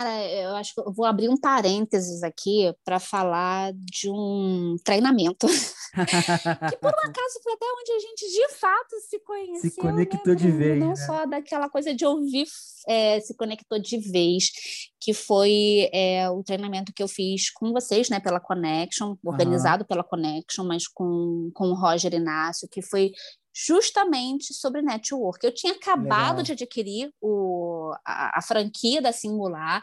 Cara, 0.00 0.26
eu 0.32 0.56
acho 0.56 0.72
que 0.72 0.80
eu 0.80 0.90
vou 0.90 1.04
abrir 1.04 1.28
um 1.28 1.36
parênteses 1.36 2.22
aqui 2.22 2.74
para 2.82 2.98
falar 2.98 3.70
de 3.74 4.08
um 4.08 4.76
treinamento. 4.82 5.46
que 6.70 6.76
por 6.78 6.88
um 6.88 7.10
acaso 7.10 7.40
foi 7.42 7.52
até 7.52 7.66
onde 7.66 7.92
a 7.92 7.98
gente 7.98 8.26
de 8.32 8.48
fato 8.54 8.98
se 9.10 9.18
conheceu. 9.18 9.70
Se 9.70 9.76
conectou 9.76 10.32
né, 10.32 10.40
de 10.40 10.50
vez, 10.50 10.80
Não 10.80 10.88
né? 10.88 10.96
só 10.96 11.26
daquela 11.26 11.68
coisa 11.68 11.94
de 11.94 12.06
ouvir, 12.06 12.46
é, 12.88 13.20
se 13.20 13.36
conectou 13.36 13.78
de 13.78 13.98
vez, 13.98 14.50
que 14.98 15.12
foi 15.12 15.90
é, 15.92 16.30
o 16.30 16.42
treinamento 16.42 16.94
que 16.94 17.02
eu 17.02 17.08
fiz 17.08 17.50
com 17.50 17.70
vocês, 17.70 18.08
né, 18.08 18.20
pela 18.20 18.40
Connection, 18.40 19.16
organizado 19.22 19.84
pela 19.84 20.02
Connection, 20.02 20.64
mas 20.64 20.88
com, 20.88 21.50
com 21.54 21.68
o 21.68 21.74
Roger 21.74 22.14
Inácio, 22.14 22.66
que 22.70 22.80
foi 22.80 23.12
justamente 23.54 24.54
sobre 24.54 24.80
network. 24.82 25.44
Eu 25.44 25.52
tinha 25.52 25.72
acabado 25.72 26.38
Legal. 26.38 26.42
de 26.42 26.52
adquirir 26.52 27.12
o, 27.20 27.92
a, 28.06 28.38
a, 28.38 28.42
franquia 28.42 29.02
da 29.02 29.12
Singular 29.12 29.82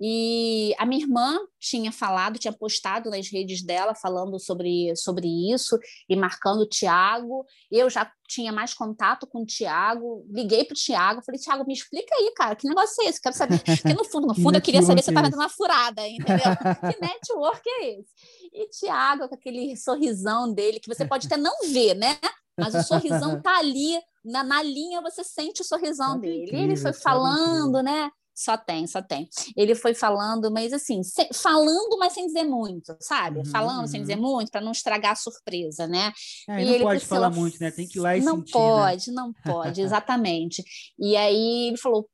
e 0.00 0.74
a 0.78 0.84
minha 0.84 1.02
irmã 1.02 1.38
tinha 1.58 1.90
falado, 1.90 2.38
tinha 2.38 2.52
postado 2.52 3.08
nas 3.08 3.30
redes 3.30 3.62
dela 3.62 3.94
falando 3.94 4.38
sobre, 4.38 4.94
sobre 4.96 5.26
isso 5.52 5.78
e 6.08 6.14
marcando 6.14 6.60
o 6.60 6.68
Tiago. 6.68 7.44
Eu 7.70 7.88
já 7.88 8.10
tinha 8.28 8.52
mais 8.52 8.74
contato 8.74 9.26
com 9.26 9.42
o 9.42 9.46
Tiago, 9.46 10.26
liguei 10.28 10.64
para 10.64 10.74
o 10.74 10.76
Tiago, 10.78 11.22
falei, 11.24 11.40
Tiago, 11.40 11.64
me 11.66 11.72
explica 11.72 12.14
aí, 12.14 12.32
cara, 12.36 12.56
que 12.56 12.68
negócio 12.68 13.02
é 13.02 13.08
esse? 13.08 13.20
Quero 13.20 13.34
saber. 13.34 13.60
Porque 13.64 13.94
no 13.94 14.04
fundo, 14.04 14.26
no 14.26 14.34
fundo, 14.34 14.56
eu 14.56 14.62
queria 14.62 14.82
saber 14.82 15.00
se 15.00 15.06
você 15.06 15.10
estava 15.12 15.30
dando 15.30 15.40
uma 15.40 15.48
furada, 15.48 16.06
entendeu? 16.06 16.36
que 16.92 17.00
network 17.00 17.62
é 17.66 18.00
esse? 18.00 18.10
E 18.52 18.68
Tiago, 18.68 19.28
com 19.28 19.34
aquele 19.34 19.76
sorrisão 19.76 20.52
dele, 20.52 20.80
que 20.80 20.88
você 20.88 21.06
pode 21.06 21.26
até 21.26 21.36
não 21.36 21.54
ver, 21.70 21.94
né? 21.94 22.18
Mas 22.58 22.74
o 22.74 22.82
sorrisão 22.82 23.40
tá 23.42 23.58
ali, 23.58 23.98
na, 24.24 24.42
na 24.42 24.62
linha 24.62 25.00
você 25.00 25.22
sente 25.22 25.62
o 25.62 25.64
sorrisão 25.64 26.18
dele. 26.18 26.44
Incrível, 26.44 26.64
ele 26.64 26.76
foi 26.76 26.92
falando, 26.92 27.82
né? 27.82 28.10
Só 28.36 28.54
tem, 28.54 28.86
só 28.86 29.00
tem. 29.00 29.26
Ele 29.56 29.74
foi 29.74 29.94
falando, 29.94 30.50
mas 30.50 30.70
assim, 30.70 31.02
se, 31.02 31.26
falando, 31.32 31.96
mas 31.98 32.12
sem 32.12 32.26
dizer 32.26 32.44
muito, 32.44 32.94
sabe? 33.00 33.38
Uhum, 33.38 33.46
falando 33.46 33.80
uhum. 33.80 33.86
sem 33.86 34.02
dizer 34.02 34.16
muito, 34.16 34.50
para 34.50 34.60
não 34.60 34.72
estragar 34.72 35.12
a 35.12 35.16
surpresa, 35.16 35.86
né? 35.86 36.12
É, 36.46 36.62
e 36.62 36.66
não 36.66 36.80
pode 36.80 36.98
Priscila, 36.98 37.20
falar 37.20 37.30
muito, 37.30 37.58
né? 37.58 37.70
Tem 37.70 37.88
que 37.88 37.98
ir 37.98 38.02
lá 38.02 38.14
e 38.14 38.20
não 38.20 38.36
sentir. 38.36 38.52
Não 38.52 38.76
né? 38.76 38.82
pode, 38.82 39.10
né? 39.10 39.14
não 39.16 39.32
pode, 39.32 39.80
exatamente. 39.80 40.62
e 40.98 41.16
aí 41.16 41.68
ele 41.68 41.78
falou: 41.78 42.06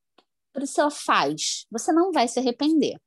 Priscila, 0.53 0.93
faz, 0.93 1.67
você 1.69 1.93
não 1.93 2.13
vai 2.13 2.29
se 2.29 2.39
arrepender. 2.39 3.01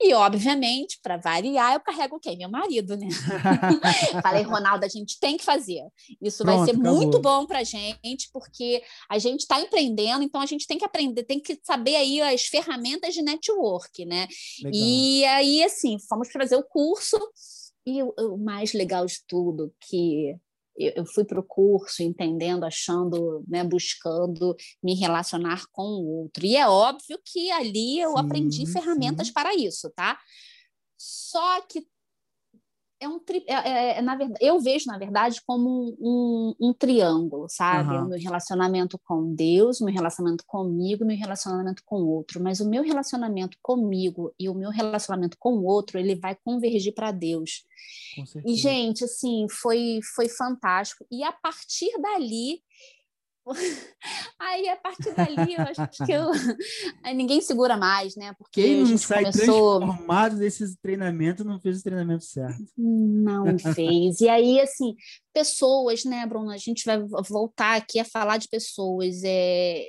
E, 0.00 0.12
obviamente, 0.14 0.98
para 1.02 1.16
variar, 1.16 1.74
eu 1.74 1.80
carrego 1.80 2.18
quem? 2.20 2.36
Meu 2.36 2.50
marido, 2.50 2.96
né? 2.96 3.08
Falei, 4.22 4.42
Ronaldo, 4.42 4.84
a 4.84 4.88
gente 4.88 5.18
tem 5.20 5.36
que 5.36 5.44
fazer. 5.44 5.82
Isso 6.20 6.42
Pronto, 6.42 6.58
vai 6.58 6.66
ser 6.66 6.72
acabou. 6.72 6.96
muito 6.96 7.18
bom 7.20 7.46
para 7.46 7.60
a 7.60 7.64
gente, 7.64 8.30
porque 8.32 8.82
a 9.08 9.18
gente 9.18 9.40
está 9.40 9.60
empreendendo, 9.60 10.22
então 10.22 10.40
a 10.40 10.46
gente 10.46 10.66
tem 10.66 10.78
que 10.78 10.84
aprender, 10.84 11.24
tem 11.24 11.40
que 11.40 11.58
saber 11.62 11.96
aí 11.96 12.20
as 12.20 12.46
ferramentas 12.46 13.14
de 13.14 13.22
network, 13.22 14.04
né? 14.04 14.26
Legal. 14.62 14.72
E 14.74 15.24
aí, 15.24 15.62
assim, 15.64 15.98
fomos 16.08 16.30
fazer 16.30 16.56
o 16.56 16.64
curso. 16.64 17.18
E 17.86 18.02
o, 18.02 18.12
o 18.18 18.36
mais 18.36 18.74
legal 18.74 19.06
de 19.06 19.18
tudo, 19.26 19.72
que 19.80 20.36
eu, 20.80 21.04
fui 21.06 21.24
para 21.24 21.38
o 21.38 21.44
curso 21.44 22.02
entendendo, 22.02 22.64
achando, 22.64 23.44
né, 23.46 23.62
buscando 23.62 24.56
me 24.82 24.94
relacionar 24.94 25.64
com 25.70 25.82
o 25.82 26.22
outro. 26.22 26.44
E 26.46 26.56
é 26.56 26.68
óbvio 26.68 27.18
que 27.24 27.50
ali 27.50 28.00
eu 28.00 28.12
sim, 28.12 28.18
aprendi 28.18 28.66
ferramentas 28.66 29.28
sim. 29.28 29.32
para 29.32 29.54
isso, 29.54 29.90
tá? 29.94 30.18
Só 30.96 31.60
que 31.62 31.86
é 33.00 33.08
um 33.08 33.18
tri... 33.18 33.42
é, 33.48 33.54
é, 33.54 33.98
é, 33.98 34.02
na 34.02 34.14
verdade, 34.14 34.44
eu 34.44 34.60
vejo, 34.60 34.86
na 34.86 34.98
verdade, 34.98 35.40
como 35.46 35.68
um, 35.68 35.96
um, 36.60 36.68
um 36.68 36.74
triângulo, 36.74 37.46
sabe? 37.48 37.94
Uhum. 37.96 38.04
O 38.04 38.08
meu 38.10 38.18
relacionamento 38.18 39.00
com 39.02 39.34
Deus, 39.34 39.80
o 39.80 39.86
meu 39.86 39.94
relacionamento 39.94 40.44
comigo, 40.46 41.02
o 41.02 41.06
meu 41.06 41.16
relacionamento 41.16 41.82
com 41.86 42.02
o 42.02 42.08
outro. 42.08 42.42
Mas 42.42 42.60
o 42.60 42.68
meu 42.68 42.82
relacionamento 42.82 43.56
comigo 43.62 44.34
e 44.38 44.48
o 44.50 44.54
meu 44.54 44.70
relacionamento 44.70 45.36
com 45.40 45.54
o 45.54 45.64
outro, 45.64 45.98
ele 45.98 46.14
vai 46.14 46.36
convergir 46.44 46.94
para 46.94 47.10
Deus. 47.10 47.64
E, 48.44 48.54
gente, 48.54 49.04
assim, 49.04 49.46
foi, 49.48 50.00
foi 50.14 50.28
fantástico. 50.28 51.06
E 51.10 51.24
a 51.24 51.32
partir 51.32 51.90
dali, 52.00 52.62
Aí, 54.38 54.68
a 54.68 54.76
partir 54.76 55.14
dali, 55.14 55.54
eu 55.54 55.62
acho 55.62 56.04
que 56.04 56.12
eu... 56.12 56.30
Ninguém 57.14 57.40
segura 57.40 57.76
mais, 57.76 58.16
né? 58.16 58.32
Porque 58.38 58.62
Quem 58.62 58.84
não 58.84 58.98
sai 58.98 59.24
começou... 59.24 59.80
transformado 59.80 60.36
desses 60.36 60.76
treinamentos 60.76 61.44
não 61.44 61.60
fez 61.60 61.80
o 61.80 61.82
treinamento 61.82 62.24
certo. 62.24 62.64
Não 62.76 63.58
fez. 63.74 64.20
E 64.20 64.28
aí, 64.28 64.60
assim, 64.60 64.94
pessoas, 65.32 66.04
né, 66.04 66.26
Bruno? 66.26 66.50
A 66.50 66.56
gente 66.56 66.84
vai 66.84 66.98
voltar 67.28 67.76
aqui 67.76 68.00
a 68.00 68.04
falar 68.04 68.38
de 68.38 68.48
pessoas. 68.48 69.22
É... 69.24 69.84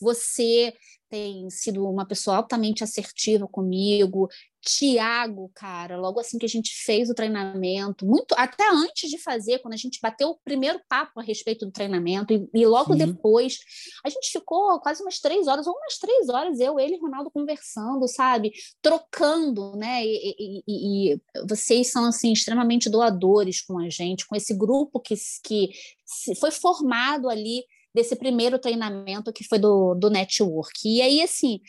Você 0.00 0.72
tem 1.10 1.48
sido 1.50 1.88
uma 1.88 2.06
pessoa 2.06 2.36
altamente 2.36 2.84
assertiva 2.84 3.48
comigo, 3.48 4.28
Tiago, 4.68 5.50
cara, 5.54 5.96
logo 5.96 6.20
assim 6.20 6.36
que 6.36 6.44
a 6.44 6.48
gente 6.48 6.70
fez 6.84 7.08
o 7.08 7.14
treinamento, 7.14 8.04
muito 8.04 8.34
até 8.36 8.68
antes 8.68 9.08
de 9.08 9.16
fazer, 9.16 9.60
quando 9.60 9.72
a 9.72 9.78
gente 9.78 9.98
bateu 10.02 10.28
o 10.28 10.38
primeiro 10.44 10.78
papo 10.86 11.18
a 11.18 11.22
respeito 11.22 11.64
do 11.64 11.72
treinamento, 11.72 12.34
e, 12.34 12.46
e 12.52 12.66
logo 12.66 12.92
Sim. 12.92 12.98
depois, 12.98 13.58
a 14.04 14.10
gente 14.10 14.30
ficou 14.30 14.78
quase 14.80 15.02
umas 15.02 15.20
três 15.20 15.46
horas, 15.48 15.66
ou 15.66 15.74
umas 15.74 15.96
três 15.96 16.28
horas, 16.28 16.60
eu, 16.60 16.78
ele 16.78 16.96
e 16.96 17.00
Ronaldo 17.00 17.30
conversando, 17.30 18.06
sabe? 18.06 18.52
Trocando, 18.82 19.74
né? 19.74 20.04
E, 20.04 20.62
e, 20.68 21.12
e, 21.14 21.20
vocês 21.48 21.90
são, 21.90 22.04
assim, 22.04 22.30
extremamente 22.30 22.90
doadores 22.90 23.62
com 23.62 23.78
a 23.78 23.88
gente, 23.88 24.26
com 24.26 24.36
esse 24.36 24.52
grupo 24.52 25.00
que, 25.00 25.14
que 25.42 25.70
foi 26.38 26.50
formado 26.50 27.30
ali 27.30 27.64
desse 27.94 28.16
primeiro 28.16 28.58
treinamento 28.58 29.32
que 29.32 29.44
foi 29.44 29.58
do, 29.58 29.94
do 29.94 30.10
network. 30.10 30.72
E 30.84 31.00
aí, 31.00 31.22
assim, 31.22 31.60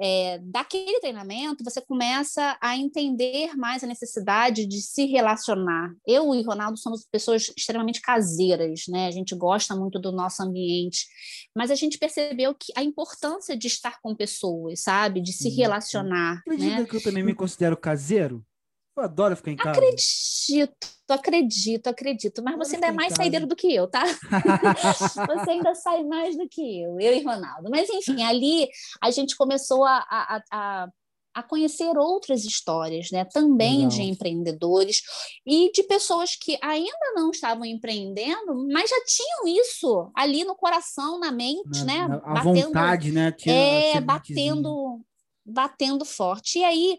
é, 0.00 0.38
daquele 0.42 1.00
treinamento, 1.00 1.64
você 1.64 1.80
começa 1.80 2.56
a 2.60 2.76
entender 2.76 3.56
mais 3.56 3.82
a 3.82 3.86
necessidade 3.86 4.66
de 4.66 4.80
se 4.80 5.06
relacionar. 5.06 5.92
Eu 6.06 6.34
e 6.34 6.42
Ronaldo 6.42 6.78
somos 6.78 7.06
pessoas 7.10 7.52
extremamente 7.56 8.00
caseiras, 8.00 8.84
né? 8.88 9.06
A 9.06 9.10
gente 9.10 9.34
gosta 9.34 9.74
muito 9.74 9.98
do 9.98 10.12
nosso 10.12 10.42
ambiente, 10.42 11.06
mas 11.54 11.70
a 11.70 11.74
gente 11.74 11.98
percebeu 11.98 12.54
que 12.54 12.72
a 12.76 12.82
importância 12.82 13.56
de 13.56 13.66
estar 13.66 14.00
com 14.00 14.14
pessoas, 14.14 14.82
sabe? 14.82 15.20
De 15.20 15.32
se 15.32 15.48
relacionar. 15.48 16.40
Acredita 16.40 16.80
né? 16.80 16.84
que 16.84 16.96
eu 16.96 17.02
também 17.02 17.22
me 17.22 17.34
considero 17.34 17.76
caseiro? 17.76 18.44
Eu 18.96 19.02
adoro 19.02 19.36
ficar 19.36 19.50
em 19.50 19.56
casa. 19.56 19.78
Acredito, 19.78 20.76
acredito, 21.10 21.86
acredito. 21.88 22.42
Mas 22.42 22.56
você 22.56 22.76
ainda 22.76 22.86
é 22.86 22.92
mais 22.92 23.12
saideiro 23.12 23.46
do 23.46 23.54
que 23.54 23.72
eu, 23.74 23.86
tá? 23.86 24.02
você 25.44 25.50
ainda 25.50 25.74
sai 25.74 26.02
mais 26.02 26.34
do 26.36 26.48
que 26.48 26.82
eu, 26.82 26.98
eu 26.98 27.14
e 27.14 27.22
Ronaldo. 27.22 27.68
Mas, 27.70 27.90
enfim, 27.90 28.22
ali 28.22 28.66
a 29.02 29.10
gente 29.10 29.36
começou 29.36 29.84
a, 29.84 29.98
a, 29.98 30.42
a, 30.50 30.88
a 31.34 31.42
conhecer 31.42 31.94
outras 31.98 32.46
histórias, 32.46 33.10
né? 33.10 33.26
Também 33.26 33.84
Legal. 33.84 33.88
de 33.90 34.02
empreendedores 34.02 35.02
e 35.44 35.70
de 35.72 35.82
pessoas 35.82 36.34
que 36.34 36.58
ainda 36.62 37.12
não 37.14 37.30
estavam 37.30 37.66
empreendendo, 37.66 38.66
mas 38.72 38.88
já 38.88 39.04
tinham 39.04 39.62
isso 39.62 40.10
ali 40.14 40.42
no 40.42 40.56
coração, 40.56 41.20
na 41.20 41.30
mente, 41.30 41.80
na, 41.80 41.84
né? 41.84 42.08
Na, 42.08 42.14
a 42.16 42.34
batendo, 42.34 42.66
vontade, 42.66 43.12
né? 43.12 43.30
Tinha 43.30 43.54
é, 43.54 44.00
batendo, 44.00 45.02
batendo 45.44 46.04
forte. 46.06 46.60
E 46.60 46.64
aí 46.64 46.98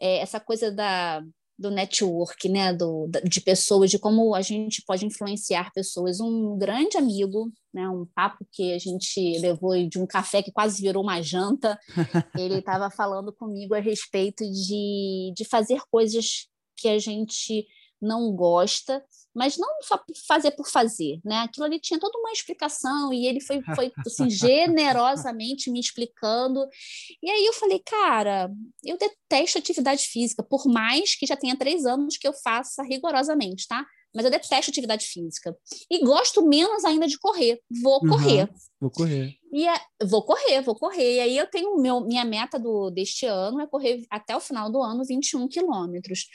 é, 0.00 0.18
essa 0.18 0.40
coisa 0.40 0.72
da, 0.72 1.22
do 1.60 1.70
network, 1.70 2.48
né, 2.48 2.72
do, 2.72 3.06
de 3.22 3.40
pessoas, 3.40 3.90
de 3.90 3.98
como 3.98 4.34
a 4.34 4.40
gente 4.40 4.82
pode 4.86 5.04
influenciar 5.04 5.70
pessoas. 5.74 6.18
Um 6.18 6.56
grande 6.56 6.96
amigo, 6.96 7.52
né, 7.72 7.86
um 7.86 8.06
papo 8.14 8.46
que 8.50 8.72
a 8.72 8.78
gente 8.78 9.38
levou 9.38 9.76
de 9.86 9.98
um 9.98 10.06
café 10.06 10.42
que 10.42 10.50
quase 10.50 10.80
virou 10.80 11.02
uma 11.02 11.20
janta, 11.20 11.78
ele 12.34 12.60
estava 12.60 12.90
falando 12.90 13.30
comigo 13.30 13.74
a 13.74 13.80
respeito 13.80 14.42
de, 14.50 15.34
de 15.36 15.44
fazer 15.44 15.82
coisas 15.90 16.48
que 16.78 16.88
a 16.88 16.98
gente 16.98 17.66
não 18.00 18.32
gosta, 18.34 19.04
mas 19.34 19.56
não 19.56 19.68
só 19.82 20.02
fazer 20.26 20.52
por 20.52 20.68
fazer, 20.68 21.20
né? 21.24 21.38
Aquilo 21.38 21.66
ali 21.66 21.78
tinha 21.78 22.00
toda 22.00 22.18
uma 22.18 22.32
explicação 22.32 23.12
e 23.12 23.26
ele 23.26 23.40
foi, 23.40 23.62
foi 23.74 23.92
assim, 24.06 24.28
generosamente 24.30 25.70
me 25.70 25.78
explicando. 25.78 26.66
E 27.22 27.30
aí 27.30 27.46
eu 27.46 27.52
falei, 27.52 27.78
cara, 27.80 28.50
eu 28.84 28.96
detesto 28.98 29.58
atividade 29.58 30.06
física, 30.06 30.42
por 30.42 30.66
mais 30.66 31.14
que 31.14 31.26
já 31.26 31.36
tenha 31.36 31.56
três 31.56 31.86
anos 31.86 32.16
que 32.16 32.26
eu 32.26 32.32
faça 32.32 32.82
rigorosamente, 32.82 33.66
tá? 33.68 33.86
Mas 34.14 34.24
eu 34.24 34.30
detesto 34.30 34.70
atividade 34.70 35.06
física. 35.06 35.56
E 35.90 36.04
gosto 36.04 36.46
menos 36.46 36.84
ainda 36.84 37.06
de 37.06 37.18
correr. 37.18 37.60
Vou 37.82 38.00
correr. 38.00 38.42
Uhum, 38.42 38.56
vou 38.80 38.90
correr. 38.90 39.34
E 39.52 39.66
é, 39.66 39.74
vou 40.04 40.24
correr, 40.24 40.60
vou 40.62 40.74
correr. 40.74 41.16
E 41.16 41.20
aí 41.20 41.36
eu 41.36 41.48
tenho 41.48 41.76
meu, 41.76 42.00
minha 42.00 42.24
meta 42.24 42.58
do, 42.58 42.90
deste 42.90 43.26
ano 43.26 43.60
é 43.60 43.66
correr 43.66 44.04
até 44.10 44.36
o 44.36 44.40
final 44.40 44.70
do 44.70 44.82
ano 44.82 45.04
21 45.04 45.48
quilômetros. 45.48 46.26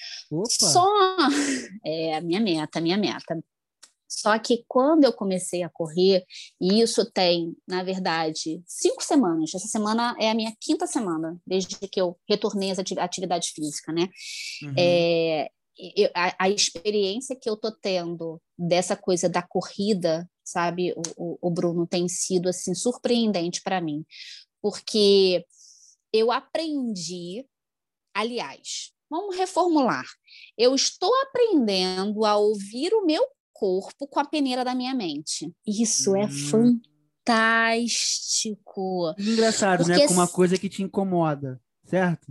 Só 0.49 0.87
é 1.85 2.15
a 2.15 2.21
minha 2.21 2.39
meta, 2.39 2.81
minha 2.81 2.97
meta. 2.97 3.37
Só 4.07 4.37
que 4.39 4.63
quando 4.67 5.03
eu 5.03 5.11
comecei 5.11 5.63
a 5.63 5.69
correr, 5.69 6.23
e 6.61 6.81
isso 6.81 7.09
tem, 7.11 7.53
na 7.67 7.83
verdade, 7.83 8.61
cinco 8.65 9.03
semanas. 9.03 9.53
Essa 9.53 9.67
semana 9.67 10.15
é 10.19 10.29
a 10.29 10.33
minha 10.33 10.53
quinta 10.61 10.87
semana, 10.87 11.37
desde 11.45 11.75
que 11.75 11.99
eu 11.99 12.17
retornei 12.27 12.71
às 12.71 12.79
atividades 12.79 13.49
físicas, 13.49 13.93
né? 13.93 14.07
Uhum. 14.63 14.73
É, 14.77 15.49
eu, 15.77 16.09
a, 16.15 16.45
a, 16.45 16.49
experiência 16.49 17.35
que 17.35 17.49
eu 17.49 17.57
tô 17.57 17.71
tendo 17.71 18.41
dessa 18.57 18.95
coisa 18.95 19.27
da 19.27 19.41
corrida, 19.41 20.29
sabe, 20.43 20.93
o, 20.93 21.01
o, 21.17 21.37
o 21.41 21.51
Bruno, 21.51 21.85
tem 21.85 22.07
sido 22.07 22.49
assim 22.49 22.73
surpreendente 22.73 23.61
para 23.61 23.81
mim, 23.81 24.05
porque 24.61 25.45
eu 26.13 26.31
aprendi, 26.31 27.45
aliás, 28.13 28.91
vamos 29.09 29.35
reformular, 29.35 30.05
eu 30.57 30.73
estou 30.73 31.11
aprendendo 31.23 32.25
a 32.25 32.37
ouvir 32.37 32.93
o 32.93 33.05
meu 33.05 33.25
corpo 33.53 34.07
com 34.07 34.19
a 34.19 34.25
peneira 34.25 34.65
da 34.65 34.75
minha 34.75 34.93
mente. 34.93 35.51
Isso 35.65 36.15
é 36.15 36.21
hum. 36.21 36.23
é 36.23 36.29
fantástico. 37.25 39.13
Engraçado, 39.17 39.87
né, 39.87 39.95
porque... 39.95 40.01
né? 40.01 40.07
Com 40.07 40.13
uma 40.13 40.27
coisa 40.27 40.57
que 40.57 40.69
te 40.69 40.83
incomoda, 40.83 41.61
certo? 41.85 42.27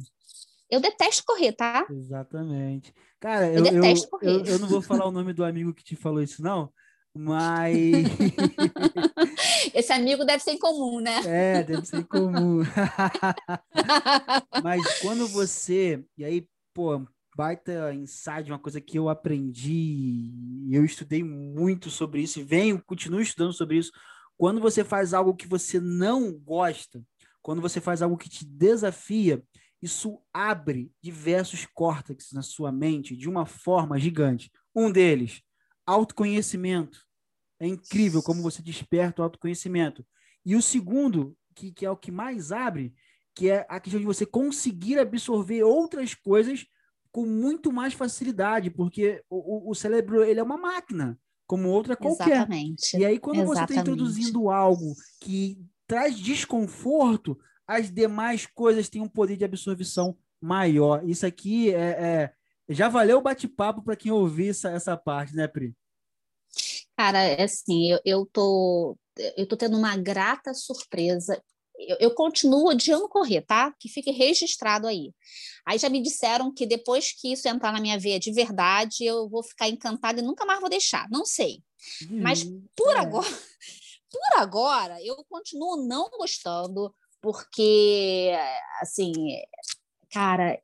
Eu 0.70 0.80
detesto 0.80 1.22
correr, 1.26 1.53
tá? 1.53 1.86
Exatamente. 1.90 2.92
Cara, 3.24 3.50
eu, 3.50 3.64
eu, 3.64 3.82
eu, 4.20 4.44
eu, 4.44 4.58
não 4.58 4.68
vou 4.68 4.82
falar 4.82 5.06
o 5.06 5.10
nome 5.10 5.32
do 5.32 5.42
amigo 5.42 5.72
que 5.72 5.82
te 5.82 5.96
falou 5.96 6.22
isso, 6.22 6.42
não, 6.42 6.70
Mas. 7.16 7.72
Esse 9.72 9.94
amigo 9.94 10.26
deve 10.26 10.42
ser 10.42 10.50
em 10.50 10.58
comum, 10.58 11.00
né? 11.00 11.22
É, 11.24 11.62
deve 11.62 11.86
ser 11.86 12.00
em 12.00 12.02
comum. 12.02 12.60
Mas 14.62 15.00
quando 15.00 15.26
você. 15.26 16.04
E 16.18 16.22
aí, 16.22 16.46
pô, 16.74 17.02
baita 17.34 17.94
insight, 17.94 18.50
uma 18.50 18.58
coisa 18.58 18.78
que 18.78 18.98
eu 18.98 19.08
aprendi, 19.08 20.30
eu 20.70 20.84
estudei 20.84 21.24
muito 21.24 21.88
sobre 21.88 22.20
isso, 22.20 22.40
e 22.40 22.44
venho, 22.44 22.82
continuo 22.84 23.22
estudando 23.22 23.54
sobre 23.54 23.78
isso. 23.78 23.90
Quando 24.36 24.60
você 24.60 24.84
faz 24.84 25.14
algo 25.14 25.34
que 25.34 25.48
você 25.48 25.80
não 25.80 26.30
gosta, 26.30 27.02
quando 27.40 27.62
você 27.62 27.80
faz 27.80 28.02
algo 28.02 28.18
que 28.18 28.28
te 28.28 28.44
desafia, 28.44 29.42
isso 29.85 30.18
abre 30.32 30.91
diversos 31.03 31.66
córtex 31.66 32.32
na 32.32 32.41
sua 32.41 32.72
mente 32.72 33.14
de 33.14 33.28
uma 33.28 33.45
forma 33.45 33.99
gigante. 33.99 34.51
Um 34.74 34.91
deles, 34.91 35.43
autoconhecimento. 35.85 36.99
É 37.61 37.66
incrível 37.66 38.22
como 38.22 38.43
você 38.43 38.62
desperta 38.62 39.20
o 39.20 39.24
autoconhecimento. 39.24 40.03
E 40.45 40.57
o 40.57 40.62
segundo, 40.62 41.37
que, 41.55 41.70
que 41.70 41.85
é 41.85 41.91
o 41.91 41.99
que 41.99 42.11
mais 42.11 42.51
abre, 42.51 42.95
que 43.35 43.51
é 43.51 43.66
a 43.68 43.78
questão 43.78 44.01
de 44.01 44.07
você 44.07 44.24
conseguir 44.24 44.99
absorver 44.99 45.62
outras 45.62 46.14
coisas 46.14 46.64
com 47.12 47.26
muito 47.26 47.70
mais 47.70 47.93
facilidade, 47.93 48.70
porque 48.70 49.22
o, 49.28 49.70
o 49.70 49.74
cérebro 49.74 50.24
ele 50.24 50.41
é 50.41 50.43
uma 50.43 50.57
máquina, 50.57 51.18
como 51.47 51.68
outra 51.68 51.95
qualquer. 51.95 52.37
Exatamente. 52.37 52.97
E 52.97 53.05
aí, 53.05 53.18
quando 53.18 53.43
Exatamente. 53.43 53.59
você 53.59 53.72
está 53.72 53.80
introduzindo 53.82 54.51
algo 54.51 54.95
que 55.20 55.59
traz 55.87 56.18
desconforto, 56.18 57.39
as 57.66 57.90
demais 57.90 58.46
coisas 58.46 58.88
têm 58.88 59.00
um 59.00 59.08
poder 59.08 59.36
de 59.36 59.44
absorção 59.44 60.16
maior. 60.40 61.06
Isso 61.08 61.26
aqui 61.26 61.74
é, 61.74 61.90
é 61.90 62.32
já 62.68 62.88
valeu 62.88 63.18
o 63.18 63.22
bate-papo 63.22 63.82
para 63.82 63.96
quem 63.96 64.10
ouvir 64.10 64.50
essa, 64.50 64.70
essa 64.70 64.96
parte, 64.96 65.34
né, 65.34 65.46
Pri? 65.46 65.74
Cara, 66.96 67.18
é 67.22 67.42
assim, 67.42 67.90
eu, 67.90 68.00
eu 68.04 68.26
tô 68.26 68.96
eu 69.36 69.46
tô 69.46 69.56
tendo 69.56 69.76
uma 69.76 69.96
grata 69.96 70.52
surpresa. 70.54 71.40
Eu, 71.76 71.96
eu, 71.98 72.14
continuo 72.14 72.68
odiando 72.68 73.08
correr, 73.08 73.42
tá? 73.42 73.72
Que 73.80 73.88
fique 73.88 74.10
registrado 74.10 74.86
aí. 74.86 75.12
Aí 75.66 75.76
já 75.76 75.88
me 75.88 76.00
disseram 76.00 76.52
que 76.52 76.66
depois 76.66 77.12
que 77.12 77.32
isso 77.32 77.48
entrar 77.48 77.72
na 77.72 77.80
minha 77.80 77.98
veia 77.98 78.18
de 78.18 78.32
verdade, 78.32 79.04
eu 79.04 79.28
vou 79.28 79.42
ficar 79.42 79.68
encantada 79.68 80.20
e 80.20 80.24
nunca 80.24 80.46
mais 80.46 80.60
vou 80.60 80.70
deixar. 80.70 81.08
Não 81.10 81.24
sei. 81.24 81.62
Hum, 82.08 82.22
Mas 82.22 82.44
por 82.76 82.96
é. 82.96 83.00
agora, 83.00 83.26
por 84.10 84.38
agora, 84.40 85.04
eu 85.04 85.16
continuo 85.28 85.84
não 85.84 86.10
gostando, 86.10 86.94
porque 87.24 88.30
assim, 88.82 89.12
cara, 90.12 90.60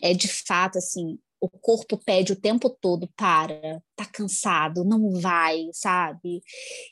é 0.00 0.14
de 0.14 0.28
fato 0.28 0.78
assim, 0.78 1.18
o 1.40 1.50
corpo 1.50 1.98
pede 1.98 2.32
o 2.32 2.40
tempo 2.40 2.70
todo 2.70 3.08
para, 3.16 3.82
tá 3.96 4.06
cansado, 4.06 4.84
não 4.84 5.20
vai, 5.20 5.68
sabe? 5.72 6.40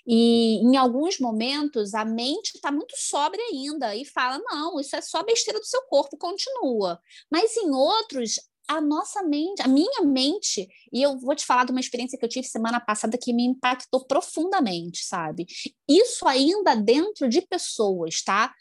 E 0.05 0.57
em 0.57 0.77
alguns 0.77 1.21
momentos 1.21 1.95
a 1.95 2.05
mente 2.05 2.57
está 2.57 2.73
muito 2.73 2.95
sóbria 2.97 3.45
ainda 3.53 3.95
e 3.95 4.05
fala: 4.05 4.43
não, 4.45 4.81
isso 4.81 4.97
é 4.97 5.01
só 5.01 5.23
besteira 5.23 5.61
do 5.61 5.65
seu 5.65 5.83
corpo, 5.83 6.19
continua. 6.19 7.01
Mas 7.31 7.57
em 7.57 7.71
outros, 7.71 8.41
a 8.69 8.81
nossa 8.81 9.23
mente, 9.23 9.61
a 9.63 9.69
minha 9.69 10.03
mente, 10.03 10.69
e 10.93 11.03
eu 11.03 11.19
vou 11.19 11.35
te 11.35 11.45
falar 11.45 11.65
de 11.65 11.73
uma 11.73 11.81
experiência 11.81 12.19
que 12.19 12.25
eu 12.25 12.29
tive 12.29 12.47
semana 12.47 12.81
passada 12.81 13.19
que 13.19 13.33
me 13.33 13.45
impactou 13.45 14.05
profundamente, 14.07 15.05
sabe? 15.05 15.47
Isso 15.89 16.27
ainda 16.27 16.75
dentro 16.75 17.29
de 17.29 17.43
pessoas, 17.43 18.23
tá? 18.23 18.53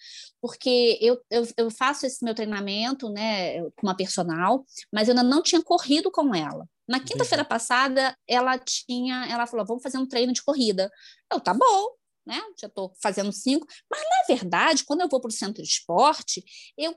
porque 0.42 0.98
eu, 1.00 1.22
eu, 1.30 1.48
eu, 1.56 1.70
faço 1.70 2.06
esse 2.06 2.26
meu 2.26 2.34
treinamento 2.34 3.10
né, 3.10 3.62
com 3.62 3.84
uma 3.84 3.96
personal, 3.96 4.66
mas 4.92 5.08
eu 5.08 5.12
ainda 5.12 5.24
não 5.24 5.44
tinha 5.44 5.62
corrido 5.62 6.10
com 6.10 6.34
ela. 6.34 6.68
Na 6.88 7.00
quinta-feira 7.00 7.46
passada, 7.46 8.18
ela 8.28 8.58
tinha, 8.58 9.28
ela 9.28 9.46
falou: 9.46 9.66
vamos 9.66 9.84
fazer 9.84 10.00
um 10.00 10.08
treino 10.08 10.34
de 10.34 10.44
corrida. 10.44 10.92
Eu, 11.32 11.40
tá 11.40 11.54
bom, 11.54 11.90
né? 12.26 12.42
Já 12.60 12.68
estou 12.68 12.92
fazendo 13.02 13.32
cinco. 13.32 13.68
Mas, 13.90 14.02
na 14.02 14.36
verdade, 14.36 14.84
quando 14.84 15.02
eu 15.02 15.08
vou 15.08 15.22
para 15.22 15.30
o 15.30 15.32
centro 15.32 15.62
de 15.62 15.70
esporte, 15.70 16.44
eu 16.76 16.96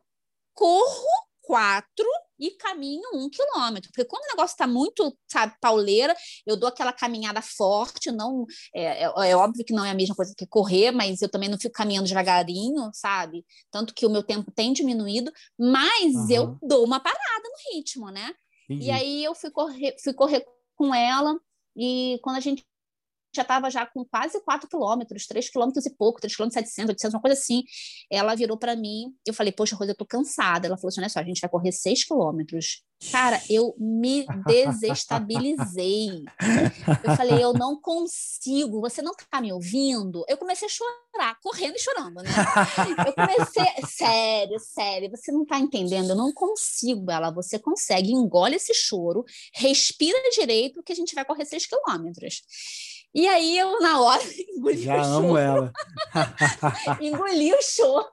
corro 0.55 1.07
quatro 1.45 2.07
e 2.39 2.51
caminho 2.57 3.09
um 3.15 3.29
quilômetro. 3.31 3.91
Porque 3.91 4.05
quando 4.05 4.25
o 4.25 4.29
negócio 4.29 4.55
está 4.55 4.67
muito, 4.67 5.17
sabe, 5.29 5.55
pauleira, 5.61 6.15
eu 6.47 6.57
dou 6.57 6.69
aquela 6.69 6.93
caminhada 6.93 7.41
forte, 7.41 8.11
não 8.11 8.45
é, 8.75 9.05
é, 9.05 9.31
é, 9.31 9.37
óbvio 9.37 9.65
que 9.65 9.73
não 9.73 9.85
é 9.85 9.91
a 9.91 9.95
mesma 9.95 10.15
coisa 10.15 10.35
que 10.37 10.47
correr, 10.47 10.91
mas 10.91 11.23
eu 11.23 11.29
também 11.29 11.49
não 11.49 11.59
fico 11.59 11.75
caminhando 11.75 12.09
devagarinho, 12.09 12.91
sabe? 12.93 13.45
Tanto 13.71 13.95
que 13.95 14.07
o 14.07 14.11
meu 14.11 14.23
tempo 14.23 14.51
tem 14.51 14.73
diminuído, 14.73 15.31
mas 15.59 16.15
uhum. 16.15 16.31
eu 16.31 16.59
dou 16.63 16.85
uma 16.85 17.01
parada 17.01 17.45
no 17.45 17.77
ritmo, 17.77 18.11
né? 18.11 18.35
E 18.69 18.91
aí 18.91 19.23
eu 19.23 19.35
fui 19.35 19.51
correr, 19.51 19.95
fui 20.03 20.15
correr 20.15 20.45
com 20.75 20.95
ela, 20.95 21.39
e 21.77 22.19
quando 22.23 22.37
a 22.37 22.41
gente 22.41 22.65
já 23.37 23.43
estava 23.43 23.71
já 23.71 23.87
com 23.87 24.05
quase 24.05 24.41
4 24.41 24.69
quilômetros, 24.69 25.27
3 25.27 25.49
quilômetros 25.51 25.87
e 25.87 25.91
pouco, 25.91 26.21
3 26.21 26.35
quilômetros 26.35 26.61
700, 26.61 26.91
800, 26.91 27.15
uma 27.15 27.21
coisa 27.21 27.39
assim. 27.39 27.63
Ela 28.11 28.35
virou 28.35 28.57
para 28.57 28.77
mim, 28.77 29.15
eu 29.27 29.35
falei, 29.35 29.53
poxa, 29.53 29.77
Rosa, 29.77 29.93
eu 29.93 29.97
tô 29.97 30.07
cansada. 30.07 30.67
Ela 30.67 30.77
falou 30.77 30.89
assim, 30.89 31.01
olha 31.01 31.09
só, 31.09 31.21
a 31.21 31.25
gente 31.25 31.41
vai 31.41 31.51
correr 31.51 31.73
6 31.73 32.05
quilômetros. 32.05 32.83
Cara, 33.11 33.41
eu 33.51 33.75
me 33.79 34.27
desestabilizei. 34.47 36.25
Eu 37.03 37.17
falei, 37.17 37.43
eu 37.43 37.53
não 37.53 37.81
consigo, 37.81 38.81
você 38.81 39.03
não 39.03 39.13
tá 39.31 39.41
me 39.41 39.53
ouvindo? 39.53 40.25
Eu 40.29 40.37
comecei 40.37 40.67
a 40.67 40.71
chorar, 40.71 41.39
correndo 41.43 41.77
e 41.77 41.81
chorando, 41.81 42.23
né? 42.23 42.31
Eu 43.07 43.13
comecei, 43.13 43.87
sério, 43.87 44.59
sério, 44.59 45.11
você 45.11 45.31
não 45.31 45.45
tá 45.45 45.59
entendendo, 45.59 46.11
eu 46.11 46.17
não 46.17 46.33
consigo. 46.33 47.11
Ela, 47.11 47.31
você 47.31 47.59
consegue, 47.59 48.13
engole 48.13 48.57
esse 48.57 48.73
choro, 48.75 49.25
respira 49.53 50.19
direito, 50.31 50.83
que 50.83 50.93
a 50.93 50.97
gente 50.97 51.15
vai 51.15 51.25
correr 51.25 51.45
6 51.45 51.67
quilômetros. 51.67 52.43
E 53.15 53.29
aí 53.29 53.57
eu, 53.57 53.81
na 53.81 54.01
hora, 54.01 54.23
engoli 54.57 54.83
Já 54.83 54.97
o 54.97 55.05
amo 55.05 55.29
choro. 55.29 55.39
ela. 55.39 55.73
engoli 57.01 57.55
o 57.55 57.63
choro 57.63 58.11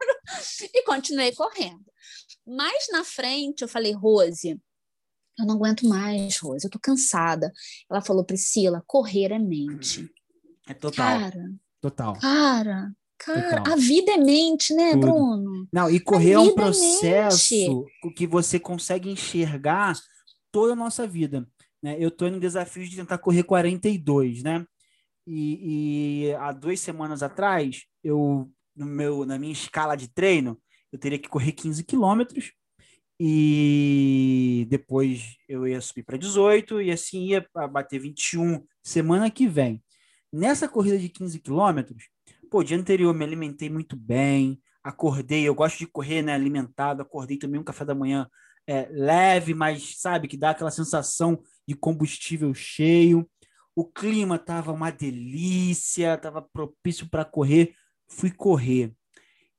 e 0.62 0.84
continuei 0.84 1.34
correndo. 1.34 1.84
Mais 2.46 2.88
na 2.92 3.04
frente, 3.04 3.62
eu 3.62 3.68
falei, 3.68 3.94
Rose, 3.94 4.60
eu 5.40 5.46
não 5.46 5.56
aguento 5.56 5.88
mais, 5.88 6.38
Rose, 6.38 6.66
eu 6.66 6.72
tô 6.72 6.80
cansada. 6.80 7.52
Ela 7.90 8.02
falou, 8.02 8.24
Priscila, 8.24 8.84
correr 8.86 9.32
é 9.32 9.40
mente. 9.40 10.08
É 10.68 10.74
total. 10.74 11.20
Cara, 11.20 11.52
total. 11.82 12.14
Cara, 12.20 12.92
cara, 13.18 13.58
total. 13.58 13.74
a 13.74 13.76
vida 13.76 14.12
é 14.12 14.18
mente, 14.18 14.74
né, 14.74 14.92
Tudo. 14.92 15.02
Bruno? 15.02 15.68
Não, 15.74 15.90
e 15.90 16.00
correr 16.00 16.34
é 16.34 16.40
um 16.40 16.54
processo 16.54 17.86
é 18.06 18.10
que 18.12 18.28
você 18.28 18.60
consegue 18.60 19.10
enxergar 19.10 19.98
toda 20.52 20.74
a 20.74 20.76
nossa 20.76 21.08
vida. 21.08 21.48
Né? 21.82 21.96
Eu 22.00 22.10
estou 22.10 22.30
no 22.30 22.40
desafio 22.40 22.88
de 22.88 22.96
tentar 22.96 23.18
correr 23.18 23.44
42, 23.44 24.44
né? 24.44 24.66
E, 25.26 26.26
e, 26.28 26.36
há 26.36 26.52
duas 26.52 26.80
semanas 26.80 27.22
atrás, 27.22 27.86
eu 28.04 28.52
no 28.76 28.86
meu, 28.86 29.26
na 29.26 29.38
minha 29.38 29.54
escala 29.54 29.96
de 29.96 30.08
treino, 30.08 30.60
eu 30.92 31.00
teria 31.00 31.20
que 31.20 31.30
correr 31.30 31.52
15 31.52 31.84
quilômetros 31.84 32.54
e 33.20 34.66
depois 34.70 35.36
eu 35.48 35.68
ia 35.68 35.80
subir 35.80 36.04
para 36.04 36.18
18 36.18 36.82
e 36.82 36.92
assim 36.92 37.26
ia 37.26 37.46
bater 37.72 38.00
21 38.00 38.66
semana 38.84 39.30
que 39.30 39.48
vem. 39.48 39.84
Nessa 40.34 40.68
corrida 40.68 40.98
de 40.98 41.10
15 41.10 41.40
quilômetros, 41.40 42.10
pô, 42.50 42.64
dia 42.64 42.78
anterior 42.78 43.14
me 43.14 43.24
alimentei 43.24 43.70
muito 43.70 43.96
bem, 43.96 44.60
acordei, 44.84 45.48
eu 45.48 45.54
gosto 45.54 45.78
de 45.78 45.88
correr, 45.88 46.22
né, 46.22 46.34
alimentado, 46.34 47.02
acordei 47.02 47.38
também 47.38 47.60
um 47.60 47.64
café 47.64 47.86
da 47.86 47.94
manhã 47.94 48.28
é, 48.66 48.88
leve, 48.92 49.54
mas 49.54 50.00
sabe, 50.00 50.28
que 50.28 50.38
dá 50.38 50.52
aquela 50.52 50.72
sensação 50.72 51.42
de 51.68 51.76
combustível 51.76 52.54
cheio 52.54 53.30
o 53.76 53.86
clima 53.86 54.36
estava 54.36 54.72
uma 54.72 54.92
delícia, 54.92 56.16
estava 56.16 56.42
propício 56.42 57.10
para 57.10 57.26
correr, 57.26 57.74
fui 58.08 58.32
correr. 58.32 58.94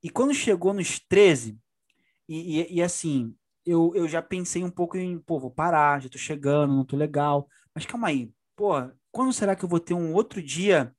E 0.02 0.10
quando 0.10 0.34
chegou 0.34 0.74
nos 0.74 0.98
13, 0.98 1.58
e, 2.28 2.60
e, 2.60 2.74
e, 2.74 2.82
assim, 2.82 3.34
eu, 3.64 3.92
eu 3.94 4.08
já 4.08 4.20
pensei 4.20 4.62
um 4.64 4.70
pouco 4.70 4.96
em, 4.96 5.18
pô, 5.18 5.38
vou 5.38 5.50
parar, 5.50 6.00
já 6.00 6.08
tô 6.08 6.18
chegando, 6.18 6.74
não 6.74 6.84
tô 6.84 6.96
legal. 6.96 7.48
Mas 7.74 7.86
calma 7.86 8.08
aí, 8.08 8.30
pô, 8.56 8.72
quando 9.10 9.32
será 9.32 9.54
que 9.54 9.64
eu 9.64 9.68
vou 9.68 9.80
ter 9.80 9.94
um 9.94 10.12
outro 10.12 10.42
dia 10.42 10.94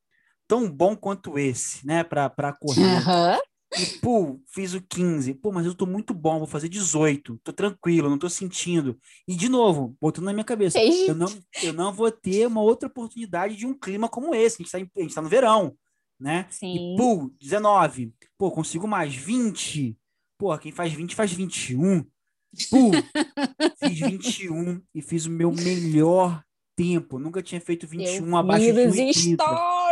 tão 0.48 0.70
bom 0.70 0.96
quanto 0.96 1.38
esse, 1.38 1.86
né, 1.86 2.04
para 2.04 2.54
correr? 2.60 2.82
Uhum. 2.82 3.40
E, 3.78 4.00
pô, 4.00 4.40
fiz 4.48 4.74
o 4.74 4.82
15. 4.82 5.34
Pô, 5.36 5.52
mas 5.52 5.66
eu 5.66 5.74
tô 5.74 5.86
muito 5.86 6.14
bom, 6.14 6.38
vou 6.38 6.48
fazer 6.48 6.70
18. 6.70 7.40
Tô 7.44 7.54
tranquilo, 7.54 8.10
não 8.10 8.18
tô 8.18 8.30
sentindo. 8.30 8.98
E, 9.28 9.36
de 9.36 9.50
novo, 9.50 9.96
botando 10.00 10.26
na 10.26 10.34
minha 10.34 10.44
cabeça, 10.44 10.80
eu 10.80 11.16
não, 11.16 11.28
eu 11.62 11.74
não 11.74 11.92
vou 11.92 12.12
ter 12.12 12.48
uma 12.48 12.62
outra 12.62 12.88
oportunidade 12.88 13.56
de 13.56 13.66
um 13.66 13.74
clima 13.74 14.08
como 14.08 14.36
esse. 14.36 14.58
A 14.62 14.64
gente 14.64 14.72
tá, 14.72 14.80
em, 14.80 14.90
a 14.98 15.02
gente 15.02 15.16
tá 15.16 15.22
no 15.22 15.30
verão, 15.30 15.76
né? 16.20 16.48
Sim. 16.50 16.94
E, 16.94 16.98
pô, 16.98 17.32
19. 17.40 18.14
Pô, 18.38 18.52
consigo 18.52 18.88
mais 18.88 19.16
20. 19.16 19.98
Pô, 20.38 20.58
quem 20.58 20.72
faz 20.72 20.94
20 20.94 21.16
faz 21.16 21.32
21. 21.32 22.06
Pô, 22.70 22.92
fiz 23.80 24.00
21 24.00 24.82
e 24.94 25.02
fiz 25.02 25.26
o 25.26 25.32
meu 25.32 25.52
melhor 25.52 26.44
tempo. 26.76 27.20
Nunca 27.20 27.42
tinha 27.42 27.62
feito 27.62 27.88
21 27.88 28.28
eu 28.28 28.38
abaixo 28.38 28.66
de 28.66 28.72
1,30. 28.72 29.38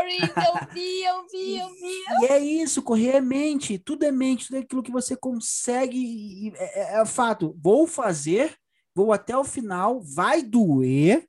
Stories, 0.01 0.21
eu 0.21 0.73
vi, 0.73 1.03
eu 1.03 1.27
vi, 1.27 1.57
eu 1.57 1.69
vi. 1.69 2.03
E 2.21 2.25
é 2.27 2.39
isso, 2.39 2.81
correr 2.81 3.15
é 3.15 3.21
mente, 3.21 3.77
tudo 3.77 4.03
é 4.03 4.11
mente, 4.11 4.47
tudo 4.47 4.57
é 4.57 4.59
aquilo 4.59 4.83
que 4.83 4.91
você 4.91 5.15
consegue, 5.15 6.53
é, 6.55 6.97
é, 6.97 7.01
é 7.01 7.05
fato. 7.05 7.55
Vou 7.61 7.87
fazer, 7.87 8.55
vou 8.95 9.13
até 9.13 9.37
o 9.37 9.43
final, 9.43 10.01
vai 10.01 10.41
doer, 10.41 11.25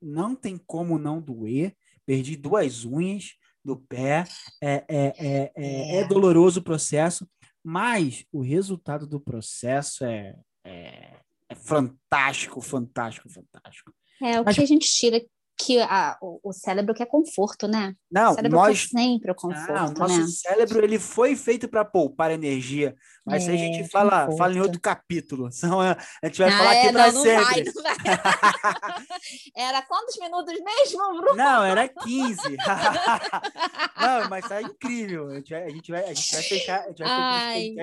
não 0.00 0.34
tem 0.34 0.58
como 0.66 0.98
não 0.98 1.20
doer, 1.20 1.74
perdi 2.04 2.36
duas 2.36 2.84
unhas 2.84 3.34
do 3.64 3.76
pé, 3.76 4.24
é, 4.62 4.84
é, 4.88 5.14
é, 5.18 5.52
é, 5.56 5.96
é 5.98 6.04
doloroso 6.04 6.60
o 6.60 6.64
processo, 6.64 7.28
mas 7.64 8.24
o 8.32 8.40
resultado 8.40 9.06
do 9.06 9.20
processo 9.20 10.04
é, 10.04 10.36
é, 10.64 11.16
é 11.48 11.54
fantástico, 11.54 12.60
fantástico, 12.60 13.28
fantástico. 13.28 13.92
É, 14.22 14.40
o 14.40 14.44
que 14.44 14.62
a 14.62 14.66
gente 14.66 14.86
tira 14.88 15.20
que 15.58 15.80
a- 15.80 16.16
o, 16.20 16.40
o 16.50 16.52
cérebro 16.52 16.94
quer 16.94 17.06
conforto, 17.06 17.66
né? 17.66 17.94
Não, 18.10 18.32
o 18.32 18.34
cérebro 18.34 18.58
nós, 18.58 18.82
quer 18.86 18.88
sempre 19.00 19.30
o 19.30 19.34
Ah, 19.34 19.36
conforto, 19.36 19.96
o 19.96 19.98
nosso 19.98 20.20
né? 20.20 20.26
cérebro 20.28 20.84
ele 20.84 20.98
foi 20.98 21.34
feito 21.34 21.66
para 21.68 21.84
poupar 21.84 22.30
energia, 22.30 22.94
mas 23.24 23.42
isso 23.42 23.50
aí 23.50 23.56
a 23.56 23.60
gente 23.60 23.80
É, 23.82 23.88
fala, 23.88 24.10
conforto. 24.26 24.38
fala 24.38 24.54
em 24.54 24.60
outro 24.60 24.80
capítulo. 24.80 25.50
Senão 25.52 25.82
é, 25.82 25.96
a 26.22 26.26
gente 26.26 26.38
vai 26.38 26.48
Ah, 26.52 26.58
falar 26.58 26.70
aqui 26.72 26.86
é, 26.88 26.92
para 26.92 27.12
não, 27.12 27.24
não 27.24 27.24
vai, 27.24 27.54
sempre. 27.54 27.72
não 27.74 27.82
vai. 27.82 27.96
Era 29.56 29.82
quantos 29.82 30.16
minutos 30.18 30.54
mesmo, 30.62 30.98
Bruno? 31.16 31.34
Não, 31.36 31.64
era 31.64 31.88
15. 31.88 32.56
não, 34.00 34.28
mas 34.28 34.48
tá 34.48 34.62
incrível. 34.62 35.28
A 35.30 35.34
gente 35.36 35.50
vai, 35.50 35.62
a 35.64 35.68
gente 35.70 35.90
vai, 35.90 36.04
a 36.04 36.14
gente 36.14 36.32
vai 36.32 36.42
fechar. 36.42 36.80
A 36.82 36.88
gente 36.88 36.98
vai 36.98 37.08
Ai, 37.10 37.74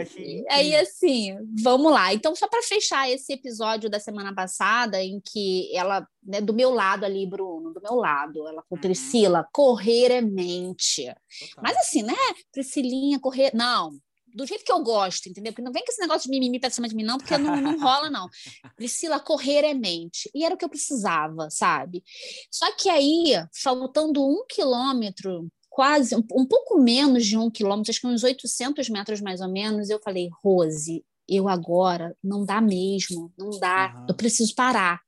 aí 0.50 0.74
incrível. 0.74 0.80
assim, 0.82 1.38
vamos 1.64 1.92
lá. 1.92 2.14
Então, 2.14 2.36
só 2.36 2.48
para 2.48 2.62
fechar 2.64 3.10
esse 3.10 3.34
episódio 3.34 3.90
da 3.90 4.00
semana 4.00 4.34
passada, 4.34 5.02
em 5.02 5.20
que 5.20 5.76
ela, 5.76 6.08
né, 6.26 6.42
do 6.42 6.54
meu 6.54 6.72
lado 6.72 7.06
ali, 7.06 7.26
Bruno, 7.26 7.74
do 7.74 7.82
meu 7.82 7.96
lado, 7.96 8.40
ela 8.48 8.62
falou, 8.62 8.66
Uhum. 8.72 8.80
Priscila, 8.80 9.48
correr 9.52 10.12
é 10.12 10.22
mente. 10.22 11.06
Total. 11.40 11.64
Mas 11.64 11.78
assim, 11.78 12.04
né, 12.04 12.16
Priscilinha, 12.52 13.20
correr. 13.20 13.52
Não, 13.54 13.92
do 14.34 14.46
jeito 14.46 14.64
que 14.64 14.72
eu 14.72 14.82
gosto, 14.82 15.30
entendeu? 15.30 15.54
Porque 15.54 15.62
não 15.62 15.72
vem 15.72 15.84
com 15.86 15.92
esse 15.92 16.02
negócio 16.02 16.24
de 16.24 16.30
mimimi 16.30 16.60
pra 16.60 16.70
cima 16.70 16.88
de 16.88 16.96
mim, 16.96 17.04
não, 17.04 17.18
porque 17.18 17.38
não, 17.38 17.62
não 17.62 17.80
rola, 17.80 18.10
não. 18.10 18.28
Priscila, 18.76 19.20
correr 19.20 19.64
é 19.64 19.74
mente. 19.74 20.30
E 20.34 20.44
era 20.44 20.56
o 20.56 20.58
que 20.58 20.66
eu 20.66 20.70
precisava, 20.70 21.50
sabe? 21.50 22.04
Só 22.52 22.72
que 22.76 22.90
aí, 22.90 23.34
faltando 23.62 24.26
um 24.26 24.44
quilômetro, 24.50 25.48
quase, 25.70 26.16
um, 26.16 26.24
um 26.34 26.46
pouco 26.46 26.80
menos 26.80 27.26
de 27.26 27.38
um 27.38 27.50
quilômetro, 27.50 27.92
acho 27.92 28.02
que 28.02 28.08
uns 28.08 28.24
800 28.24 28.90
metros 28.90 29.22
mais 29.22 29.42
ou 29.42 29.50
menos, 29.52 29.90
eu 29.90 30.00
falei, 30.00 30.30
Rose, 30.44 31.06
eu 31.28 31.48
agora 31.48 32.16
não 32.24 32.44
dá 32.46 32.60
mesmo, 32.60 33.32
não 33.38 33.52
dá, 33.60 33.86
Aham. 33.86 34.06
eu 34.10 34.16
preciso 34.16 34.54
parar. 34.56 35.00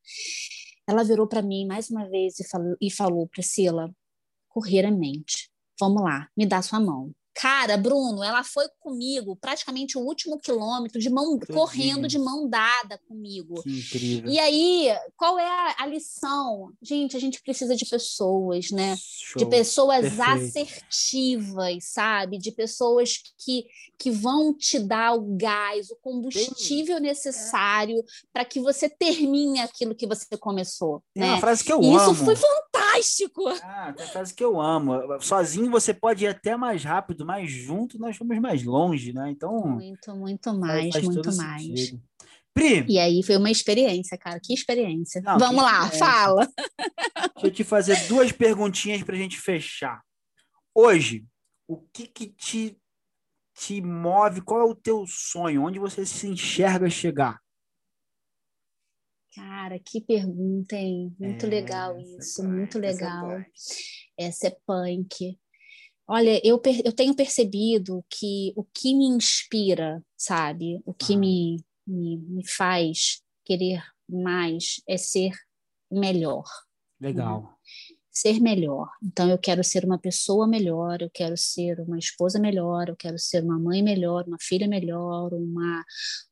Ela 0.87 1.03
virou 1.03 1.27
para 1.27 1.41
mim 1.41 1.65
mais 1.65 1.89
uma 1.89 2.07
vez 2.07 2.39
e 2.39 2.47
falou, 2.47 2.75
e 2.79 2.91
falou 2.91 3.27
Priscila, 3.27 3.91
correr 4.47 4.85
é 4.85 4.91
mente. 4.91 5.49
Vamos 5.79 6.01
lá, 6.03 6.29
me 6.37 6.45
dá 6.45 6.61
sua 6.61 6.79
mão. 6.79 7.11
Cara, 7.35 7.75
Bruno, 7.75 8.23
ela 8.23 8.43
foi 8.45 8.65
comigo 8.79 9.35
praticamente 9.35 9.97
o 9.97 10.01
último 10.01 10.39
quilômetro 10.39 10.99
de 11.01 11.09
mão 11.09 11.37
correndo 11.51 12.07
de 12.07 12.17
mão 12.17 12.47
dada 12.49 12.97
comigo. 13.09 13.61
Que 13.61 13.69
incrível. 13.79 14.31
E 14.31 14.39
aí, 14.39 14.87
qual 15.17 15.37
é 15.37 15.45
a, 15.45 15.75
a 15.79 15.85
lição? 15.85 16.71
Gente, 16.81 17.17
a 17.17 17.19
gente 17.19 17.41
precisa 17.41 17.75
de 17.75 17.85
pessoas, 17.85 18.71
né? 18.71 18.95
Show. 18.97 19.39
De 19.43 19.49
pessoas 19.49 20.01
Perfeito. 20.15 20.69
assertivas, 21.01 21.83
sabe? 21.91 22.37
De 22.37 22.51
pessoas 22.51 23.15
que, 23.37 23.65
que 23.99 24.11
vão 24.11 24.53
te 24.53 24.79
dar 24.79 25.13
o 25.15 25.35
gás, 25.35 25.89
o 25.89 25.97
combustível 25.97 26.99
necessário 26.99 28.01
para 28.31 28.45
que 28.45 28.59
você 28.61 28.87
termine 28.89 29.59
aquilo 29.59 29.93
que 29.93 30.07
você 30.07 30.37
começou, 30.37 31.03
uma 31.15 31.33
né? 31.35 31.39
frase 31.39 31.63
que 31.63 31.71
eu 31.73 31.81
E 31.81 31.93
isso 31.93 32.05
amo. 32.11 32.15
foi 32.15 32.35
fantástico. 32.35 32.64
Ah, 33.63 33.93
tem 33.93 34.05
uma 34.05 34.11
frase 34.11 34.33
que 34.33 34.43
eu 34.43 34.59
amo. 34.59 34.93
Sozinho 35.21 35.69
você 35.71 35.93
pode 35.93 36.25
ir 36.25 36.27
até 36.27 36.55
mais 36.55 36.83
rápido, 36.83 37.25
mas 37.25 37.49
junto 37.51 37.97
nós 37.99 38.17
vamos 38.17 38.39
mais 38.39 38.63
longe, 38.63 39.13
né? 39.13 39.29
Então, 39.31 39.67
Muito, 39.67 40.15
muito 40.15 40.53
mais, 40.53 40.93
faz 40.93 41.05
muito 41.05 41.35
mais. 41.35 41.63
sentido. 41.63 42.01
Pri, 42.53 42.85
E 42.87 42.97
aí 42.97 43.21
foi 43.21 43.35
uma 43.35 43.51
experiência, 43.51 44.17
cara. 44.17 44.39
Que 44.41 44.53
experiência. 44.53 45.21
Não, 45.21 45.37
Vamos 45.37 45.57
que 45.57 45.69
lá, 45.69 45.83
experiência. 45.87 45.99
fala. 46.05 46.49
deixa 47.33 47.47
eu 47.47 47.51
te 47.51 47.63
fazer 47.65 48.07
duas 48.07 48.31
perguntinhas 48.31 49.03
para 49.03 49.13
a 49.15 49.17
gente 49.17 49.37
fechar. 49.37 50.01
Hoje, 50.73 51.25
o 51.67 51.77
que 51.91 52.07
que 52.07 52.27
te, 52.27 52.77
te 53.53 53.81
move? 53.81 54.39
Qual 54.41 54.61
é 54.61 54.63
o 54.63 54.75
teu 54.75 55.05
sonho? 55.07 55.63
Onde 55.63 55.79
você 55.79 56.05
se 56.05 56.27
enxerga 56.27 56.89
chegar? 56.89 57.39
Cara, 59.35 59.79
que 59.79 59.99
pergunta, 60.01 60.75
hein? 60.75 61.13
Muito 61.19 61.45
É, 61.45 61.49
legal 61.49 61.97
é 61.97 62.01
isso, 62.01 62.41
punk, 62.41 62.49
muito 62.55 62.79
essa 62.83 63.05
é 63.05 63.07
legal. 63.07 63.45
Essa 64.17 64.47
é 64.47 64.57
punk. 64.65 65.37
Olha, 66.07 66.39
eu, 66.45 66.61
eu 66.85 66.93
tenho 66.93 67.15
percebido 67.15 68.05
que 68.09 68.53
o 68.55 68.63
que 68.63 68.95
me 68.95 69.05
inspira, 69.05 70.03
sabe? 70.17 70.81
O 70.85 70.93
que 70.93 71.13
Aham. 71.13 71.19
me, 71.19 71.65
me, 71.87 72.17
me 72.17 72.47
faz 72.47 73.21
querer 73.45 73.83
mais 74.09 74.81
é 74.87 74.97
ser 74.97 75.31
melhor. 75.91 76.43
Legal. 76.99 77.54
Ser 78.15 78.39
melhor. 78.39 78.89
Então, 79.03 79.29
eu 79.29 79.37
quero 79.37 79.63
ser 79.63 79.83
uma 79.83 79.97
pessoa 79.97 80.47
melhor, 80.47 81.01
eu 81.01 81.09
quero 81.13 81.35
ser 81.35 81.79
uma 81.81 81.99
esposa 81.99 82.39
melhor, 82.39 82.87
eu 82.87 82.95
quero 82.95 83.19
ser 83.19 83.43
uma 83.43 83.59
mãe 83.59 83.83
melhor, 83.83 84.23
uma 84.25 84.37
filha 84.39 84.67
melhor, 84.67 85.33
uma, 85.33 85.83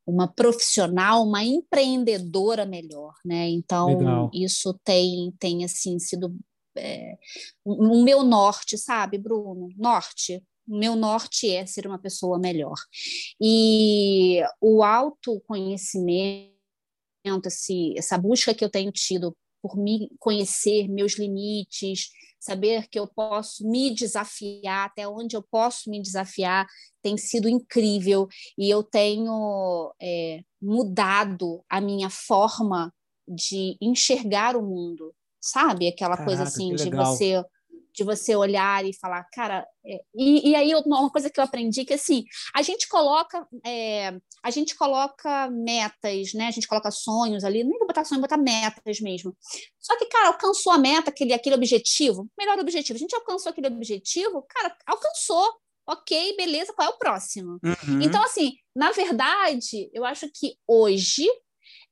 uma 0.06 0.28
profissional, 0.28 1.24
uma 1.24 1.44
empreendedora 1.44 2.66
melhor, 2.66 3.14
né? 3.26 3.50
Então, 3.50 3.98
Legal. 3.98 4.32
isso 4.34 4.80
tem, 4.86 5.34
tem 5.38 5.66
assim, 5.66 6.00
sido 6.00 6.34
é, 6.78 7.18
o 7.64 8.04
meu 8.04 8.24
norte, 8.24 8.78
sabe, 8.78 9.18
Bruno? 9.18 9.70
Norte. 9.78 10.44
O 10.68 10.78
meu 10.78 10.96
norte 10.96 11.50
é 11.50 11.66
ser 11.66 11.86
uma 11.86 12.00
pessoa 12.00 12.40
melhor. 12.40 12.76
E 13.42 14.42
o 14.62 14.84
autoconhecimento, 14.84 16.54
esse, 17.46 17.94
essa 17.98 18.18
busca 18.18 18.54
que 18.54 18.64
eu 18.64 18.70
tenho 18.70 18.92
tido 18.92 19.36
por 19.64 19.78
me 19.78 20.09
conhecer 20.20 20.89
meus 20.89 21.18
limites, 21.18 22.09
saber 22.38 22.89
que 22.89 22.99
eu 22.99 23.07
posso 23.07 23.66
me 23.66 23.95
desafiar, 23.95 24.88
até 24.88 25.07
onde 25.07 25.38
eu 25.38 25.41
posso 25.41 25.89
me 25.89 26.01
desafiar, 26.01 26.68
tem 27.01 27.18
sido 27.18 27.47
incrível. 27.47 28.28
E 28.57 28.70
eu 28.70 28.84
tenho 28.84 29.95
é, 30.01 30.41
mudado 30.61 31.64
a 31.70 31.80
minha 31.80 32.09
forma 32.09 32.93
de 33.26 33.78
enxergar 33.80 34.57
o 34.57 34.61
mundo, 34.61 35.16
sabe? 35.39 35.88
Aquela 35.88 36.18
coisa 36.18 36.43
Caraca, 36.43 36.49
assim 36.49 36.72
que 36.72 36.76
de 36.76 36.84
legal. 36.84 37.05
você 37.05 37.41
de 37.94 38.04
você 38.04 38.36
olhar 38.36 38.86
e 38.86 38.98
falar, 38.98 39.24
cara, 39.32 39.66
é, 39.86 40.02
e, 40.16 40.50
e 40.50 40.56
aí 40.56 40.74
uma 40.86 41.10
coisa 41.12 41.30
que 41.30 41.39
eu 41.39 41.44
aprendi 41.44 41.86
que 41.86 41.94
assim 41.94 42.24
a 42.56 42.62
gente 42.62 42.88
coloca 42.88 43.48
é, 43.66 44.14
a 44.44 44.50
gente 44.50 44.76
coloca 44.76 45.50
metas, 45.50 46.34
né? 46.34 46.48
A 46.48 46.52
gente 46.52 46.68
coloca 46.68 46.91
sonhos 46.91 47.46
ali, 47.46 47.64
nem 47.64 47.78
vou 47.78 47.88
botar 47.88 48.04
sonho, 48.04 48.20
botar 48.20 48.38
metas 48.38 49.00
mesmo. 49.00 49.36
Só 49.80 49.98
que, 49.98 50.06
cara, 50.06 50.28
alcançou 50.28 50.74
a 50.74 50.78
meta, 50.78 51.10
aquele, 51.10 51.34
aquele 51.34 51.56
objetivo, 51.56 52.30
melhor 52.38 52.60
objetivo. 52.60 52.98
A 52.98 53.00
gente 53.00 53.16
alcançou 53.16 53.52
aquele 53.52 53.68
objetivo, 53.68 54.46
cara, 54.50 54.76
alcançou. 54.86 55.50
Ok, 55.86 56.38
beleza, 56.38 56.72
qual 56.74 56.88
é 56.88 56.91
o 56.91 56.98
próximo? 56.98 57.60
Uhum. 57.62 58.02
Então, 58.02 58.24
assim, 58.24 58.54
na 58.74 58.91
verdade, 58.91 59.89
eu 59.94 60.06
acho 60.06 60.30
que 60.34 60.56
hoje 60.66 61.28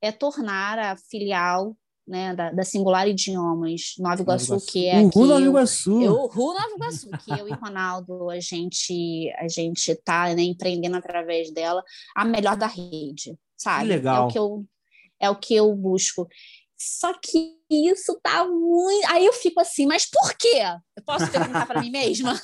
é 0.01 0.13
tornar 0.13 0.79
a 0.79 0.95
filial 0.95 1.75
né, 2.11 2.35
da, 2.35 2.51
da 2.51 2.65
Singular 2.65 3.07
Idiomas 3.07 3.93
Nova 3.97 4.21
Iguaçu, 4.21 4.57
que 4.65 4.85
é. 4.85 4.99
Uhul, 4.99 5.25
Nova 5.25 5.41
Iguaçu. 5.41 6.01
Eu, 6.01 6.27
Ru 6.27 6.53
Nova 6.53 6.75
Iguaçu, 6.75 7.09
que 7.23 7.31
eu 7.31 7.47
e 7.47 7.53
Ronaldo, 7.53 8.29
a 8.29 8.37
gente 8.41 9.31
a 9.37 9.47
gente 9.47 9.95
tá 10.03 10.35
né, 10.35 10.41
empreendendo 10.41 10.97
através 10.97 11.49
dela 11.53 11.81
a 12.13 12.25
melhor 12.25 12.57
da 12.57 12.67
rede, 12.67 13.39
sabe? 13.55 13.87
legal. 13.87 14.23
É 14.23 14.25
o 14.25 14.27
que 14.27 14.37
eu, 14.37 14.65
é 15.21 15.29
o 15.29 15.35
que 15.37 15.55
eu 15.55 15.73
busco. 15.73 16.27
Só 16.77 17.13
que 17.13 17.55
isso 17.69 18.19
tá 18.21 18.45
muito. 18.45 19.07
Aí 19.07 19.25
eu 19.25 19.31
fico 19.31 19.61
assim, 19.61 19.85
mas 19.85 20.05
por 20.05 20.33
quê? 20.33 20.63
Eu 20.97 21.03
posso 21.05 21.31
perguntar 21.31 21.65
para 21.65 21.79
mim 21.79 21.91
mesma? 21.91 22.33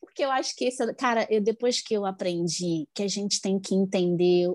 Porque 0.00 0.24
eu 0.24 0.30
acho 0.30 0.56
que 0.56 0.64
esse, 0.64 0.94
cara, 0.94 1.26
eu, 1.28 1.42
depois 1.42 1.82
que 1.82 1.92
eu 1.92 2.06
aprendi 2.06 2.88
que 2.94 3.02
a 3.02 3.08
gente 3.08 3.42
tem 3.42 3.60
que 3.60 3.74
entender 3.74 4.50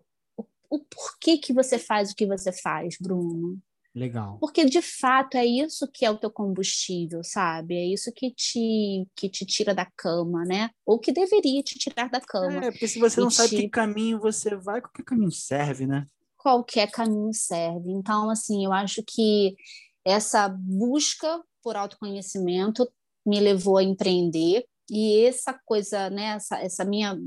o, 0.70 0.80
porquê 0.80 1.38
que 1.38 1.54
você 1.54 1.78
faz 1.78 2.12
o 2.12 2.16
que 2.16 2.26
você 2.26 2.52
faz, 2.52 2.98
Bruno. 3.00 3.60
Legal. 3.94 4.38
Porque 4.40 4.66
de 4.66 4.82
fato 4.82 5.36
é 5.36 5.46
isso 5.46 5.88
que 5.88 6.06
é 6.06 6.12
o 6.12 6.18
teu 6.18 6.30
combustível, 6.30 7.24
sabe? 7.24 7.76
É 7.76 7.86
isso 7.86 8.12
que 8.12 8.30
te, 8.32 9.08
que 9.16 9.30
te 9.30 9.46
tira 9.46 9.74
da 9.74 9.86
cama, 9.96 10.44
né? 10.44 10.70
Ou 10.86 11.00
que 11.00 11.14
deveria 11.14 11.64
te 11.64 11.80
tirar 11.80 12.10
da 12.10 12.20
cama. 12.20 12.66
É, 12.66 12.72
porque 12.72 12.90
se 12.90 13.00
você 13.00 13.22
não 13.22 13.30
sabe 13.30 13.50
te- 13.50 13.56
que 13.56 13.70
caminho 13.70 14.20
você 14.20 14.54
vai, 14.58 14.82
qualquer 14.82 15.04
caminho 15.04 15.32
serve, 15.32 15.88
né? 15.88 16.06
Qualquer 16.38 16.92
caminho 16.92 17.34
serve. 17.34 17.90
Então, 17.90 18.30
assim, 18.30 18.66
eu 18.66 18.74
acho 18.74 19.02
que 19.02 19.56
essa 20.04 20.50
busca 20.50 21.42
por 21.64 21.78
autoconhecimento 21.78 22.88
me 23.26 23.40
levou 23.40 23.78
a 23.78 23.84
empreender. 23.84 24.66
E 24.90 25.26
essa 25.26 25.54
coisa, 25.66 26.10
né, 26.10 26.36
essa, 26.36 26.60
essa 26.60 26.86
minha, 26.86 27.18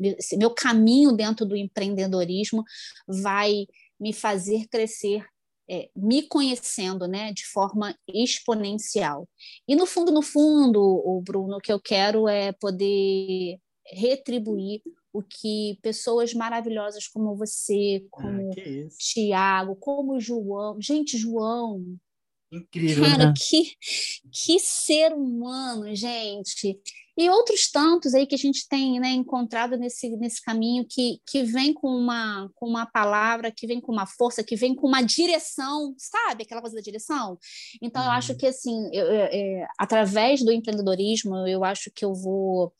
esse 0.00 0.36
meu 0.36 0.50
caminho 0.50 1.12
dentro 1.12 1.44
do 1.44 1.56
empreendedorismo 1.56 2.62
vai 3.06 3.66
me 3.98 4.12
fazer 4.12 4.66
crescer 4.68 5.24
é, 5.70 5.88
me 5.96 6.22
conhecendo 6.22 7.06
né, 7.06 7.32
de 7.32 7.46
forma 7.46 7.96
exponencial. 8.06 9.28
E 9.66 9.74
no 9.74 9.86
fundo, 9.86 10.12
no 10.12 10.22
fundo, 10.22 10.80
o 10.80 11.22
Bruno, 11.22 11.56
o 11.56 11.60
que 11.60 11.72
eu 11.72 11.80
quero 11.80 12.28
é 12.28 12.52
poder 12.52 13.58
retribuir 13.86 14.82
o 15.12 15.22
que 15.22 15.78
pessoas 15.82 16.32
maravilhosas 16.32 17.06
como 17.06 17.36
você, 17.36 18.04
como 18.10 18.50
Ah, 18.50 18.54
que 18.54 18.60
isso. 18.60 18.96
Tiago, 18.98 19.76
como 19.76 20.18
João. 20.20 20.80
Gente, 20.80 21.18
João, 21.18 21.84
Incrível, 22.52 23.04
Cara, 23.04 23.26
né? 23.28 23.34
que, 23.34 23.72
que 24.30 24.58
ser 24.60 25.14
humano, 25.14 25.94
gente. 25.94 26.78
E 27.16 27.28
outros 27.30 27.70
tantos 27.70 28.14
aí 28.14 28.26
que 28.26 28.34
a 28.34 28.38
gente 28.38 28.66
tem 28.68 29.00
né, 29.00 29.08
encontrado 29.10 29.76
nesse, 29.78 30.08
nesse 30.16 30.40
caminho 30.42 30.84
que, 30.88 31.18
que 31.26 31.42
vem 31.44 31.72
com 31.72 31.88
uma, 31.88 32.50
com 32.54 32.66
uma 32.66 32.84
palavra, 32.86 33.50
que 33.50 33.66
vem 33.66 33.80
com 33.80 33.92
uma 33.92 34.06
força, 34.06 34.44
que 34.44 34.56
vem 34.56 34.74
com 34.74 34.86
uma 34.86 35.02
direção, 35.02 35.94
sabe? 35.98 36.42
Aquela 36.44 36.60
coisa 36.60 36.76
da 36.76 36.82
direção. 36.82 37.38
Então, 37.82 38.02
eu 38.04 38.10
acho 38.10 38.32
Uhum. 38.32 38.38
que, 38.38 38.46
assim, 38.46 38.88
eu- 38.92 39.06
eu- 39.06 39.28
é, 39.30 39.66
através 39.78 40.42
do 40.44 40.52
empreendedorismo, 40.52 41.46
eu 41.46 41.64
acho 41.64 41.90
que 41.94 42.04
eu 42.04 42.14
vou 42.14 42.72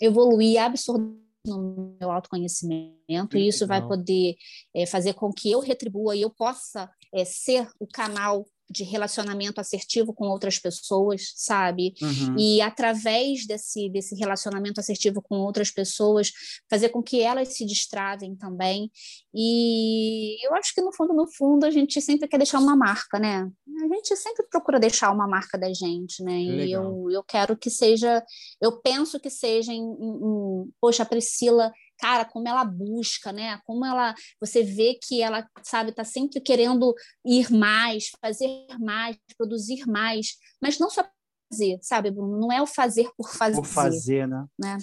evoluir 0.00 0.60
absurdamente 0.60 1.20
no 1.46 1.96
meu 1.98 2.10
autoconhecimento, 2.10 3.36
e 3.36 3.48
isso 3.48 3.66
vai 3.66 3.86
poder 3.86 4.36
é, 4.74 4.86
fazer 4.86 5.14
com 5.14 5.32
que 5.32 5.50
eu 5.50 5.60
retribua 5.60 6.14
e 6.14 6.22
eu 6.22 6.30
possa 6.30 6.90
é, 7.14 7.24
ser 7.24 7.68
o 7.78 7.86
canal 7.86 8.46
de 8.70 8.84
relacionamento 8.84 9.60
assertivo 9.60 10.14
com 10.14 10.26
outras 10.28 10.58
pessoas, 10.58 11.32
sabe? 11.34 11.92
Uhum. 12.00 12.36
E 12.38 12.60
através 12.60 13.44
desse, 13.46 13.88
desse 13.90 14.14
relacionamento 14.14 14.78
assertivo 14.78 15.20
com 15.20 15.36
outras 15.38 15.70
pessoas, 15.72 16.30
fazer 16.70 16.90
com 16.90 17.02
que 17.02 17.20
elas 17.20 17.48
se 17.56 17.66
destravem 17.66 18.36
também. 18.36 18.90
E 19.34 20.36
eu 20.46 20.54
acho 20.54 20.74
que 20.74 20.80
no 20.80 20.92
fundo, 20.92 21.12
no 21.14 21.26
fundo, 21.26 21.64
a 21.66 21.70
gente 21.70 22.00
sempre 22.00 22.28
quer 22.28 22.38
deixar 22.38 22.58
uma 22.60 22.76
marca, 22.76 23.18
né? 23.18 23.50
A 23.82 23.94
gente 23.94 24.14
sempre 24.16 24.46
procura 24.48 24.78
deixar 24.78 25.10
uma 25.12 25.26
marca 25.26 25.58
da 25.58 25.72
gente, 25.72 26.22
né? 26.22 26.38
E 26.40 26.72
eu, 26.72 27.08
eu 27.10 27.22
quero 27.24 27.56
que 27.56 27.70
seja, 27.70 28.22
eu 28.60 28.80
penso 28.80 29.18
que 29.18 29.30
seja 29.30 29.72
em, 29.72 29.80
em- 29.82 30.18
em- 30.24 30.70
poxa, 30.80 31.02
a 31.02 31.06
Priscila 31.06 31.72
cara, 32.00 32.24
como 32.24 32.48
ela 32.48 32.64
busca, 32.64 33.32
né? 33.32 33.60
Como 33.64 33.84
ela, 33.84 34.14
você 34.40 34.62
vê 34.62 34.98
que 35.02 35.22
ela, 35.22 35.46
sabe, 35.62 35.92
tá 35.92 36.02
sempre 36.02 36.40
querendo 36.40 36.94
ir 37.24 37.52
mais, 37.52 38.10
fazer 38.20 38.66
mais, 38.80 39.16
produzir 39.36 39.86
mais, 39.86 40.36
mas 40.62 40.78
não 40.78 40.88
só 40.88 41.04
fazer, 41.52 41.78
sabe, 41.82 42.10
Bruno? 42.10 42.38
Não 42.38 42.50
é 42.50 42.62
o 42.62 42.66
fazer 42.66 43.10
por 43.16 43.30
fazer, 43.30 43.56
Por 43.56 43.66
fazer, 43.66 44.26
né? 44.26 44.46
né? 44.58 44.78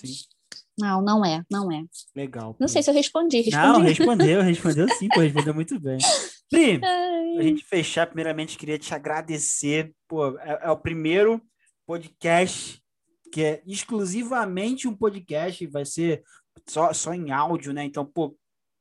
Não, 0.79 1.01
não 1.01 1.25
é, 1.25 1.43
não 1.49 1.71
é. 1.71 1.83
Legal. 2.15 2.49
Não 2.59 2.67
Pri. 2.67 2.69
sei 2.69 2.83
se 2.83 2.89
eu 2.89 2.93
respondi, 2.93 3.37
respondi. 3.41 3.57
Não, 3.57 3.81
respondeu, 3.81 4.41
respondeu 4.43 4.87
sim, 4.89 5.07
pô, 5.07 5.21
respondeu 5.21 5.53
muito 5.53 5.79
bem. 5.79 5.97
Pri, 6.51 6.77
pra 6.79 7.43
gente 7.43 7.63
fechar, 7.65 8.05
primeiramente, 8.05 8.57
queria 8.57 8.77
te 8.77 8.93
agradecer. 8.93 9.91
Pô, 10.07 10.37
é, 10.37 10.59
é 10.63 10.71
o 10.71 10.77
primeiro 10.77 11.41
podcast 11.87 12.79
que 13.31 13.43
é 13.43 13.61
exclusivamente 13.65 14.87
um 14.87 14.95
podcast, 14.95 15.65
vai 15.67 15.85
ser 15.85 16.23
só, 16.67 16.93
só 16.93 17.13
em 17.13 17.31
áudio, 17.31 17.73
né? 17.73 17.83
Então, 17.83 18.05
pô, 18.05 18.35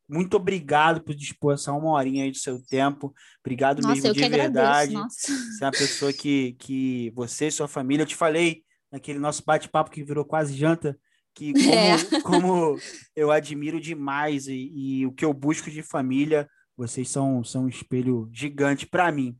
muito 0.08 0.36
obrigado 0.36 1.02
por 1.02 1.14
dispor 1.14 1.54
essa 1.54 1.72
uma 1.72 1.90
horinha 1.90 2.24
aí 2.24 2.30
do 2.30 2.38
seu 2.38 2.62
tempo. 2.64 3.12
Obrigado 3.44 3.82
Nossa, 3.82 3.94
mesmo 3.94 4.12
de 4.12 4.28
verdade. 4.28 4.94
agradeço. 4.96 5.26
Você 5.52 5.64
é 5.64 5.66
uma 5.66 5.72
pessoa 5.72 6.12
que, 6.12 6.52
que 6.58 7.10
você 7.14 7.48
e 7.48 7.50
sua 7.50 7.66
família, 7.68 8.02
eu 8.02 8.06
te 8.06 8.14
falei 8.14 8.62
naquele 8.90 9.18
nosso 9.18 9.42
bate-papo 9.44 9.90
que 9.90 10.04
virou 10.04 10.24
quase 10.24 10.54
janta, 10.56 10.96
que 11.34 11.52
como, 11.64 11.72
É. 11.74 12.20
como 12.22 12.76
eu 13.16 13.30
admiro 13.32 13.80
demais 13.80 14.46
e, 14.46 14.72
e 14.74 15.06
o 15.06 15.12
que 15.12 15.24
eu 15.24 15.34
busco 15.34 15.70
de 15.70 15.82
família, 15.82 16.48
vocês 16.76 17.08
são, 17.08 17.42
são 17.42 17.64
um 17.64 17.68
espelho 17.68 18.30
gigante 18.32 18.86
para 18.86 19.10
mim. 19.10 19.36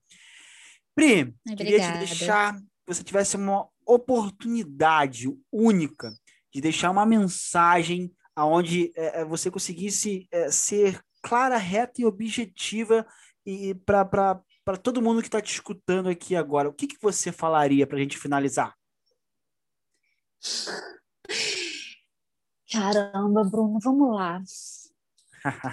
Pri, 0.95 1.32
queria 1.47 1.57
te 1.57 1.62
Obrigada. 1.62 1.99
deixar, 1.99 2.57
se 2.57 2.64
você 2.87 3.05
tivesse 3.05 3.37
uma 3.37 3.68
oportunidade 3.87 5.28
única 5.53 6.12
de 6.53 6.61
deixar 6.61 6.91
uma 6.91 7.07
mensagem 7.07 8.11
aonde 8.37 8.93
é, 8.95 9.22
é, 9.22 9.24
você 9.24 9.51
conseguisse 9.51 10.28
é, 10.30 10.51
ser 10.51 11.01
clara, 11.22 11.57
reta 11.57 12.03
e 12.03 12.05
objetiva 12.05 13.07
e 13.45 13.74
para 13.74 14.43
todo 14.82 15.01
mundo 15.01 15.22
que 15.22 15.28
está 15.28 15.41
te 15.41 15.53
escutando 15.53 16.09
aqui 16.09 16.37
agora, 16.37 16.68
o 16.68 16.72
que, 16.72 16.87
que 16.87 16.99
você 17.01 17.32
falaria 17.32 17.87
para 17.87 17.97
a 17.97 18.01
gente 18.01 18.18
finalizar? 18.18 18.76
Caramba, 22.70 23.45
Bruno, 23.45 23.78
vamos 23.80 24.14
lá. 24.14 24.43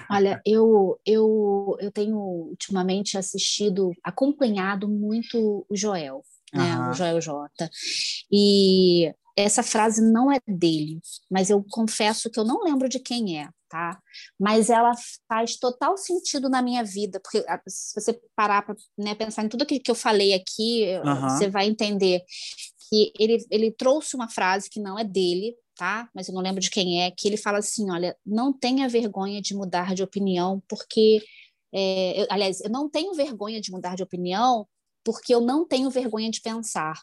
Olha, 0.08 0.40
eu, 0.46 1.00
eu, 1.04 1.76
eu 1.80 1.90
tenho 1.90 2.16
ultimamente 2.16 3.18
assistido, 3.18 3.90
acompanhado 4.02 4.88
muito 4.88 5.66
o 5.68 5.76
Joel, 5.76 6.24
né? 6.52 6.72
Aham. 6.72 6.90
O 6.90 6.94
Joel 6.94 7.20
J. 7.20 7.70
E 8.30 9.12
essa 9.36 9.62
frase 9.62 10.00
não 10.02 10.30
é 10.30 10.38
dele, 10.46 11.00
mas 11.30 11.50
eu 11.50 11.64
confesso 11.70 12.30
que 12.30 12.38
eu 12.38 12.44
não 12.44 12.62
lembro 12.62 12.88
de 12.88 12.98
quem 13.00 13.40
é, 13.40 13.48
tá? 13.68 14.00
Mas 14.38 14.70
ela 14.70 14.92
faz 15.28 15.56
total 15.56 15.96
sentido 15.96 16.48
na 16.48 16.62
minha 16.62 16.84
vida, 16.84 17.18
porque 17.20 17.44
ah, 17.48 17.60
se 17.66 18.00
você 18.00 18.20
parar 18.36 18.62
para 18.62 18.76
né, 18.96 19.14
pensar 19.14 19.44
em 19.44 19.48
tudo 19.48 19.62
aquilo 19.62 19.80
que 19.82 19.90
eu 19.90 19.94
falei 19.94 20.34
aqui, 20.34 20.84
você 21.28 21.48
vai 21.50 21.66
entender 21.66 22.22
que 22.88 23.12
ele, 23.18 23.44
ele 23.50 23.72
trouxe 23.72 24.14
uma 24.14 24.28
frase 24.28 24.70
que 24.70 24.78
não 24.80 24.98
é 24.98 25.04
dele, 25.04 25.56
tá? 25.76 26.08
Mas 26.14 26.28
eu 26.28 26.34
não 26.34 26.42
lembro 26.42 26.60
de 26.60 26.70
quem 26.70 27.02
é, 27.02 27.10
que 27.10 27.26
ele 27.26 27.36
fala 27.36 27.58
assim: 27.58 27.90
olha, 27.90 28.16
não 28.24 28.52
tenha 28.52 28.88
vergonha 28.88 29.40
de 29.42 29.54
mudar 29.54 29.94
de 29.94 30.02
opinião, 30.02 30.62
porque. 30.68 31.20
é, 31.74 32.22
eu- 32.22 32.26
aliás, 32.30 32.60
eu 32.60 32.70
não 32.70 32.88
tenho 32.88 33.12
vergonha 33.14 33.60
de 33.60 33.72
mudar 33.72 33.96
de 33.96 34.02
opinião, 34.04 34.66
porque 35.04 35.34
eu 35.34 35.40
não 35.40 35.66
tenho 35.66 35.90
vergonha 35.90 36.30
de 36.30 36.40
pensar. 36.40 36.98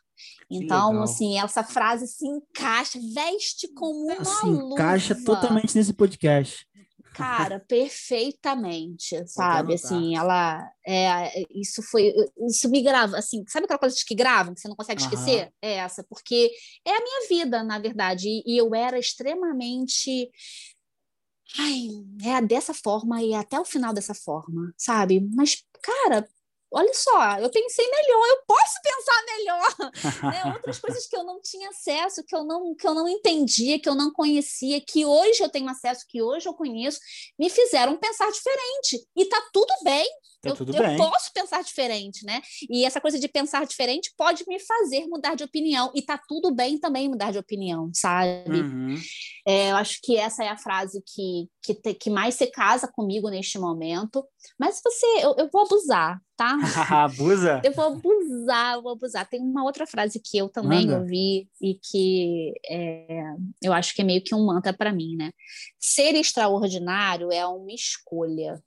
Então, 0.50 1.02
assim, 1.02 1.40
essa 1.40 1.64
frase 1.64 2.08
se 2.08 2.26
encaixa, 2.26 3.00
veste 3.14 3.68
como 3.74 4.06
uma 4.06 4.26
Se 4.26 4.48
encaixa 4.48 5.14
luva. 5.14 5.26
totalmente 5.26 5.76
nesse 5.76 5.94
podcast. 5.94 6.68
Cara, 7.14 7.60
perfeitamente, 7.60 9.28
sabe? 9.28 9.74
Assim, 9.74 10.16
ela 10.16 10.66
é, 10.88 11.44
isso 11.54 11.84
foi, 11.84 12.14
isso 12.48 12.70
me 12.70 12.82
grava, 12.82 13.18
assim, 13.18 13.44
sabe 13.48 13.66
aquela 13.66 13.80
coisa 13.80 13.96
que 14.06 14.16
gravam, 14.16 14.54
que 14.54 14.62
você 14.62 14.68
não 14.68 14.76
consegue 14.76 15.02
Aham. 15.02 15.14
esquecer? 15.14 15.54
É 15.62 15.74
essa, 15.74 16.04
porque 16.04 16.52
é 16.86 16.92
a 16.92 17.02
minha 17.04 17.28
vida, 17.28 17.64
na 17.64 17.80
verdade, 17.80 18.28
e, 18.28 18.44
e 18.46 18.58
eu 18.58 18.74
era 18.74 18.98
extremamente 18.98 20.32
ai, 21.60 21.90
é 22.24 22.42
dessa 22.42 22.74
forma 22.74 23.22
e 23.22 23.34
até 23.34 23.60
o 23.60 23.66
final 23.66 23.94
dessa 23.94 24.14
forma, 24.14 24.74
sabe? 24.78 25.20
Mas, 25.34 25.64
cara, 25.84 26.28
olha 26.72 26.94
só, 26.94 27.38
eu 27.40 27.50
pensei 27.50 27.86
melhor, 27.86 28.28
eu 28.28 28.38
posso 28.48 28.76
pensar 28.84 29.26
melhor 29.38 29.76
né, 30.34 30.54
outras 30.54 30.80
coisas 30.82 31.06
que 31.08 31.16
eu 31.16 31.24
não 31.24 31.42
tinha 31.42 31.70
acesso, 31.70 32.24
que 32.26 32.36
eu 32.36 32.44
não, 32.44 32.74
que 32.76 32.88
eu 32.88 32.94
não 32.94 33.08
entendia, 33.08 33.80
que 33.80 33.90
eu 33.90 33.96
não 33.96 34.12
conhecia, 34.12 34.82
que 34.82 35.06
hoje 35.06 35.44
eu 35.44 35.50
tenho 35.50 35.70
acesso, 35.70 36.06
que 36.08 36.22
hoje 36.22 36.48
eu 36.48 36.54
conheço, 36.54 37.00
me 37.38 37.50
fizeram 37.50 37.98
pensar 37.98 38.32
diferente. 38.32 39.06
E 39.16 39.26
tá 39.26 39.42
tudo 39.54 39.74
bem. 39.84 40.06
Tá 40.42 40.50
eu, 40.50 40.56
tudo 40.56 40.76
eu 40.76 40.82
bem. 40.82 40.98
posso 40.98 41.32
pensar 41.34 41.64
diferente, 41.64 42.26
né? 42.26 42.42
E 42.68 42.84
essa 42.84 43.00
coisa 43.00 43.20
de 43.20 43.28
pensar 43.28 43.64
diferente 43.64 44.12
pode 44.18 44.44
me 44.48 44.60
fazer 44.60 45.06
mudar 45.06 45.36
de 45.36 45.44
opinião. 45.44 45.92
E 45.94 46.02
tá 46.02 46.20
tudo 46.28 46.52
bem 46.52 46.80
também 46.80 47.08
mudar 47.08 47.32
de 47.32 47.38
opinião, 47.38 47.92
sabe? 47.94 48.62
Uhum. 48.62 48.96
É, 49.46 49.70
eu 49.70 49.76
acho 49.76 50.00
que 50.02 50.18
essa 50.18 50.44
é 50.44 50.48
a 50.48 50.58
frase 50.58 51.04
que, 51.06 51.48
que, 51.62 51.76
te- 51.76 51.94
que 51.94 52.10
mais 52.10 52.36
se 52.36 52.48
casa 52.48 52.88
comigo 52.92 53.30
neste 53.30 53.60
momento. 53.60 54.26
Mas 54.60 54.82
você, 54.84 55.06
eu, 55.24 55.36
eu 55.38 55.50
vou 55.54 55.62
abusar, 55.62 56.20
tá? 56.42 56.58
Abusa? 57.06 57.62
Eu 57.64 57.72
vou 57.72 57.86
abusar, 57.86 58.74
eu 58.74 58.82
vou 58.82 58.94
abusar. 58.94 59.30
Tem 59.30 59.40
uma 59.40 59.64
outra 59.64 59.86
frase 59.86 60.20
que 60.20 60.40
eu 60.40 60.50
também 60.50 60.88
Manda. 60.88 61.00
ouvi 61.00 61.48
e 61.62 61.76
que 61.76 62.54
é, 62.68 63.36
eu 63.62 63.72
acho 63.72 63.94
que 63.94 64.02
é 64.02 64.06
meio 64.06 64.24
que 64.24 64.34
um 64.34 64.48
mantra 64.48 64.74
para 64.74 64.92
mim, 64.92 65.16
né? 65.16 65.32
Ser 65.80 66.16
extraordinário 66.16 67.32
é 67.32 67.46
uma 67.46 67.72
escolha. 67.72 68.60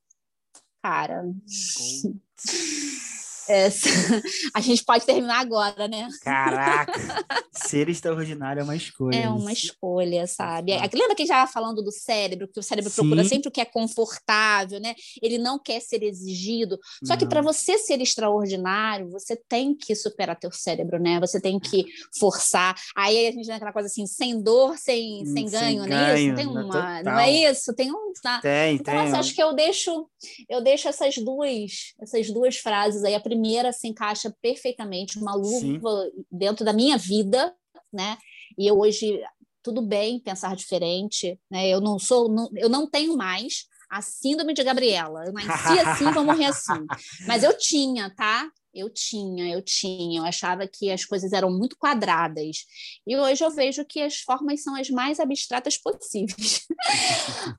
Cara, 0.81 1.25
essa- 3.49 3.89
a 4.55 4.61
gente 4.61 4.85
pode 4.85 5.05
terminar 5.05 5.41
agora, 5.41 5.87
né? 5.89 6.09
Caraca! 6.23 6.93
Ser 7.53 7.89
extraordinário 7.89 8.61
é 8.61 8.65
uma 8.65 8.77
escolha. 8.77 9.17
É 9.17 9.29
uma 9.29 9.53
escolha, 9.53 10.27
sabe? 10.27 10.73
Exato. 10.73 10.97
lembra 10.97 11.15
que 11.15 11.23
a 11.23 11.25
gente 11.25 11.33
estava 11.33 11.51
falando 11.51 11.83
do 11.83 11.93
cérebro, 11.93 12.49
que 12.49 12.59
o 12.59 12.63
cérebro 12.63 12.91
procura 12.91 13.23
Sim. 13.23 13.29
sempre 13.29 13.49
o 13.49 13.53
que 13.53 13.61
é 13.61 13.65
confortável, 13.65 14.81
né? 14.81 14.95
Ele 15.23 15.39
não 15.39 15.59
quer 15.59 15.81
ser 15.81 16.03
exigido. 16.03 16.79
Só 17.05 17.17
que 17.17 17.25
Não. 17.25 17.29
para 17.29 17.43
você 17.43 17.79
ser 17.79 18.01
extraordinário, 18.01 19.11
você 19.11 19.37
tem 19.49 19.75
que 19.75 19.95
superar 19.95 20.39
teu 20.39 20.51
cérebro, 20.53 20.99
né? 21.01 21.21
Você 21.21 21.41
tem 21.41 21.59
que 21.61 21.85
forçar. 22.19 22.75
Aí 22.97 23.27
a 23.29 23.31
gente 23.33 23.47
tem 23.47 23.55
aquela 23.55 23.73
coisa 23.73 23.87
assim, 23.87 24.07
sem 24.07 24.41
dor, 24.43 24.77
sem, 24.77 25.23
Hum, 25.23 25.27
sem 25.27 25.49
sem 25.49 25.61
ganho, 25.61 25.87
não 25.87 25.97
é 25.97 26.21
isso? 26.21 26.35
Tem 26.35 26.47
né? 26.47 26.53
uma, 26.63 27.03
não 27.03 27.19
é 27.19 27.31
isso? 27.31 27.75
Tem 27.75 27.93
um, 27.93 28.13
tá? 28.23 28.41
Tem, 28.41 28.77
Então, 28.77 28.95
tem. 28.95 29.03
assim, 29.05 29.17
acho 29.17 29.35
que 29.35 29.43
eu 29.43 29.53
deixo, 29.55 30.09
eu 30.49 30.61
deixo 30.61 30.89
essas 30.89 31.17
duas, 31.17 31.95
essas 32.01 32.31
duas 32.31 32.57
frases 32.57 33.05
aí. 33.05 33.15
A 33.15 33.21
primeira 33.35 33.73
se 33.73 33.89
encaixa 33.89 34.35
perfeitamente, 34.41 35.19
uma 35.19 35.33
Sim. 35.35 35.79
luva 35.79 36.11
dentro 36.31 36.65
da 36.65 36.73
minha 36.73 36.97
vida, 36.97 37.55
né? 37.93 38.17
E 38.57 38.67
eu 38.67 38.79
hoje 38.79 39.21
tudo 39.63 39.83
bem 39.83 40.21
pensar 40.21 40.55
diferente, 40.55 41.41
né? 41.51 41.69
Eu 41.69 41.81
não 41.81 41.99
sou, 41.99 42.29
não- 42.31 42.51
eu 42.55 42.69
não 42.69 42.89
tenho 42.89 43.17
mais 43.17 43.65
a 43.91 44.01
síndrome 44.03 44.55
de 44.55 44.63
Gabriela. 44.63 45.25
Eu 45.27 45.33
nasci 45.33 45.79
assim, 45.81 46.13
vou 46.13 46.25
morrer 46.25 46.47
assim. 46.47 46.87
Mas 47.27 47.43
eu 47.43 47.57
tinha, 47.57 48.15
tá? 48.15 48.49
Eu 48.75 48.91
tinha, 48.91 49.53
eu 49.55 49.63
tinha. 49.63 50.21
Eu 50.21 50.25
achava 50.25 50.67
que 50.67 50.91
as 50.91 51.05
coisas 51.05 51.33
eram 51.33 51.51
muito 51.51 51.77
quadradas. 51.79 52.59
E 53.07 53.17
hoje 53.17 53.45
eu 53.45 53.51
vejo 53.51 53.85
que 53.85 54.01
as 54.01 54.17
formas 54.19 54.63
são 54.63 54.75
as 54.75 54.91
mais 54.91 55.19
abstratas 55.21 55.77
possíveis. 55.79 56.65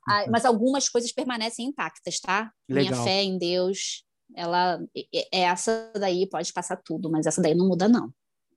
Ah, 0.08 0.26
Mas 0.30 0.46
algumas 0.46 0.88
coisas 0.90 1.12
permanecem 1.12 1.68
intactas, 1.68 2.20
tá? 2.20 2.52
Minha 2.70 2.92
Legal. 2.92 3.04
fé 3.04 3.24
em 3.24 3.38
Deus 3.38 4.04
ela 4.36 4.80
é 5.32 5.42
essa 5.42 5.92
daí 5.96 6.28
pode 6.28 6.52
passar 6.54 6.78
tudo, 6.78 7.10
mas 7.10 7.26
essa 7.26 7.42
daí 7.42 7.56
não 7.56 7.68
muda 7.68 7.88
não. 7.88 8.12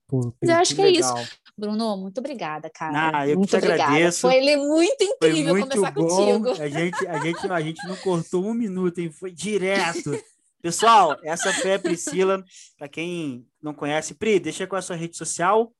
Pô, 0.09 0.35
Mas 0.41 0.51
eu 0.51 0.57
acho 0.57 0.75
que, 0.75 0.81
é 0.81 0.91
isso. 0.91 1.13
Bruno, 1.57 1.95
muito 1.99 2.17
obrigada, 2.19 2.71
cara. 2.71 3.19
Ah, 3.19 3.29
eu 3.29 3.37
muito 3.37 3.51
que 3.51 3.59
te 3.59 3.65
obrigada. 3.65 3.93
agradeço. 3.93 4.23
Foi 4.23 4.37
ele 4.37 4.57
muito 4.57 5.05
Foi 5.05 5.29
incrível 5.29 5.55
muito 5.55 5.69
conversar 5.69 5.93
bom. 5.93 6.09
contigo. 6.09 6.63
A 6.63 6.69
gente, 6.69 7.07
a, 7.07 7.19
gente, 7.19 7.53
a 7.53 7.61
gente 7.61 7.87
não 7.87 7.97
cortou 7.97 8.43
um 8.47 8.55
minuto, 8.55 8.99
hein? 9.01 9.11
Foi 9.13 9.31
direto. 9.31 10.19
Pessoal, 10.63 11.19
essa 11.23 11.53
foi 11.53 11.75
a 11.75 11.79
Priscila. 11.79 12.43
Para 12.79 12.89
quem 12.89 13.47
não 13.63 13.75
conhece, 13.75 14.15
Pri, 14.15 14.41
deixa 14.41 14.67
com 14.67 14.77
a 14.77 14.83
sua 14.83 14.97
rede 14.97 15.15
social. 15.15 15.71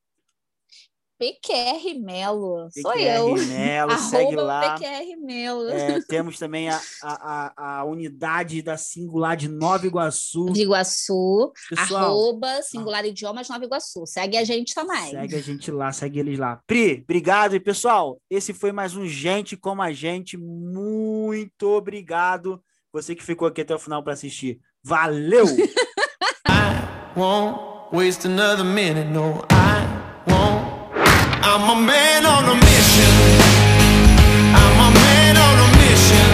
PQR 1.19 1.99
Melo, 2.01 2.69
sou 2.71 2.93
PQR 2.93 3.07
eu. 3.07 3.35
Melo, 3.35 3.99
segue 4.09 4.37
lá. 4.37 4.79
PQR 4.79 5.17
Melo. 5.21 5.69
É, 5.69 6.01
temos 6.03 6.39
também 6.39 6.69
a, 6.69 6.81
a, 7.03 7.81
a, 7.81 7.85
unidade 7.85 8.63
da 8.63 8.77
Singular 8.77 9.37
de 9.37 9.49
Nova 9.49 9.85
Iguaçu. 9.85 10.47
Nova 10.47 10.59
Iguaçu, 10.59 11.53
Pessoal, 11.69 12.05
arroba 12.05 12.63
Singular 12.63 13.05
Idiomas 13.05 13.49
Nova 13.49 13.65
Iguaçu. 13.65 14.07
Segue 14.07 14.37
a 14.37 14.45
gente 14.45 14.75
também. 14.75 15.11
segue 15.11 15.35
a 15.35 15.41
gente 15.41 15.71
lá, 15.73 15.93
segue 15.93 16.21
eles 16.21 16.39
lá. 16.39 16.61
Pri, 16.67 17.03
obrigado. 17.03 17.57
E 17.57 17.61
pessoal, 17.61 18.21
esse 18.31 18.55
foi 18.55 18.71
mais 18.71 18.95
um 18.95 19.07
Gente 19.07 19.57
Como 19.57 19.83
a 19.83 19.93
Gente. 19.93 20.37
Muito 20.37 21.67
obrigado. 21.69 22.63
Você 22.93 23.15
que 23.15 23.25
ficou 23.25 23.49
aqui 23.49 23.63
até 23.63 23.75
o 23.75 23.79
final 23.79 24.03
para 24.03 24.13
assistir. 24.13 24.61
Valeu! 24.85 25.47
won't 27.19 27.59
waste 27.93 28.25
another 28.25 28.65
minute. 28.65 29.09
No, 29.09 29.45
I'm 31.41 31.63
a 31.71 31.75
man 31.81 32.27
on 32.27 32.45
a 32.45 32.55
mission. 32.55 33.13
I'm 34.55 34.77
a 34.87 34.91
man 34.91 35.37
on 35.37 35.57
a 35.59 35.69
mission. 35.79 36.29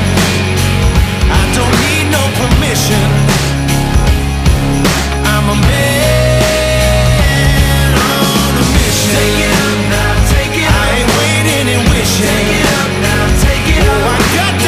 I 1.28 1.42
don't 1.56 1.74
need 1.84 2.06
no 2.10 2.22
permission. 2.40 3.04
I'm 5.28 5.46
a 5.50 5.58
man 5.60 6.40
on 8.00 8.52
a 8.56 8.66
mission. 8.80 9.12
Take 9.14 9.40
it 9.44 9.52
up 9.68 9.78
now, 9.92 10.12
take 10.32 10.56
it. 10.56 10.68
I 10.72 10.86
ain't 10.96 11.10
waiting 11.20 11.66
and 11.74 11.84
wishing. 11.92 12.24
Take 12.24 12.52
it 12.60 12.68
up 12.80 12.90
now, 13.04 13.22
take 13.44 13.66
it 13.76 13.84
oh, 13.84 13.92
up. 13.92 14.00
Oh, 14.00 14.16
I 14.16 14.20
got 14.36 14.63